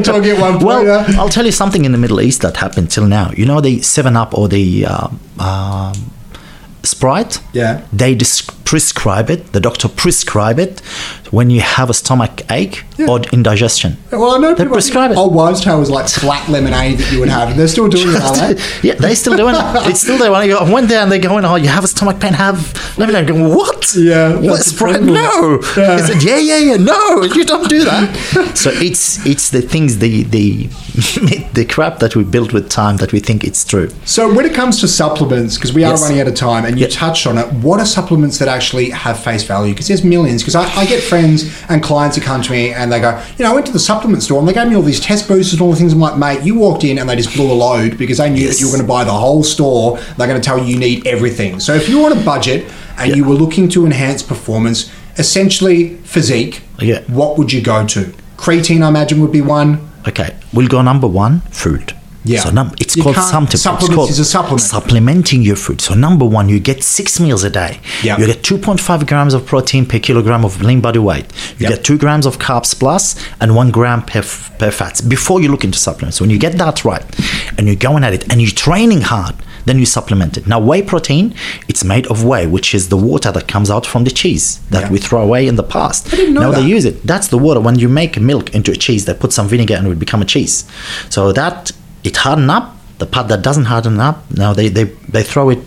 Talking 0.10 0.30
at 0.36 0.40
one 0.40 0.54
point. 0.54 0.64
Well, 0.64 0.84
yeah. 0.84 1.20
I'll 1.20 1.30
tell 1.36 1.46
you 1.46 1.52
something 1.62 1.84
in 1.86 1.92
the 1.92 1.98
Middle 2.04 2.20
East 2.20 2.42
that 2.42 2.56
happened 2.64 2.90
till 2.90 3.06
now. 3.18 3.26
You 3.38 3.46
know 3.50 3.60
the 3.68 3.74
Seven 3.94 4.14
Up 4.22 4.30
or 4.38 4.46
the 4.48 4.66
uh, 4.86 5.08
um, 5.48 5.94
Sprite. 6.82 7.40
Yeah. 7.52 7.80
They 7.92 8.14
dis- 8.14 8.46
prescribe 8.68 9.30
it. 9.30 9.52
The 9.54 9.60
doctor 9.60 9.88
prescribe 9.88 10.58
it 10.58 10.80
when 11.30 11.48
you 11.48 11.60
have 11.62 11.88
a 11.88 11.94
stomach 11.94 12.42
ache 12.50 12.84
or 13.08 13.20
indigestion. 13.32 13.96
well, 14.12 14.32
I 14.34 14.38
know 14.38 14.54
they 14.54 14.64
people, 14.64 14.74
prescribe 14.74 15.10
it. 15.12 15.16
Old 15.16 15.34
wives' 15.34 15.62
tale 15.62 15.78
was 15.80 15.88
like 15.90 16.06
flat 16.08 16.46
lemonade 16.50 16.98
that 16.98 17.10
you 17.12 17.18
would 17.20 17.30
have. 17.30 17.48
and 17.50 17.58
They're 17.58 17.68
still 17.76 17.88
doing 17.88 18.08
it, 18.14 18.22
are 18.22 18.36
they? 18.36 18.60
yeah, 18.88 18.94
they 18.94 19.14
still 19.14 19.36
doing 19.36 19.54
it. 19.54 19.64
It's 19.90 20.02
still 20.02 20.18
there. 20.18 20.30
I 20.32 20.70
went 20.70 20.88
there 20.90 21.00
and 21.02 21.10
they're 21.10 21.26
going, 21.30 21.44
"Oh, 21.46 21.54
you 21.64 21.68
have 21.68 21.84
a 21.84 21.88
stomach 21.94 22.20
pain? 22.20 22.34
Have 22.34 22.58
lemonade." 22.98 23.28
me 23.30 23.38
know." 23.38 23.46
I 23.46 23.48
go, 23.48 23.56
what? 23.56 23.94
Yeah, 23.94 24.36
what 24.50 24.60
Sprite? 24.70 25.02
No. 25.02 25.60
Yeah. 25.76 25.94
I 25.98 26.00
said, 26.08 26.22
"Yeah, 26.22 26.36
yeah, 26.50 26.58
yeah. 26.68 26.76
No, 26.94 27.22
you 27.36 27.44
don't 27.52 27.68
do 27.76 27.80
that." 27.90 28.04
so 28.62 28.68
it's 28.88 29.24
it's 29.32 29.46
the 29.56 29.62
things 29.62 29.90
the 30.04 30.24
the 30.36 30.44
the 31.58 31.64
crap 31.74 31.94
that 32.00 32.12
we 32.16 32.22
built 32.24 32.52
with 32.52 32.68
time 32.68 32.96
that 32.98 33.12
we 33.12 33.20
think 33.20 33.44
it's 33.44 33.64
true. 33.64 33.88
So 34.04 34.20
when 34.36 34.44
it 34.44 34.54
comes 34.60 34.74
to 34.82 34.86
supplements, 34.88 35.52
because 35.56 35.72
we 35.72 35.84
are 35.84 35.92
Yes. 35.92 36.02
running 36.02 36.20
out 36.22 36.28
of 36.28 36.34
time, 36.34 36.62
and 36.66 36.74
you 36.78 36.86
Yeah. 36.86 37.04
touched 37.04 37.24
on 37.30 37.38
it, 37.38 37.46
what 37.66 37.78
are 37.80 37.86
supplements 37.98 38.36
that 38.38 38.48
actually 38.58 38.90
have 38.90 39.22
face 39.22 39.44
value? 39.44 39.72
Because 39.72 39.88
there's 39.88 40.02
millions. 40.04 40.42
Because 40.42 40.56
I, 40.56 40.64
I 40.82 40.84
get 40.86 41.00
friends 41.02 41.38
and 41.68 41.82
clients 41.82 42.16
who 42.16 42.22
come 42.22 42.42
to 42.42 42.50
me 42.50 42.72
and 42.72 42.90
they 42.92 43.00
go, 43.00 43.10
you 43.38 43.44
know, 43.44 43.52
I 43.52 43.54
went 43.54 43.66
to 43.66 43.72
the 43.72 43.78
supplement 43.78 44.22
store 44.24 44.38
and 44.40 44.48
they 44.48 44.52
gave 44.52 44.68
me 44.68 44.74
all 44.76 44.82
these 44.82 45.00
test 45.00 45.28
boosters 45.28 45.52
and 45.54 45.62
all 45.62 45.70
the 45.70 45.76
things. 45.76 45.92
I'm 45.92 46.00
like, 46.00 46.18
mate, 46.18 46.42
you 46.44 46.54
walked 46.56 46.82
in 46.84 46.98
and 46.98 47.08
they 47.08 47.16
just 47.16 47.32
blew 47.34 47.50
a 47.50 47.54
load 47.54 47.96
because 47.96 48.18
they 48.18 48.28
knew 48.30 48.46
that 48.48 48.58
you 48.60 48.66
were 48.66 48.72
going 48.76 48.82
to 48.86 48.88
buy 48.88 49.04
the 49.04 49.12
whole 49.12 49.42
store. 49.44 49.98
They're 50.16 50.26
going 50.26 50.40
to 50.40 50.44
tell 50.44 50.58
you 50.58 50.64
you 50.64 50.78
need 50.78 51.06
everything. 51.06 51.60
So 51.60 51.74
if 51.74 51.88
you're 51.88 52.04
on 52.10 52.16
a 52.18 52.24
budget 52.24 52.60
and 52.98 53.10
Yeah. 53.10 53.16
you 53.16 53.24
were 53.24 53.34
looking 53.44 53.68
to 53.70 53.86
enhance 53.86 54.22
performance, 54.22 54.90
essentially 55.18 55.94
physique, 56.14 56.62
Yeah. 56.80 57.00
what 57.06 57.38
would 57.38 57.52
you 57.52 57.60
go 57.62 57.86
to? 57.94 58.12
Creatine, 58.36 58.82
I 58.84 58.88
imagine, 58.88 59.20
would 59.20 59.32
be 59.32 59.40
one. 59.40 59.70
Okay, 60.06 60.34
we'll 60.52 60.68
go 60.68 60.80
number 60.82 61.06
one, 61.06 61.40
food. 61.50 61.92
Yeah. 62.28 62.40
So 62.44 62.50
num- 62.50 62.74
it's 62.80 62.96
You 62.96 63.02
called 63.02 63.16
something. 63.16 63.54
it's 63.54 63.64
called 63.94 64.10
is 64.10 64.18
a 64.18 64.24
supplement. 64.24 64.60
Supplementing 64.62 65.42
your 65.42 65.56
food. 65.56 65.80
So 65.80 65.94
number 65.94 66.24
one, 66.24 66.48
you 66.48 66.60
get 66.60 66.82
six 66.84 67.18
meals 67.20 67.42
a 67.44 67.50
day. 67.50 67.80
Yeah. 68.02 68.18
You 68.18 68.26
get 68.26 68.42
2.5 68.42 69.06
grams 69.06 69.34
of 69.34 69.46
protein 69.46 69.86
per 69.86 69.98
kilogram 69.98 70.44
of 70.44 70.62
lean 70.62 70.80
body 70.80 70.98
weight. 70.98 71.26
You 71.58 71.68
get 71.68 71.84
two 71.84 71.98
grams 71.98 72.26
of 72.26 72.38
carbs 72.38 72.78
plus 72.78 73.16
and 73.40 73.54
one 73.56 73.70
gram 73.70 74.02
per, 74.02 74.20
f- 74.20 74.50
per 74.58 74.70
fats 74.70 75.00
before 75.00 75.40
you 75.42 75.48
look 75.50 75.64
into 75.64 75.78
supplements. 75.78 76.20
When 76.20 76.30
you 76.30 76.38
get 76.38 76.54
that 76.58 76.84
right 76.84 77.04
and 77.56 77.66
you're 77.66 77.76
going 77.76 78.04
at 78.04 78.12
it 78.12 78.30
and 78.30 78.40
you're 78.42 78.50
training 78.50 79.02
hard, 79.02 79.34
then 79.64 79.78
you 79.78 79.84
supplement 79.86 80.38
it. 80.38 80.46
Now, 80.46 80.58
whey 80.60 80.80
protein, 80.82 81.34
it's 81.68 81.84
made 81.84 82.06
of 82.06 82.24
whey, 82.24 82.46
which 82.46 82.74
is 82.74 82.88
the 82.88 82.96
water 82.96 83.30
that 83.32 83.48
comes 83.48 83.70
out 83.70 83.84
from 83.84 84.04
the 84.04 84.10
cheese 84.10 84.60
that 84.70 84.84
Yeah. 84.84 84.90
we 84.92 84.98
throw 84.98 85.22
away 85.22 85.46
in 85.46 85.56
the 85.56 85.62
past. 85.62 86.06
I 86.12 86.16
didn't 86.16 86.34
know 86.34 86.40
now 86.40 86.50
that. 86.52 86.60
they 86.62 86.66
use 86.66 86.86
it. 86.86 87.06
That's 87.06 87.28
the 87.28 87.36
water. 87.36 87.60
When 87.60 87.78
you 87.78 87.88
make 87.88 88.18
milk 88.18 88.54
into 88.54 88.70
a 88.72 88.76
cheese, 88.76 89.04
they 89.04 89.12
put 89.12 89.32
some 89.32 89.46
vinegar 89.46 89.74
and 89.74 89.84
it 89.86 89.88
would 89.90 89.98
become 89.98 90.22
a 90.22 90.24
cheese. 90.24 90.64
So 91.10 91.32
that 91.32 91.72
it 92.04 92.16
harden 92.16 92.50
up 92.50 92.77
the 92.98 93.06
part 93.06 93.28
that 93.28 93.42
doesn't 93.42 93.66
harden 93.66 94.00
up, 94.00 94.28
now 94.36 94.52
they, 94.52 94.68
they, 94.68 94.84
they 94.84 95.22
throw 95.22 95.50
it 95.50 95.58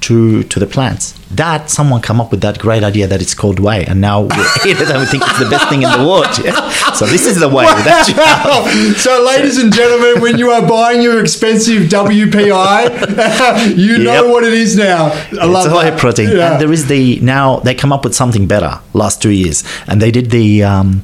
to 0.00 0.42
to 0.44 0.58
the 0.58 0.66
plants. 0.66 1.12
That 1.32 1.68
someone 1.68 2.00
come 2.00 2.18
up 2.20 2.30
with 2.30 2.40
that 2.40 2.58
great 2.58 2.82
idea 2.82 3.06
that 3.06 3.20
it's 3.20 3.34
called 3.34 3.60
whey, 3.60 3.84
and 3.84 4.00
now 4.00 4.22
we 4.22 4.28
eat 4.64 4.80
it 4.80 4.88
and 4.88 4.98
we 4.98 5.06
think 5.06 5.22
it's 5.26 5.38
the 5.38 5.50
best 5.50 5.68
thing 5.68 5.82
in 5.82 5.90
the 5.90 5.98
world. 5.98 6.26
Yeah? 6.42 6.70
So 6.94 7.04
this 7.04 7.26
is 7.26 7.38
the 7.38 7.48
way 7.48 7.64
that 7.64 8.06
so, 8.96 9.22
ladies 9.22 9.58
and 9.58 9.72
gentlemen, 9.72 10.22
when 10.22 10.38
you 10.38 10.50
are 10.50 10.66
buying 10.66 11.02
your 11.02 11.20
expensive 11.20 11.82
WPI, 11.90 13.76
you 13.76 13.98
know 13.98 14.28
what 14.28 14.44
it 14.44 14.54
is 14.54 14.76
now. 14.76 15.12
I 15.38 15.44
love 15.44 15.66
it's 15.66 15.74
high 15.74 15.90
that. 15.90 16.00
protein. 16.00 16.30
Yeah. 16.30 16.52
And 16.52 16.60
there 16.60 16.72
is 16.72 16.86
the 16.88 17.20
now 17.20 17.60
they 17.60 17.74
come 17.74 17.92
up 17.92 18.04
with 18.04 18.14
something 18.14 18.46
better 18.46 18.80
last 18.94 19.20
two 19.20 19.30
years, 19.30 19.62
and 19.86 20.00
they 20.00 20.10
did 20.10 20.30
the 20.30 20.64
um, 20.64 21.02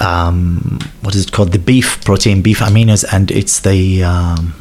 um, 0.00 0.78
what 1.02 1.14
is 1.14 1.24
it 1.24 1.32
called? 1.32 1.52
The 1.52 1.58
beef 1.58 2.02
protein, 2.04 2.40
beef 2.40 2.60
aminos, 2.60 3.04
and 3.12 3.30
it's 3.30 3.60
the 3.60 4.02
um, 4.04 4.54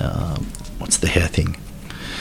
uh, 0.00 0.36
what's 0.78 0.96
the 0.98 1.08
hair 1.08 1.28
thing? 1.28 1.56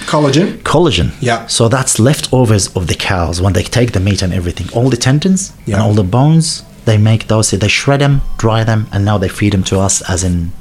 Collagen. 0.05 0.57
Collagen. 0.63 1.11
Yeah. 1.21 1.47
So 1.47 1.67
that's 1.69 1.97
leftovers 1.99 2.67
of 2.75 2.87
the 2.87 2.95
cows 2.95 3.41
when 3.41 3.53
they 3.53 3.63
take 3.63 3.93
the 3.93 3.99
meat 3.99 4.21
and 4.21 4.33
everything, 4.33 4.67
all 4.73 4.89
the 4.89 4.97
tendons 4.97 5.53
Yeah. 5.65 5.75
and 5.75 5.83
all 5.83 5.93
the 5.93 6.03
bones. 6.03 6.63
They 6.85 6.97
make 6.97 7.27
those. 7.27 7.51
They 7.51 7.67
shred 7.69 8.01
them, 8.01 8.21
dry 8.37 8.65
them, 8.65 8.87
and 8.91 9.05
now 9.05 9.17
they 9.17 9.29
feed 9.29 9.53
them 9.53 9.63
to 9.65 9.79
us 9.79 10.01
as 10.09 10.23
in 10.23 10.51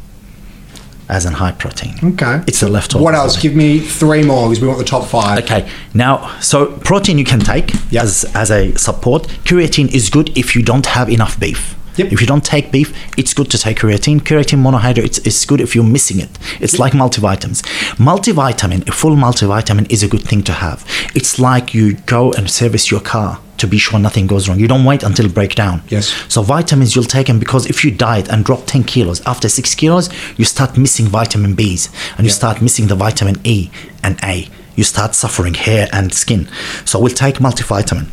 as 1.08 1.26
in 1.26 1.32
high 1.34 1.52
protein. 1.52 1.94
Okay. 2.02 2.40
It's 2.46 2.60
the 2.60 2.68
leftovers. 2.68 3.02
What 3.04 3.14
else? 3.14 3.36
Give 3.36 3.54
me 3.56 3.80
three 3.80 4.22
more 4.22 4.48
because 4.48 4.62
we 4.62 4.68
want 4.68 4.78
the 4.78 4.84
top 4.84 5.04
five. 5.08 5.42
Okay, 5.42 5.68
now 5.92 6.38
so 6.40 6.66
protein 6.84 7.18
you 7.18 7.24
can 7.24 7.40
take 7.40 7.72
Yep. 7.90 8.04
as 8.04 8.24
as 8.34 8.50
a 8.52 8.72
support. 8.76 9.26
Creatine 9.44 9.88
is 9.92 10.08
good 10.10 10.30
if 10.38 10.54
you 10.54 10.62
don't 10.62 10.86
have 10.86 11.10
enough 11.10 11.38
beef. 11.40 11.74
Yep. 11.96 12.12
If 12.12 12.20
you 12.20 12.26
don't 12.26 12.44
take 12.44 12.72
beef, 12.72 12.94
it's 13.18 13.34
good 13.34 13.50
to 13.50 13.58
take 13.58 13.78
creatine. 13.78 14.20
Creatine 14.20 14.62
monohydrate 14.62 15.26
it's, 15.26 15.44
good 15.44 15.60
if 15.60 15.74
you're 15.74 15.84
missing 15.84 16.20
it. 16.20 16.30
It's 16.60 16.78
like 16.78 16.92
multivitamins. 16.92 17.62
Multivitamin, 17.96 18.88
a 18.88 18.92
full 18.92 19.16
multivitamin 19.16 19.90
is 19.90 20.02
a 20.02 20.08
good 20.08 20.22
thing 20.22 20.42
to 20.44 20.52
have. 20.52 20.86
It's 21.14 21.38
like 21.38 21.74
you 21.74 21.94
go 22.06 22.32
and 22.32 22.50
service 22.50 22.90
your 22.90 23.00
car 23.00 23.40
to 23.58 23.66
be 23.66 23.78
sure 23.78 23.98
nothing 23.98 24.26
goes 24.26 24.48
wrong. 24.48 24.58
You 24.58 24.66
don't 24.66 24.84
wait 24.84 25.02
until 25.02 25.28
breakdown. 25.28 25.82
Yes. 25.88 26.08
So 26.28 26.42
vitamins 26.42 26.96
you'll 26.96 27.04
take 27.04 27.26
them 27.26 27.38
because 27.38 27.66
if 27.66 27.84
you 27.84 27.90
diet 27.90 28.28
and 28.28 28.44
drop 28.44 28.66
10 28.66 28.84
kilos, 28.84 29.20
after 29.26 29.48
6 29.48 29.74
kilos, 29.74 30.08
you 30.36 30.44
start 30.44 30.76
missing 30.76 31.06
vitamin 31.06 31.54
Bs 31.54 31.88
and 32.16 32.24
you 32.24 32.30
start 32.30 32.62
missing 32.62 32.86
the 32.86 32.96
vitamin 32.96 33.36
E 33.44 33.70
and 34.02 34.18
A. 34.24 34.48
You 34.74 34.84
start 34.84 35.14
suffering 35.14 35.54
hair 35.54 35.88
and 35.92 36.12
skin. 36.14 36.48
So 36.84 36.98
we'll 36.98 37.14
take 37.14 37.36
multivitamin 37.36 38.08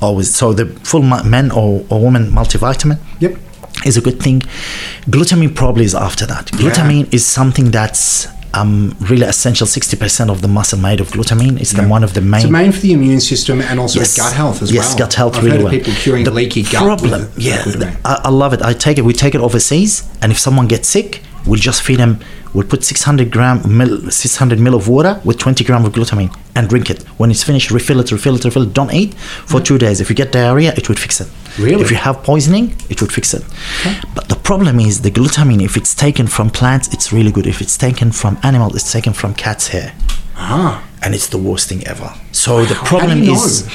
always. 0.00 0.34
So 0.34 0.52
the 0.52 0.66
full 0.80 1.02
men 1.02 1.50
or, 1.50 1.84
or 1.90 2.00
women 2.02 2.30
multivitamin 2.30 2.98
Yep. 3.20 3.36
is 3.86 3.96
a 3.96 4.00
good 4.00 4.20
thing. 4.22 4.40
Glutamine 5.06 5.54
probably 5.54 5.84
is 5.84 5.94
after 5.94 6.26
that. 6.26 6.46
Glutamine 6.46 7.12
is 7.12 7.24
something 7.26 7.70
that's 7.70 8.26
um, 8.54 8.96
really 9.10 9.26
essential. 9.26 9.66
60% 9.66 10.30
of 10.30 10.40
the 10.40 10.48
muscle 10.48 10.78
made 10.78 11.00
of 11.00 11.08
glutamine. 11.10 11.60
It's 11.60 11.72
the 11.72 11.82
one 11.86 12.04
of 12.04 12.14
the 12.14 12.20
main 12.20 12.42
It's 12.42 12.50
main 12.50 12.72
for 12.72 12.80
the 12.80 12.92
immune 12.92 13.20
system 13.20 13.60
and 13.60 13.80
also 13.80 14.00
gut 14.00 14.32
health 14.32 14.62
as 14.62 14.70
yes, 14.72 14.90
well. 14.90 14.98
gut 14.98 15.14
health 15.14 15.36
I've 15.36 15.44
really 15.44 15.56
heard 15.56 15.64
well. 15.64 15.72
people 15.72 15.92
curing 15.94 16.24
the 16.24 16.30
leaky 16.30 16.62
gut. 16.62 16.82
Problem, 16.82 17.22
with 17.22 17.38
yeah. 17.38 17.96
I, 18.04 18.22
I 18.24 18.28
love 18.30 18.52
it. 18.52 18.62
I 18.62 18.72
take 18.72 18.98
it. 18.98 19.02
We 19.02 19.12
take 19.12 19.34
it 19.34 19.40
overseas, 19.40 20.08
and 20.22 20.30
if 20.30 20.38
someone 20.38 20.68
gets 20.68 20.88
sick, 20.88 21.22
we'll 21.46 21.60
just 21.60 21.82
feed 21.82 21.98
them. 21.98 22.18
We'll 22.54 22.66
put 22.66 22.84
600 22.84 23.32
gram, 23.32 23.62
mil, 23.76 24.10
600 24.10 24.60
mil 24.60 24.74
of 24.76 24.86
water 24.88 25.20
with 25.24 25.38
20 25.38 25.64
gram 25.64 25.84
of 25.84 25.92
glutamine 25.92 26.32
and 26.54 26.68
drink 26.68 26.88
it. 26.88 27.02
When 27.18 27.30
it's 27.32 27.42
finished, 27.42 27.72
refill 27.72 27.98
it, 27.98 28.12
refill 28.12 28.36
it, 28.36 28.44
refill 28.44 28.62
it. 28.62 28.72
Don't 28.72 28.92
eat 28.92 29.14
for 29.14 29.60
two 29.60 29.76
days. 29.76 30.00
If 30.00 30.08
you 30.08 30.14
get 30.14 30.30
diarrhea, 30.30 30.72
it 30.76 30.88
would 30.88 30.98
fix 31.00 31.20
it. 31.20 31.28
Really? 31.58 31.82
If 31.82 31.90
you 31.90 31.96
have 31.96 32.22
poisoning, 32.22 32.76
it 32.88 33.00
would 33.00 33.12
fix 33.12 33.34
it. 33.34 33.42
okay. 33.80 33.98
But 34.14 34.28
the 34.28 34.36
problem 34.36 34.78
is 34.78 35.02
the 35.02 35.10
glutamine. 35.10 35.62
If 35.64 35.76
it's 35.76 35.94
taken 35.96 36.28
from 36.28 36.48
plants, 36.50 36.92
it's 36.94 37.12
really 37.12 37.32
good. 37.32 37.46
If 37.48 37.60
it's 37.60 37.76
taken 37.76 38.12
from 38.12 38.38
animals, 38.44 38.76
it's 38.76 38.92
taken 38.92 39.12
from 39.12 39.34
cat's 39.34 39.68
hair 39.68 39.92
Ah. 40.36 40.84
and 41.02 41.12
it's 41.14 41.26
the 41.28 41.38
worst 41.38 41.68
thing 41.68 41.84
ever. 41.86 42.12
So 42.30 42.64
the 42.64 42.74
How 42.74 42.82
do 42.82 42.88
problem 42.88 43.22
you 43.24 43.34
is 43.34 43.66
know? 43.66 43.72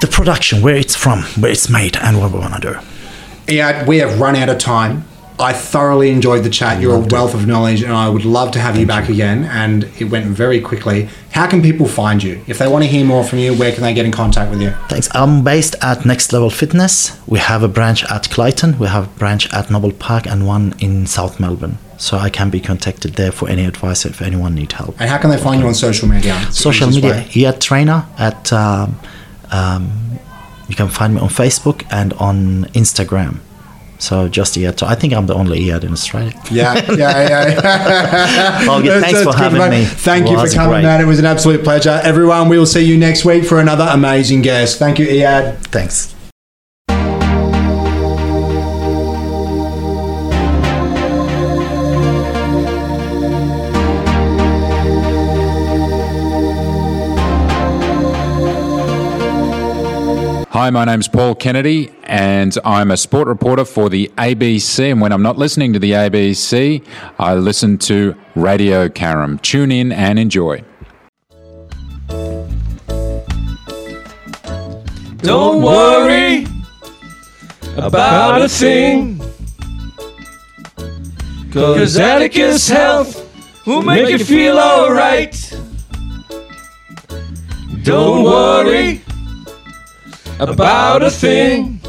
the 0.00 0.06
production, 0.08 0.62
where 0.62 0.74
it's 0.76 0.96
from, 0.96 1.22
where 1.40 1.52
it's 1.52 1.68
made, 1.68 1.96
and 1.96 2.18
what 2.20 2.32
we 2.32 2.38
want 2.40 2.54
to 2.54 2.60
do. 2.72 2.78
Eyad, 3.46 3.86
we 3.86 3.98
have 3.98 4.18
run 4.20 4.34
out 4.36 4.48
of 4.48 4.58
time. 4.58 5.04
I 5.38 5.52
thoroughly 5.52 6.10
enjoyed 6.10 6.44
the 6.44 6.50
chat. 6.50 6.80
You're 6.80 6.94
a 6.94 7.00
wealth 7.00 7.34
of 7.34 7.46
knowledge, 7.46 7.82
and 7.82 7.92
I 7.92 8.08
would 8.08 8.24
love 8.24 8.52
to 8.52 8.60
have 8.60 8.78
you 8.78 8.86
back 8.86 9.08
again. 9.08 9.44
And 9.44 9.84
it 9.98 10.04
went 10.04 10.26
very 10.26 10.60
quickly. 10.60 11.08
How 11.32 11.48
can 11.48 11.60
people 11.60 11.88
find 11.88 12.22
you? 12.22 12.42
If 12.46 12.58
they 12.58 12.68
want 12.68 12.84
to 12.84 12.88
hear 12.88 13.04
more 13.04 13.24
from 13.24 13.40
you, 13.40 13.52
where 13.54 13.72
can 13.72 13.82
they 13.82 13.92
get 13.92 14.06
in 14.06 14.12
contact 14.12 14.50
with 14.50 14.62
you? 14.62 14.70
Thanks. 14.88 15.08
I'm 15.12 15.42
based 15.42 15.74
at 15.82 16.04
Next 16.04 16.32
Level 16.32 16.50
Fitness. 16.50 17.18
We 17.26 17.40
have 17.40 17.64
a 17.64 17.68
branch 17.68 18.04
at 18.04 18.30
Clayton, 18.30 18.78
we 18.78 18.86
have 18.86 19.06
a 19.06 19.18
branch 19.18 19.52
at 19.52 19.70
Noble 19.70 19.92
Park, 19.92 20.26
and 20.26 20.46
one 20.46 20.74
in 20.78 21.06
South 21.06 21.40
Melbourne. 21.40 21.78
So 21.98 22.18
I 22.18 22.30
can 22.30 22.50
be 22.50 22.60
contacted 22.60 23.14
there 23.14 23.32
for 23.32 23.48
any 23.48 23.64
advice 23.64 24.04
if 24.04 24.22
anyone 24.22 24.54
need 24.54 24.72
help. 24.72 25.00
And 25.00 25.10
how 25.10 25.18
can 25.18 25.30
they 25.30 25.38
find 25.38 25.60
you 25.60 25.66
on 25.66 25.74
social 25.74 26.08
media? 26.08 26.38
Social 26.52 26.88
media, 26.88 27.26
yeah, 27.30 27.52
trainer 27.52 28.06
at. 28.18 28.52
Um, 28.52 28.98
um, 29.50 30.18
you 30.68 30.74
can 30.74 30.88
find 30.88 31.14
me 31.14 31.20
on 31.20 31.28
Facebook 31.28 31.84
and 31.90 32.12
on 32.14 32.64
Instagram. 32.72 33.40
So 33.98 34.28
just. 34.28 34.54
So 34.54 34.86
I 34.86 34.94
think 34.94 35.12
I'm 35.14 35.26
the 35.26 35.34
only 35.34 35.60
Eyad 35.60 35.84
in 35.84 35.92
Australia. 35.92 36.32
Yeah, 36.50 36.74
yeah, 36.94 37.28
yeah. 37.28 38.66
Okay, 38.68 38.88
That's- 38.88 39.02
thanks 39.12 39.22
for 39.22 39.34
having 39.36 39.70
me. 39.70 39.84
Thank 39.84 40.28
you 40.28 40.38
for 40.38 40.48
coming, 40.48 40.70
great. 40.70 40.82
man. 40.82 41.00
It 41.00 41.06
was 41.06 41.18
an 41.18 41.24
absolute 41.26 41.62
pleasure. 41.64 42.00
Everyone, 42.04 42.48
we 42.48 42.58
will 42.58 42.66
see 42.66 42.82
you 42.84 42.96
next 42.98 43.24
week 43.24 43.44
for 43.44 43.60
another 43.60 43.86
amazing 43.90 44.42
guest. 44.42 44.78
Thank 44.78 44.98
you, 44.98 45.06
Eyad. 45.06 45.58
Thanks. 45.68 46.14
Hi, 60.54 60.70
my 60.70 60.84
name's 60.84 61.08
Paul 61.08 61.34
Kennedy, 61.34 61.92
and 62.04 62.56
I'm 62.64 62.92
a 62.92 62.96
sport 62.96 63.26
reporter 63.26 63.64
for 63.64 63.88
the 63.88 64.08
ABC. 64.16 64.92
And 64.92 65.00
when 65.00 65.10
I'm 65.10 65.20
not 65.20 65.36
listening 65.36 65.72
to 65.72 65.80
the 65.80 65.90
ABC, 65.90 66.80
I 67.18 67.34
listen 67.34 67.76
to 67.78 68.14
Radio 68.36 68.88
Karam. 68.88 69.40
Tune 69.40 69.72
in 69.72 69.90
and 69.90 70.16
enjoy. 70.16 70.62
Don't 75.22 75.60
worry 75.60 76.46
about 77.76 78.42
a 78.42 78.48
thing. 78.48 79.20
Cause 81.50 81.96
Atticus 81.96 82.68
Health 82.68 83.66
will 83.66 83.82
make 83.82 84.08
you 84.08 84.18
feel 84.24 84.60
alright. 84.60 85.34
Don't 87.82 88.22
worry 88.22 89.03
about 90.38 91.02
a 91.02 91.10
thing. 91.10 91.80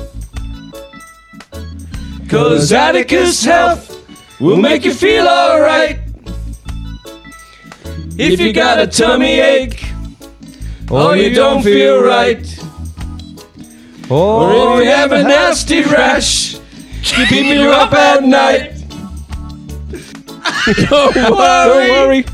Cause 2.29 2.71
Atticus 2.71 3.43
Health 3.43 4.39
will 4.39 4.57
make 4.57 4.83
you 4.83 4.93
feel 4.93 5.27
alright. 5.27 5.99
If 8.17 8.39
you 8.39 8.53
got 8.53 8.79
a 8.79 8.87
tummy 8.87 9.39
ache 9.39 9.85
or 10.89 11.15
you 11.15 11.33
don't 11.33 11.63
feel 11.63 12.01
right. 12.01 12.45
Or 14.09 14.79
if 14.79 14.85
you 14.85 14.91
have 14.91 15.11
a 15.11 15.23
nasty 15.23 15.81
rash, 15.81 16.57
keeping 17.01 17.45
you 17.45 17.69
up 17.71 17.93
at 17.93 18.23
night. 18.23 18.73
Don't 20.89 21.15
worry, 21.15 22.25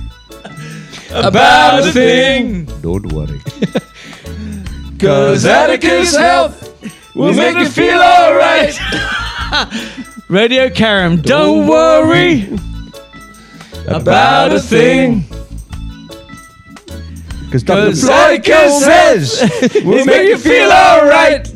about 1.12 1.88
a 1.88 1.92
thing. 1.92 2.66
Don't 2.82 3.12
worry. 3.12 3.42
Cause 5.02 5.46
Atticus 5.46 6.16
Health 6.16 7.16
will 7.16 7.34
make 7.34 7.58
you 7.58 7.68
feel 7.68 8.00
alright. 8.00 8.80
Radio 10.30 10.70
Karam, 10.70 11.20
don't 11.20 11.66
worry 11.66 12.48
about 13.88 14.52
a 14.52 14.60
thing. 14.60 15.22
Because 17.46 17.64
Cause 17.64 18.08
Atticus 18.08 18.86
says 18.86 19.84
will 19.84 20.06
make 20.06 20.30
you 20.30 20.38
feel 20.38 20.70
alright. 20.72 21.52